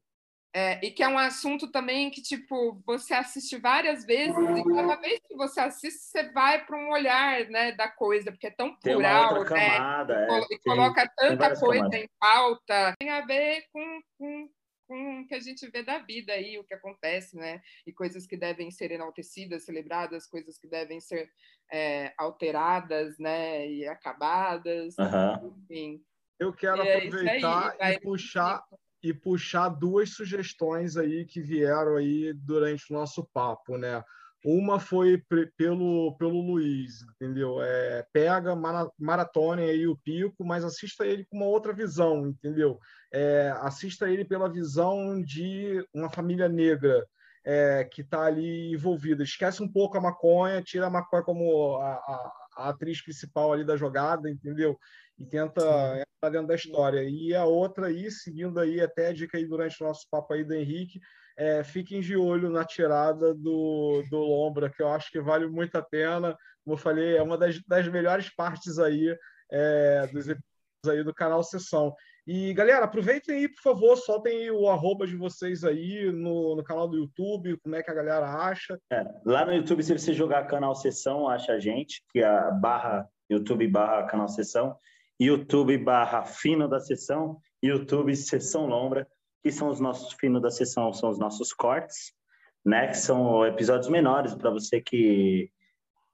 É, 0.55 0.79
e 0.85 0.91
que 0.91 1.01
é 1.01 1.07
um 1.07 1.17
assunto 1.17 1.71
também 1.71 2.11
que, 2.11 2.21
tipo, 2.21 2.79
você 2.85 3.15
assiste 3.15 3.57
várias 3.57 4.05
vezes 4.05 4.35
e 4.37 4.75
cada 4.75 4.95
vez 4.97 5.19
que 5.27 5.35
você 5.35 5.59
assiste, 5.59 5.97
você 5.99 6.31
vai 6.31 6.63
para 6.63 6.77
um 6.77 6.91
olhar, 6.91 7.49
né, 7.49 7.71
da 7.71 7.87
coisa, 7.87 8.31
porque 8.31 8.45
é 8.45 8.51
tão 8.51 8.75
plural, 8.75 9.43
né? 9.45 9.49
Camada, 9.49 10.27
é, 10.29 10.39
e, 10.51 10.59
coloca 10.59 11.11
tanta 11.17 11.59
coisa 11.59 11.85
camadas. 11.85 11.99
em 11.99 12.09
pauta. 12.19 12.95
Tem 12.99 13.09
a 13.09 13.25
ver 13.25 13.65
com, 13.73 14.01
com, 14.15 14.49
com 14.87 15.21
o 15.21 15.27
que 15.27 15.33
a 15.33 15.39
gente 15.39 15.67
vê 15.71 15.81
da 15.81 15.97
vida 15.97 16.33
aí, 16.33 16.59
o 16.59 16.63
que 16.63 16.75
acontece, 16.75 17.35
né? 17.35 17.59
E 17.87 17.91
coisas 17.91 18.27
que 18.27 18.37
devem 18.37 18.69
ser 18.69 18.91
enaltecidas, 18.91 19.65
celebradas, 19.65 20.27
coisas 20.27 20.59
que 20.59 20.67
devem 20.67 20.99
ser 20.99 21.31
é, 21.71 22.13
alteradas, 22.15 23.17
né? 23.17 23.67
E 23.67 23.87
acabadas, 23.87 24.93
uhum. 24.99 25.55
enfim. 25.63 26.05
Eu 26.39 26.53
quero 26.53 26.83
é 26.83 26.97
aproveitar 26.97 27.75
aí, 27.79 27.95
e 27.95 27.99
puxar 27.99 28.63
e 29.03 29.13
puxar 29.13 29.67
duas 29.67 30.11
sugestões 30.11 30.95
aí 30.95 31.25
que 31.25 31.41
vieram 31.41 31.97
aí 31.97 32.33
durante 32.33 32.85
o 32.89 32.93
nosso 32.93 33.27
papo, 33.33 33.77
né? 33.77 34.01
Uma 34.45 34.77
foi 34.77 35.23
pelo, 35.55 36.15
pelo 36.17 36.41
Luiz, 36.41 37.01
entendeu? 37.15 37.61
É, 37.61 38.05
pega, 38.11 38.53
maratone 38.97 39.63
aí 39.63 39.87
o 39.87 39.97
pico, 39.97 40.43
mas 40.43 40.65
assista 40.65 41.05
ele 41.05 41.25
com 41.25 41.37
uma 41.37 41.45
outra 41.45 41.71
visão, 41.71 42.27
entendeu? 42.27 42.77
É, 43.11 43.53
assista 43.61 44.09
ele 44.09 44.25
pela 44.25 44.51
visão 44.51 45.21
de 45.21 45.85
uma 45.93 46.09
família 46.09 46.49
negra 46.49 47.07
é, 47.45 47.85
que 47.85 48.01
está 48.01 48.25
ali 48.25 48.73
envolvida. 48.73 49.23
Esquece 49.23 49.63
um 49.63 49.71
pouco 49.71 49.97
a 49.97 50.01
maconha, 50.01 50.61
tira 50.61 50.87
a 50.87 50.89
maconha 50.89 51.23
como 51.23 51.77
a, 51.77 51.93
a, 51.93 52.33
a 52.57 52.69
atriz 52.69 53.01
principal 53.01 53.53
ali 53.53 53.63
da 53.63 53.77
jogada, 53.77 54.29
entendeu? 54.29 54.77
E 55.19 55.25
tenta 55.25 55.61
entrar 55.61 56.29
dentro 56.31 56.47
da 56.47 56.55
história. 56.55 57.03
E 57.03 57.33
a 57.35 57.45
outra 57.45 57.87
aí, 57.87 58.09
seguindo 58.09 58.59
aí 58.59 58.81
até 58.81 59.07
a 59.07 59.13
dica 59.13 59.37
aí 59.37 59.45
durante 59.45 59.81
o 59.81 59.87
nosso 59.87 60.07
papo 60.09 60.33
aí 60.33 60.43
do 60.43 60.53
Henrique, 60.53 60.99
é, 61.37 61.63
fiquem 61.63 61.99
de 62.01 62.15
olho 62.15 62.49
na 62.49 62.63
tirada 62.63 63.33
do, 63.33 64.03
do 64.09 64.17
Lombra, 64.17 64.69
que 64.69 64.81
eu 64.81 64.87
acho 64.89 65.09
que 65.11 65.19
vale 65.19 65.47
muito 65.47 65.75
a 65.77 65.81
pena. 65.81 66.37
Como 66.63 66.75
eu 66.75 66.77
falei, 66.77 67.17
é 67.17 67.23
uma 67.23 67.37
das, 67.37 67.61
das 67.67 67.87
melhores 67.87 68.33
partes 68.35 68.79
aí 68.79 69.15
é, 69.51 70.07
dos 70.07 70.27
episódios 70.27 70.43
aí 70.87 71.03
do 71.03 71.13
canal 71.13 71.43
Sessão. 71.43 71.93
E, 72.25 72.53
galera, 72.53 72.85
aproveitem 72.85 73.35
aí, 73.35 73.49
por 73.49 73.61
favor, 73.61 73.97
soltem 73.97 74.49
o 74.49 74.69
arroba 74.69 75.05
de 75.05 75.15
vocês 75.15 75.63
aí 75.65 76.09
no, 76.09 76.55
no 76.55 76.63
canal 76.63 76.87
do 76.87 76.97
YouTube, 76.97 77.57
como 77.61 77.75
é 77.75 77.83
que 77.83 77.91
a 77.91 77.93
galera 77.93 78.25
acha. 78.25 78.79
É, 78.91 79.03
lá 79.25 79.45
no 79.45 79.53
YouTube, 79.53 79.83
se 79.83 79.97
você 79.97 80.13
jogar 80.13 80.47
canal 80.47 80.73
Sessão, 80.73 81.27
acha 81.27 81.51
a 81.51 81.59
gente, 81.59 82.01
que 82.11 82.19
é 82.19 82.25
a 82.25 82.49
barra 82.51 83.07
YouTube 83.29 83.67
barra 83.67 84.03
canal 84.03 84.27
Sessão. 84.29 84.77
YouTube 85.23 85.77
barra 85.77 86.23
Fino 86.23 86.67
da 86.67 86.79
Sessão, 86.79 87.39
YouTube 87.61 88.15
Sessão 88.15 88.65
Lombra, 88.65 89.07
que 89.41 89.51
são 89.51 89.69
os 89.69 89.79
nossos 89.79 90.13
Fino 90.13 90.39
da 90.39 90.49
Sessão, 90.49 90.93
são 90.93 91.09
os 91.09 91.19
nossos 91.19 91.53
cortes, 91.53 92.13
né? 92.65 92.87
Que 92.87 92.97
são 92.97 93.45
episódios 93.45 93.89
menores 93.89 94.33
para 94.35 94.49
você 94.49 94.81
que 94.81 95.51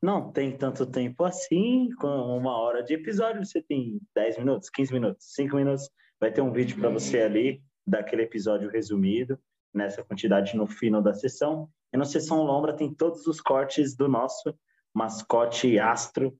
não 0.01 0.31
tem 0.31 0.55
tanto 0.55 0.85
tempo 0.85 1.23
assim, 1.25 1.89
com 1.99 2.07
uma 2.07 2.57
hora 2.57 2.81
de 2.81 2.93
episódio, 2.93 3.45
você 3.45 3.61
tem 3.61 3.99
10 4.15 4.37
minutos, 4.37 4.69
15 4.69 4.93
minutos, 4.93 5.25
5 5.35 5.55
minutos, 5.55 5.89
vai 6.19 6.31
ter 6.31 6.41
um 6.41 6.51
vídeo 6.51 6.79
para 6.79 6.89
você 6.89 7.21
ali 7.21 7.61
daquele 7.85 8.23
episódio 8.23 8.69
resumido, 8.69 9.37
nessa 9.73 10.03
quantidade 10.03 10.55
no 10.55 10.67
fino 10.67 11.01
da 11.01 11.13
sessão. 11.13 11.69
E 11.93 11.97
no 11.97 12.05
Sessão 12.05 12.43
Lombra 12.43 12.75
tem 12.75 12.93
todos 12.93 13.25
os 13.27 13.41
cortes 13.41 13.95
do 13.95 14.07
nosso 14.07 14.57
mascote 14.93 15.77
astro, 15.79 16.37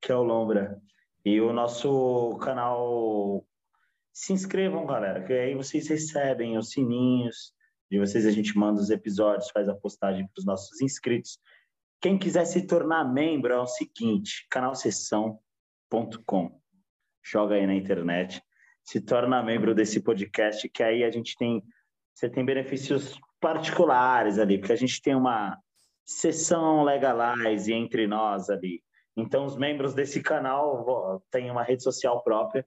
que 0.00 0.10
é 0.10 0.16
o 0.16 0.22
Lombra. 0.22 0.80
E 1.24 1.40
o 1.40 1.52
nosso 1.52 2.36
canal. 2.42 3.46
Se 4.12 4.32
inscrevam, 4.32 4.84
galera, 4.84 5.24
que 5.24 5.32
aí 5.32 5.54
vocês 5.54 5.88
recebem 5.88 6.58
os 6.58 6.70
sininhos 6.70 7.54
de 7.90 7.98
vocês. 7.98 8.26
A 8.26 8.30
gente 8.30 8.56
manda 8.58 8.80
os 8.80 8.90
episódios, 8.90 9.50
faz 9.50 9.68
a 9.68 9.74
postagem 9.74 10.26
para 10.26 10.40
os 10.40 10.44
nossos 10.44 10.80
inscritos. 10.80 11.38
Quem 12.00 12.18
quiser 12.18 12.44
se 12.44 12.66
tornar 12.66 13.04
membro 13.04 13.52
é 13.52 13.58
o 13.58 13.66
seguinte, 13.66 14.46
canalsessão.com. 14.50 16.60
Joga 17.24 17.54
aí 17.54 17.66
na 17.66 17.74
internet, 17.74 18.42
se 18.82 19.00
torna 19.00 19.42
membro 19.42 19.74
desse 19.74 20.00
podcast, 20.00 20.68
que 20.68 20.82
aí 20.82 21.04
a 21.04 21.10
gente 21.10 21.36
tem, 21.36 21.62
você 22.12 22.28
tem 22.28 22.44
benefícios 22.44 23.18
particulares 23.40 24.38
ali, 24.38 24.58
porque 24.58 24.72
a 24.72 24.76
gente 24.76 25.00
tem 25.00 25.14
uma 25.14 25.56
sessão 26.04 26.82
legalize 26.82 27.72
entre 27.72 28.06
nós 28.06 28.50
ali. 28.50 28.82
Então, 29.16 29.44
os 29.44 29.56
membros 29.56 29.94
desse 29.94 30.22
canal 30.22 31.22
têm 31.30 31.50
uma 31.50 31.62
rede 31.62 31.82
social 31.82 32.22
própria, 32.22 32.66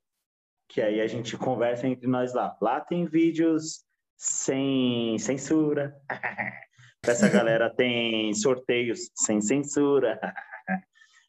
que 0.70 0.82
aí 0.82 1.02
a 1.02 1.08
gente 1.08 1.38
conversa 1.38 1.88
entre 1.88 2.08
nós 2.08 2.34
lá. 2.34 2.56
Lá 2.62 2.80
tem 2.82 3.06
vídeos 3.06 3.84
sem 4.18 5.18
censura. 5.18 5.96
Essa 7.04 7.30
galera 7.30 7.70
tem 7.70 8.34
sorteios 8.34 9.12
sem 9.16 9.42
censura. 9.42 10.20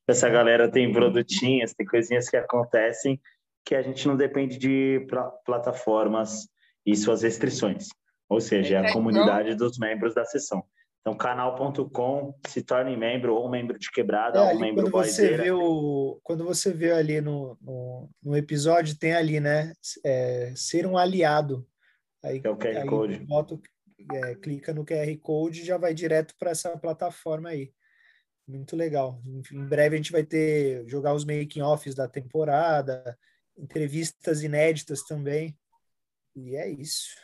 Essa 0.08 0.28
galera 0.28 0.70
tem 0.70 0.92
produtinhas, 0.92 1.74
tem 1.74 1.86
coisinhas 1.86 2.28
que 2.28 2.36
acontecem 2.36 3.20
que 3.66 3.74
a 3.74 3.82
gente 3.82 4.06
não 4.06 4.16
depende 4.16 4.56
de 4.58 5.04
plataformas 5.44 6.48
e 6.86 6.94
suas 6.94 7.22
restrições. 7.22 7.88
Ou 8.28 8.40
seja, 8.40 8.76
é 8.76 8.78
a 8.78 8.80
então 8.82 8.92
comunidade 8.92 9.56
dos 9.56 9.76
membros 9.76 10.14
da 10.14 10.24
sessão. 10.24 10.64
Então, 11.06 11.16
canal.com, 11.16 12.34
se 12.48 12.64
torne 12.64 12.96
membro, 12.96 13.36
ou 13.36 13.48
membro 13.48 13.78
de 13.78 13.92
quebrada, 13.92 14.40
é, 14.40 14.52
ou 14.52 14.58
membro 14.58 14.90
quando 14.90 15.06
você 15.06 15.36
vê 15.36 15.52
o 15.52 16.18
Quando 16.20 16.44
você 16.44 16.72
vê 16.72 16.90
ali 16.90 17.20
no, 17.20 17.56
no, 17.60 18.10
no 18.20 18.36
episódio, 18.36 18.98
tem 18.98 19.14
ali, 19.14 19.38
né? 19.38 19.72
É, 20.04 20.52
ser 20.56 20.84
um 20.84 20.98
aliado. 20.98 21.64
Aí, 22.24 22.40
é 22.42 22.50
o 22.50 22.56
QR 22.56 22.78
aí 22.78 22.86
Code. 22.88 23.18
Bota, 23.20 23.56
é, 24.14 24.34
clica 24.34 24.74
no 24.74 24.84
QR 24.84 25.16
Code 25.22 25.60
e 25.60 25.64
já 25.64 25.78
vai 25.78 25.94
direto 25.94 26.34
para 26.40 26.50
essa 26.50 26.76
plataforma 26.76 27.50
aí. 27.50 27.72
Muito 28.44 28.74
legal. 28.74 29.22
Em 29.52 29.64
breve 29.64 29.94
a 29.94 29.98
gente 29.98 30.10
vai 30.10 30.24
ter 30.24 30.88
jogar 30.88 31.14
os 31.14 31.24
making 31.24 31.62
offs 31.62 31.94
da 31.94 32.08
temporada, 32.08 33.16
entrevistas 33.56 34.42
inéditas 34.42 35.04
também. 35.04 35.56
E 36.34 36.56
é 36.56 36.68
isso. 36.68 37.14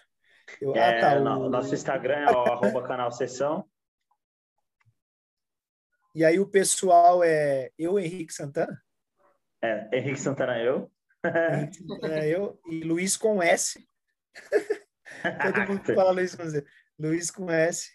Eu, 0.60 0.74
é, 0.74 0.98
ah, 0.98 1.00
tá, 1.00 1.20
o... 1.20 1.48
Nosso 1.48 1.74
Instagram 1.74 2.18
é 2.18 2.30
o 2.30 2.38
arroba 2.52 2.86
canal 2.86 3.10
sessão. 3.10 3.68
E 6.14 6.24
aí 6.24 6.38
o 6.38 6.46
pessoal 6.46 7.24
é 7.24 7.70
eu, 7.78 7.98
Henrique 7.98 8.34
Santana? 8.34 8.82
É, 9.62 9.88
Henrique 9.96 10.20
Santana 10.20 10.58
eu. 10.58 10.90
Henrique 11.24 11.86
Santana 11.86 12.18
eu 12.26 12.60
e 12.66 12.82
Luiz 12.82 13.16
com 13.16 13.42
S. 13.42 13.86
Todo 15.42 15.68
mundo 15.68 15.94
fala 15.94 16.10
Luiz 16.10 16.34
com 16.34 16.44
Z. 16.44 16.64
Luiz 16.98 17.30
com 17.30 17.50
S. 17.50 17.90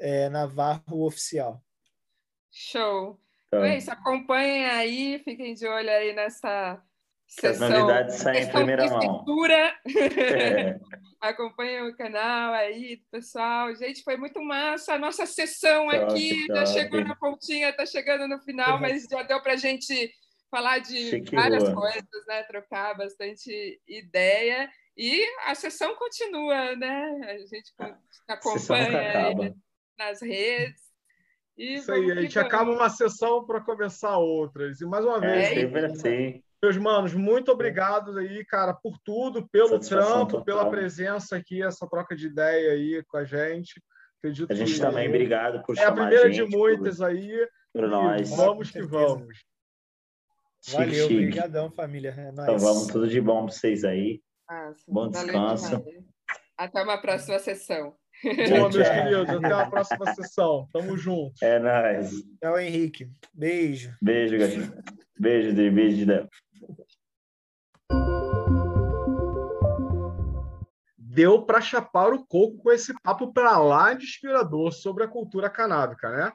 é, 0.00 0.28
Navarro 0.28 1.06
Oficial. 1.06 1.62
Show. 2.50 3.20
Então, 3.48 3.64
é 3.64 3.78
isso, 3.78 3.90
acompanhem 3.90 4.66
aí, 4.66 5.22
fiquem 5.24 5.54
de 5.54 5.66
olho 5.66 5.90
aí 5.90 6.12
nessa. 6.12 6.82
As 7.42 7.58
novidades 7.58 8.16
saem 8.16 8.44
em 8.44 8.50
primeira 8.50 8.86
mão. 8.88 9.24
É. 9.50 9.74
Acompanhem 11.20 11.88
o 11.88 11.96
canal 11.96 12.52
aí, 12.52 13.02
pessoal. 13.10 13.74
Gente, 13.74 14.02
foi 14.02 14.16
muito 14.16 14.42
massa 14.42 14.94
a 14.94 14.98
nossa 14.98 15.26
sessão 15.26 15.86
top, 15.86 15.96
aqui. 15.96 16.46
Top. 16.46 16.58
Já 16.58 16.66
chegou 16.66 17.04
na 17.04 17.16
pontinha, 17.16 17.70
está 17.70 17.86
chegando 17.86 18.28
no 18.28 18.40
final, 18.40 18.80
mas 18.80 19.04
já 19.10 19.22
deu 19.22 19.42
para 19.42 19.54
a 19.54 19.56
gente 19.56 20.12
falar 20.50 20.78
de 20.78 21.10
Chique 21.10 21.34
várias 21.34 21.64
boa. 21.64 21.74
coisas, 21.74 22.26
né? 22.28 22.42
Trocar 22.44 22.96
bastante 22.96 23.80
ideia. 23.88 24.70
E 24.96 25.24
a 25.46 25.54
sessão 25.54 25.96
continua, 25.96 26.76
né? 26.76 27.20
A 27.24 27.38
gente 27.38 27.74
acompanha 28.28 29.00
aí 29.26 29.54
nas 29.98 30.22
redes. 30.22 30.84
E 31.56 31.74
Isso 31.74 31.90
aí, 31.90 32.10
a 32.10 32.20
gente 32.20 32.38
acaba 32.38 32.70
uma 32.70 32.88
sessão 32.90 33.44
para 33.44 33.60
começar 33.60 34.16
outras. 34.18 34.80
E 34.80 34.86
mais 34.86 35.04
uma 35.04 35.20
vez, 35.20 35.50
é, 35.50 35.54
sempre 35.54 35.84
assim. 35.86 36.43
Meus 36.64 36.76
manos, 36.78 37.12
muito 37.12 37.52
obrigado 37.52 38.16
aí, 38.16 38.42
cara, 38.46 38.72
por 38.72 38.98
tudo, 39.04 39.46
pelo 39.48 39.68
Satisfação 39.68 40.10
trampo, 40.10 40.30
total. 40.30 40.44
pela 40.44 40.70
presença 40.70 41.36
aqui, 41.36 41.62
essa 41.62 41.86
troca 41.86 42.16
de 42.16 42.26
ideia 42.28 42.72
aí 42.72 43.04
com 43.06 43.18
a 43.18 43.24
gente. 43.24 43.82
Acredito 44.18 44.50
a 44.50 44.54
gente 44.54 44.72
que 44.72 44.80
também, 44.80 45.08
obrigado 45.08 45.62
por 45.62 45.76
chamar 45.76 45.86
É 45.86 45.90
a 45.90 45.92
primeira 45.92 46.26
a 46.26 46.30
de 46.30 46.44
muitas 46.44 46.96
por, 46.96 47.06
aí. 47.06 47.48
Por 47.72 47.88
nós. 47.88 48.30
Vamos 48.30 48.70
que 48.70 48.82
vamos. 48.82 49.44
Valeu, 50.72 51.04
obrigadão, 51.04 51.70
família. 51.70 52.14
É 52.16 52.30
então 52.30 52.58
vamos, 52.58 52.86
tudo 52.86 53.06
de 53.06 53.20
bom 53.20 53.44
para 53.44 53.52
vocês 53.52 53.84
aí. 53.84 54.22
bom 54.88 55.10
descanso. 55.10 55.84
Até 56.56 56.82
uma 56.82 56.96
próxima 56.96 57.38
sessão. 57.38 57.94
Boa, 58.22 58.70
meus 58.70 58.88
queridos. 58.88 59.28
Até 59.28 59.52
a 59.52 59.68
próxima 59.68 60.14
sessão. 60.14 60.66
Tamo 60.72 60.96
junto. 60.96 61.34
É 61.42 61.58
nóis. 61.58 62.10
Tchau, 62.40 62.58
Henrique. 62.58 63.10
Beijo. 63.34 63.94
Beijo, 64.00 64.38
gatinho. 64.38 64.72
Beijo, 65.18 65.52
de 65.52 65.70
beijo 65.70 66.06
Deu 71.14 71.42
para 71.42 71.60
chapar 71.60 72.12
o 72.12 72.26
coco 72.26 72.58
com 72.58 72.72
esse 72.72 72.92
papo 73.00 73.32
para 73.32 73.56
lá 73.56 73.94
de 73.94 74.04
inspirador 74.04 74.72
sobre 74.72 75.04
a 75.04 75.08
cultura 75.08 75.48
canábica, 75.48 76.10
né? 76.10 76.32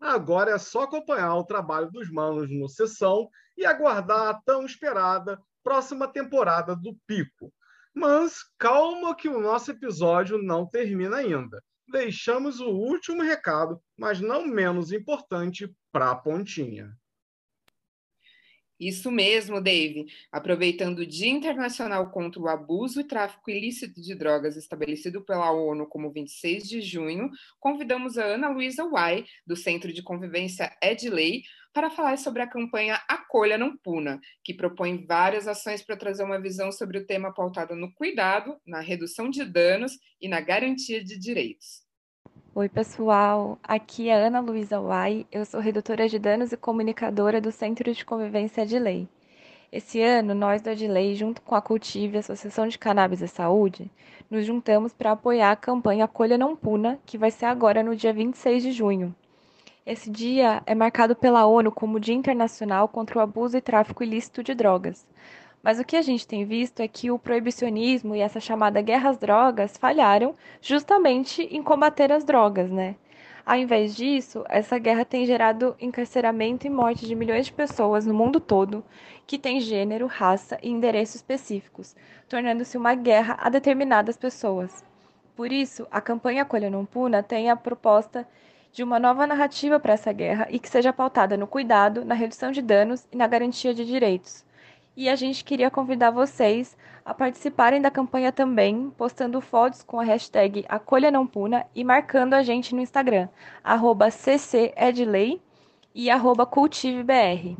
Agora 0.00 0.52
é 0.52 0.58
só 0.58 0.84
acompanhar 0.84 1.34
o 1.34 1.44
trabalho 1.44 1.90
dos 1.90 2.10
manos 2.10 2.48
no 2.50 2.66
Sessão 2.66 3.28
e 3.58 3.66
aguardar 3.66 4.28
a 4.28 4.40
tão 4.42 4.64
esperada 4.64 5.38
próxima 5.62 6.08
temporada 6.08 6.74
do 6.74 6.96
Pico. 7.06 7.52
Mas 7.94 8.38
calma 8.56 9.14
que 9.14 9.28
o 9.28 9.38
nosso 9.38 9.70
episódio 9.70 10.42
não 10.42 10.66
termina 10.66 11.16
ainda. 11.16 11.62
Deixamos 11.86 12.58
o 12.58 12.70
último 12.70 13.22
recado, 13.22 13.82
mas 13.98 14.18
não 14.18 14.46
menos 14.46 14.92
importante, 14.92 15.70
para 15.92 16.10
a 16.10 16.16
pontinha. 16.16 16.96
Isso 18.82 19.12
mesmo, 19.12 19.60
Dave. 19.60 20.06
Aproveitando 20.32 20.98
o 20.98 21.06
Dia 21.06 21.30
Internacional 21.30 22.10
contra 22.10 22.42
o 22.42 22.48
Abuso 22.48 23.00
e 23.00 23.04
Tráfico 23.04 23.48
Ilícito 23.48 24.00
de 24.00 24.12
Drogas, 24.12 24.56
estabelecido 24.56 25.24
pela 25.24 25.52
ONU 25.52 25.86
como 25.86 26.10
26 26.10 26.64
de 26.64 26.80
junho, 26.80 27.30
convidamos 27.60 28.18
a 28.18 28.24
Ana 28.24 28.48
Luísa 28.48 28.84
Uai, 28.84 29.24
do 29.46 29.54
Centro 29.54 29.92
de 29.92 30.02
Convivência 30.02 30.76
Edley, 30.82 31.44
para 31.72 31.90
falar 31.90 32.18
sobre 32.18 32.42
a 32.42 32.46
campanha 32.48 33.00
Acolha 33.08 33.56
Não 33.56 33.76
Puna, 33.76 34.20
que 34.42 34.52
propõe 34.52 35.06
várias 35.06 35.46
ações 35.46 35.80
para 35.80 35.96
trazer 35.96 36.24
uma 36.24 36.40
visão 36.40 36.72
sobre 36.72 36.98
o 36.98 37.06
tema 37.06 37.32
pautada 37.32 37.76
no 37.76 37.94
cuidado, 37.94 38.60
na 38.66 38.80
redução 38.80 39.30
de 39.30 39.44
danos 39.44 39.92
e 40.20 40.26
na 40.26 40.40
garantia 40.40 41.04
de 41.04 41.16
direitos. 41.16 41.91
Oi, 42.54 42.68
pessoal. 42.68 43.58
Aqui 43.62 44.10
é 44.10 44.26
Ana 44.26 44.38
Luísa 44.38 44.78
Uai. 44.78 45.26
Eu 45.32 45.42
sou 45.46 45.58
redutora 45.58 46.06
de 46.06 46.18
danos 46.18 46.52
e 46.52 46.56
comunicadora 46.58 47.40
do 47.40 47.50
Centro 47.50 47.90
de 47.94 48.04
Convivência 48.04 48.66
de 48.66 48.78
Lei. 48.78 49.08
Esse 49.72 50.02
ano, 50.02 50.34
nós 50.34 50.60
da 50.60 50.72
Adlei, 50.72 51.14
junto 51.14 51.40
com 51.40 51.54
a 51.54 51.62
Cultive, 51.62 52.18
Associação 52.18 52.68
de 52.68 52.78
Cannabis 52.78 53.22
e 53.22 53.26
Saúde, 53.26 53.90
nos 54.30 54.44
juntamos 54.44 54.92
para 54.92 55.12
apoiar 55.12 55.50
a 55.50 55.56
campanha 55.56 56.04
Acolha 56.04 56.36
Não 56.36 56.54
Puna, 56.54 56.98
que 57.06 57.16
vai 57.16 57.30
ser 57.30 57.46
agora 57.46 57.82
no 57.82 57.96
dia 57.96 58.12
26 58.12 58.62
de 58.62 58.72
junho. 58.72 59.14
Esse 59.86 60.10
dia 60.10 60.62
é 60.66 60.74
marcado 60.74 61.16
pela 61.16 61.46
ONU 61.46 61.72
como 61.72 61.98
Dia 61.98 62.14
Internacional 62.14 62.86
contra 62.86 63.18
o 63.18 63.22
Abuso 63.22 63.56
e 63.56 63.62
Tráfico 63.62 64.02
Ilícito 64.02 64.42
de 64.42 64.54
Drogas. 64.54 65.06
Mas 65.62 65.78
o 65.78 65.84
que 65.84 65.96
a 65.96 66.02
gente 66.02 66.26
tem 66.26 66.44
visto 66.44 66.80
é 66.80 66.88
que 66.88 67.10
o 67.10 67.18
proibicionismo 67.18 68.16
e 68.16 68.20
essa 68.20 68.40
chamada 68.40 68.82
guerra 68.82 69.10
às 69.10 69.18
drogas 69.18 69.76
falharam 69.76 70.34
justamente 70.60 71.42
em 71.42 71.62
combater 71.62 72.10
as 72.10 72.24
drogas, 72.24 72.70
né? 72.70 72.96
Ao 73.46 73.56
invés 73.56 73.94
disso, 73.94 74.44
essa 74.48 74.78
guerra 74.78 75.04
tem 75.04 75.24
gerado 75.24 75.76
encarceramento 75.80 76.66
e 76.66 76.70
morte 76.70 77.06
de 77.06 77.14
milhões 77.14 77.46
de 77.46 77.52
pessoas 77.52 78.06
no 78.06 78.14
mundo 78.14 78.40
todo 78.40 78.84
que 79.26 79.38
têm 79.38 79.60
gênero, 79.60 80.06
raça 80.06 80.58
e 80.62 80.68
endereço 80.68 81.16
específicos, 81.16 81.94
tornando-se 82.28 82.76
uma 82.76 82.94
guerra 82.94 83.36
a 83.40 83.48
determinadas 83.48 84.16
pessoas. 84.16 84.84
Por 85.34 85.52
isso, 85.52 85.86
a 85.90 86.00
campanha 86.00 86.44
Colha 86.44 86.70
Não 86.70 86.84
Puna 86.84 87.22
tem 87.22 87.50
a 87.50 87.56
proposta 87.56 88.26
de 88.72 88.82
uma 88.82 88.98
nova 88.98 89.26
narrativa 89.26 89.78
para 89.78 89.94
essa 89.94 90.12
guerra 90.12 90.46
e 90.50 90.58
que 90.58 90.68
seja 90.68 90.92
pautada 90.92 91.36
no 91.36 91.46
cuidado, 91.46 92.04
na 92.04 92.14
redução 92.14 92.50
de 92.50 92.62
danos 92.62 93.06
e 93.12 93.16
na 93.16 93.26
garantia 93.26 93.72
de 93.74 93.84
direitos. 93.84 94.44
E 94.94 95.08
a 95.08 95.16
gente 95.16 95.42
queria 95.42 95.70
convidar 95.70 96.10
vocês 96.10 96.76
a 97.02 97.14
participarem 97.14 97.80
da 97.80 97.90
campanha 97.90 98.30
também, 98.30 98.90
postando 98.90 99.40
fotos 99.40 99.82
com 99.82 99.98
a 99.98 100.04
hashtag 100.04 100.66
Acolha 100.68 101.10
Não 101.10 101.26
Puna 101.26 101.66
e 101.74 101.82
marcando 101.82 102.34
a 102.34 102.42
gente 102.42 102.74
no 102.74 102.80
Instagram, 102.80 103.28
arroba 103.64 104.10
ccedley 104.10 105.40
e 105.94 106.10
arroba 106.10 106.44
cultivebr. 106.44 107.56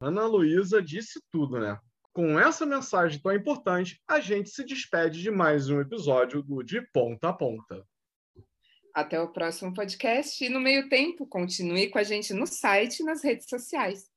Ana 0.00 0.26
Luísa 0.26 0.80
disse 0.80 1.20
tudo, 1.30 1.58
né? 1.58 1.78
Com 2.12 2.38
essa 2.38 2.64
mensagem 2.64 3.20
tão 3.20 3.34
importante, 3.34 4.00
a 4.06 4.20
gente 4.20 4.50
se 4.50 4.64
despede 4.64 5.22
de 5.22 5.30
mais 5.30 5.68
um 5.70 5.80
episódio 5.80 6.42
do 6.42 6.62
De 6.62 6.80
Ponta 6.92 7.30
a 7.30 7.32
Ponta. 7.32 7.84
Até 8.94 9.20
o 9.20 9.32
próximo 9.32 9.72
podcast 9.72 10.44
e 10.44 10.50
no 10.50 10.60
meio 10.60 10.88
tempo, 10.88 11.26
continue 11.26 11.88
com 11.88 11.98
a 11.98 12.02
gente 12.02 12.34
no 12.34 12.46
site 12.46 13.00
e 13.00 13.04
nas 13.04 13.24
redes 13.24 13.48
sociais. 13.48 14.11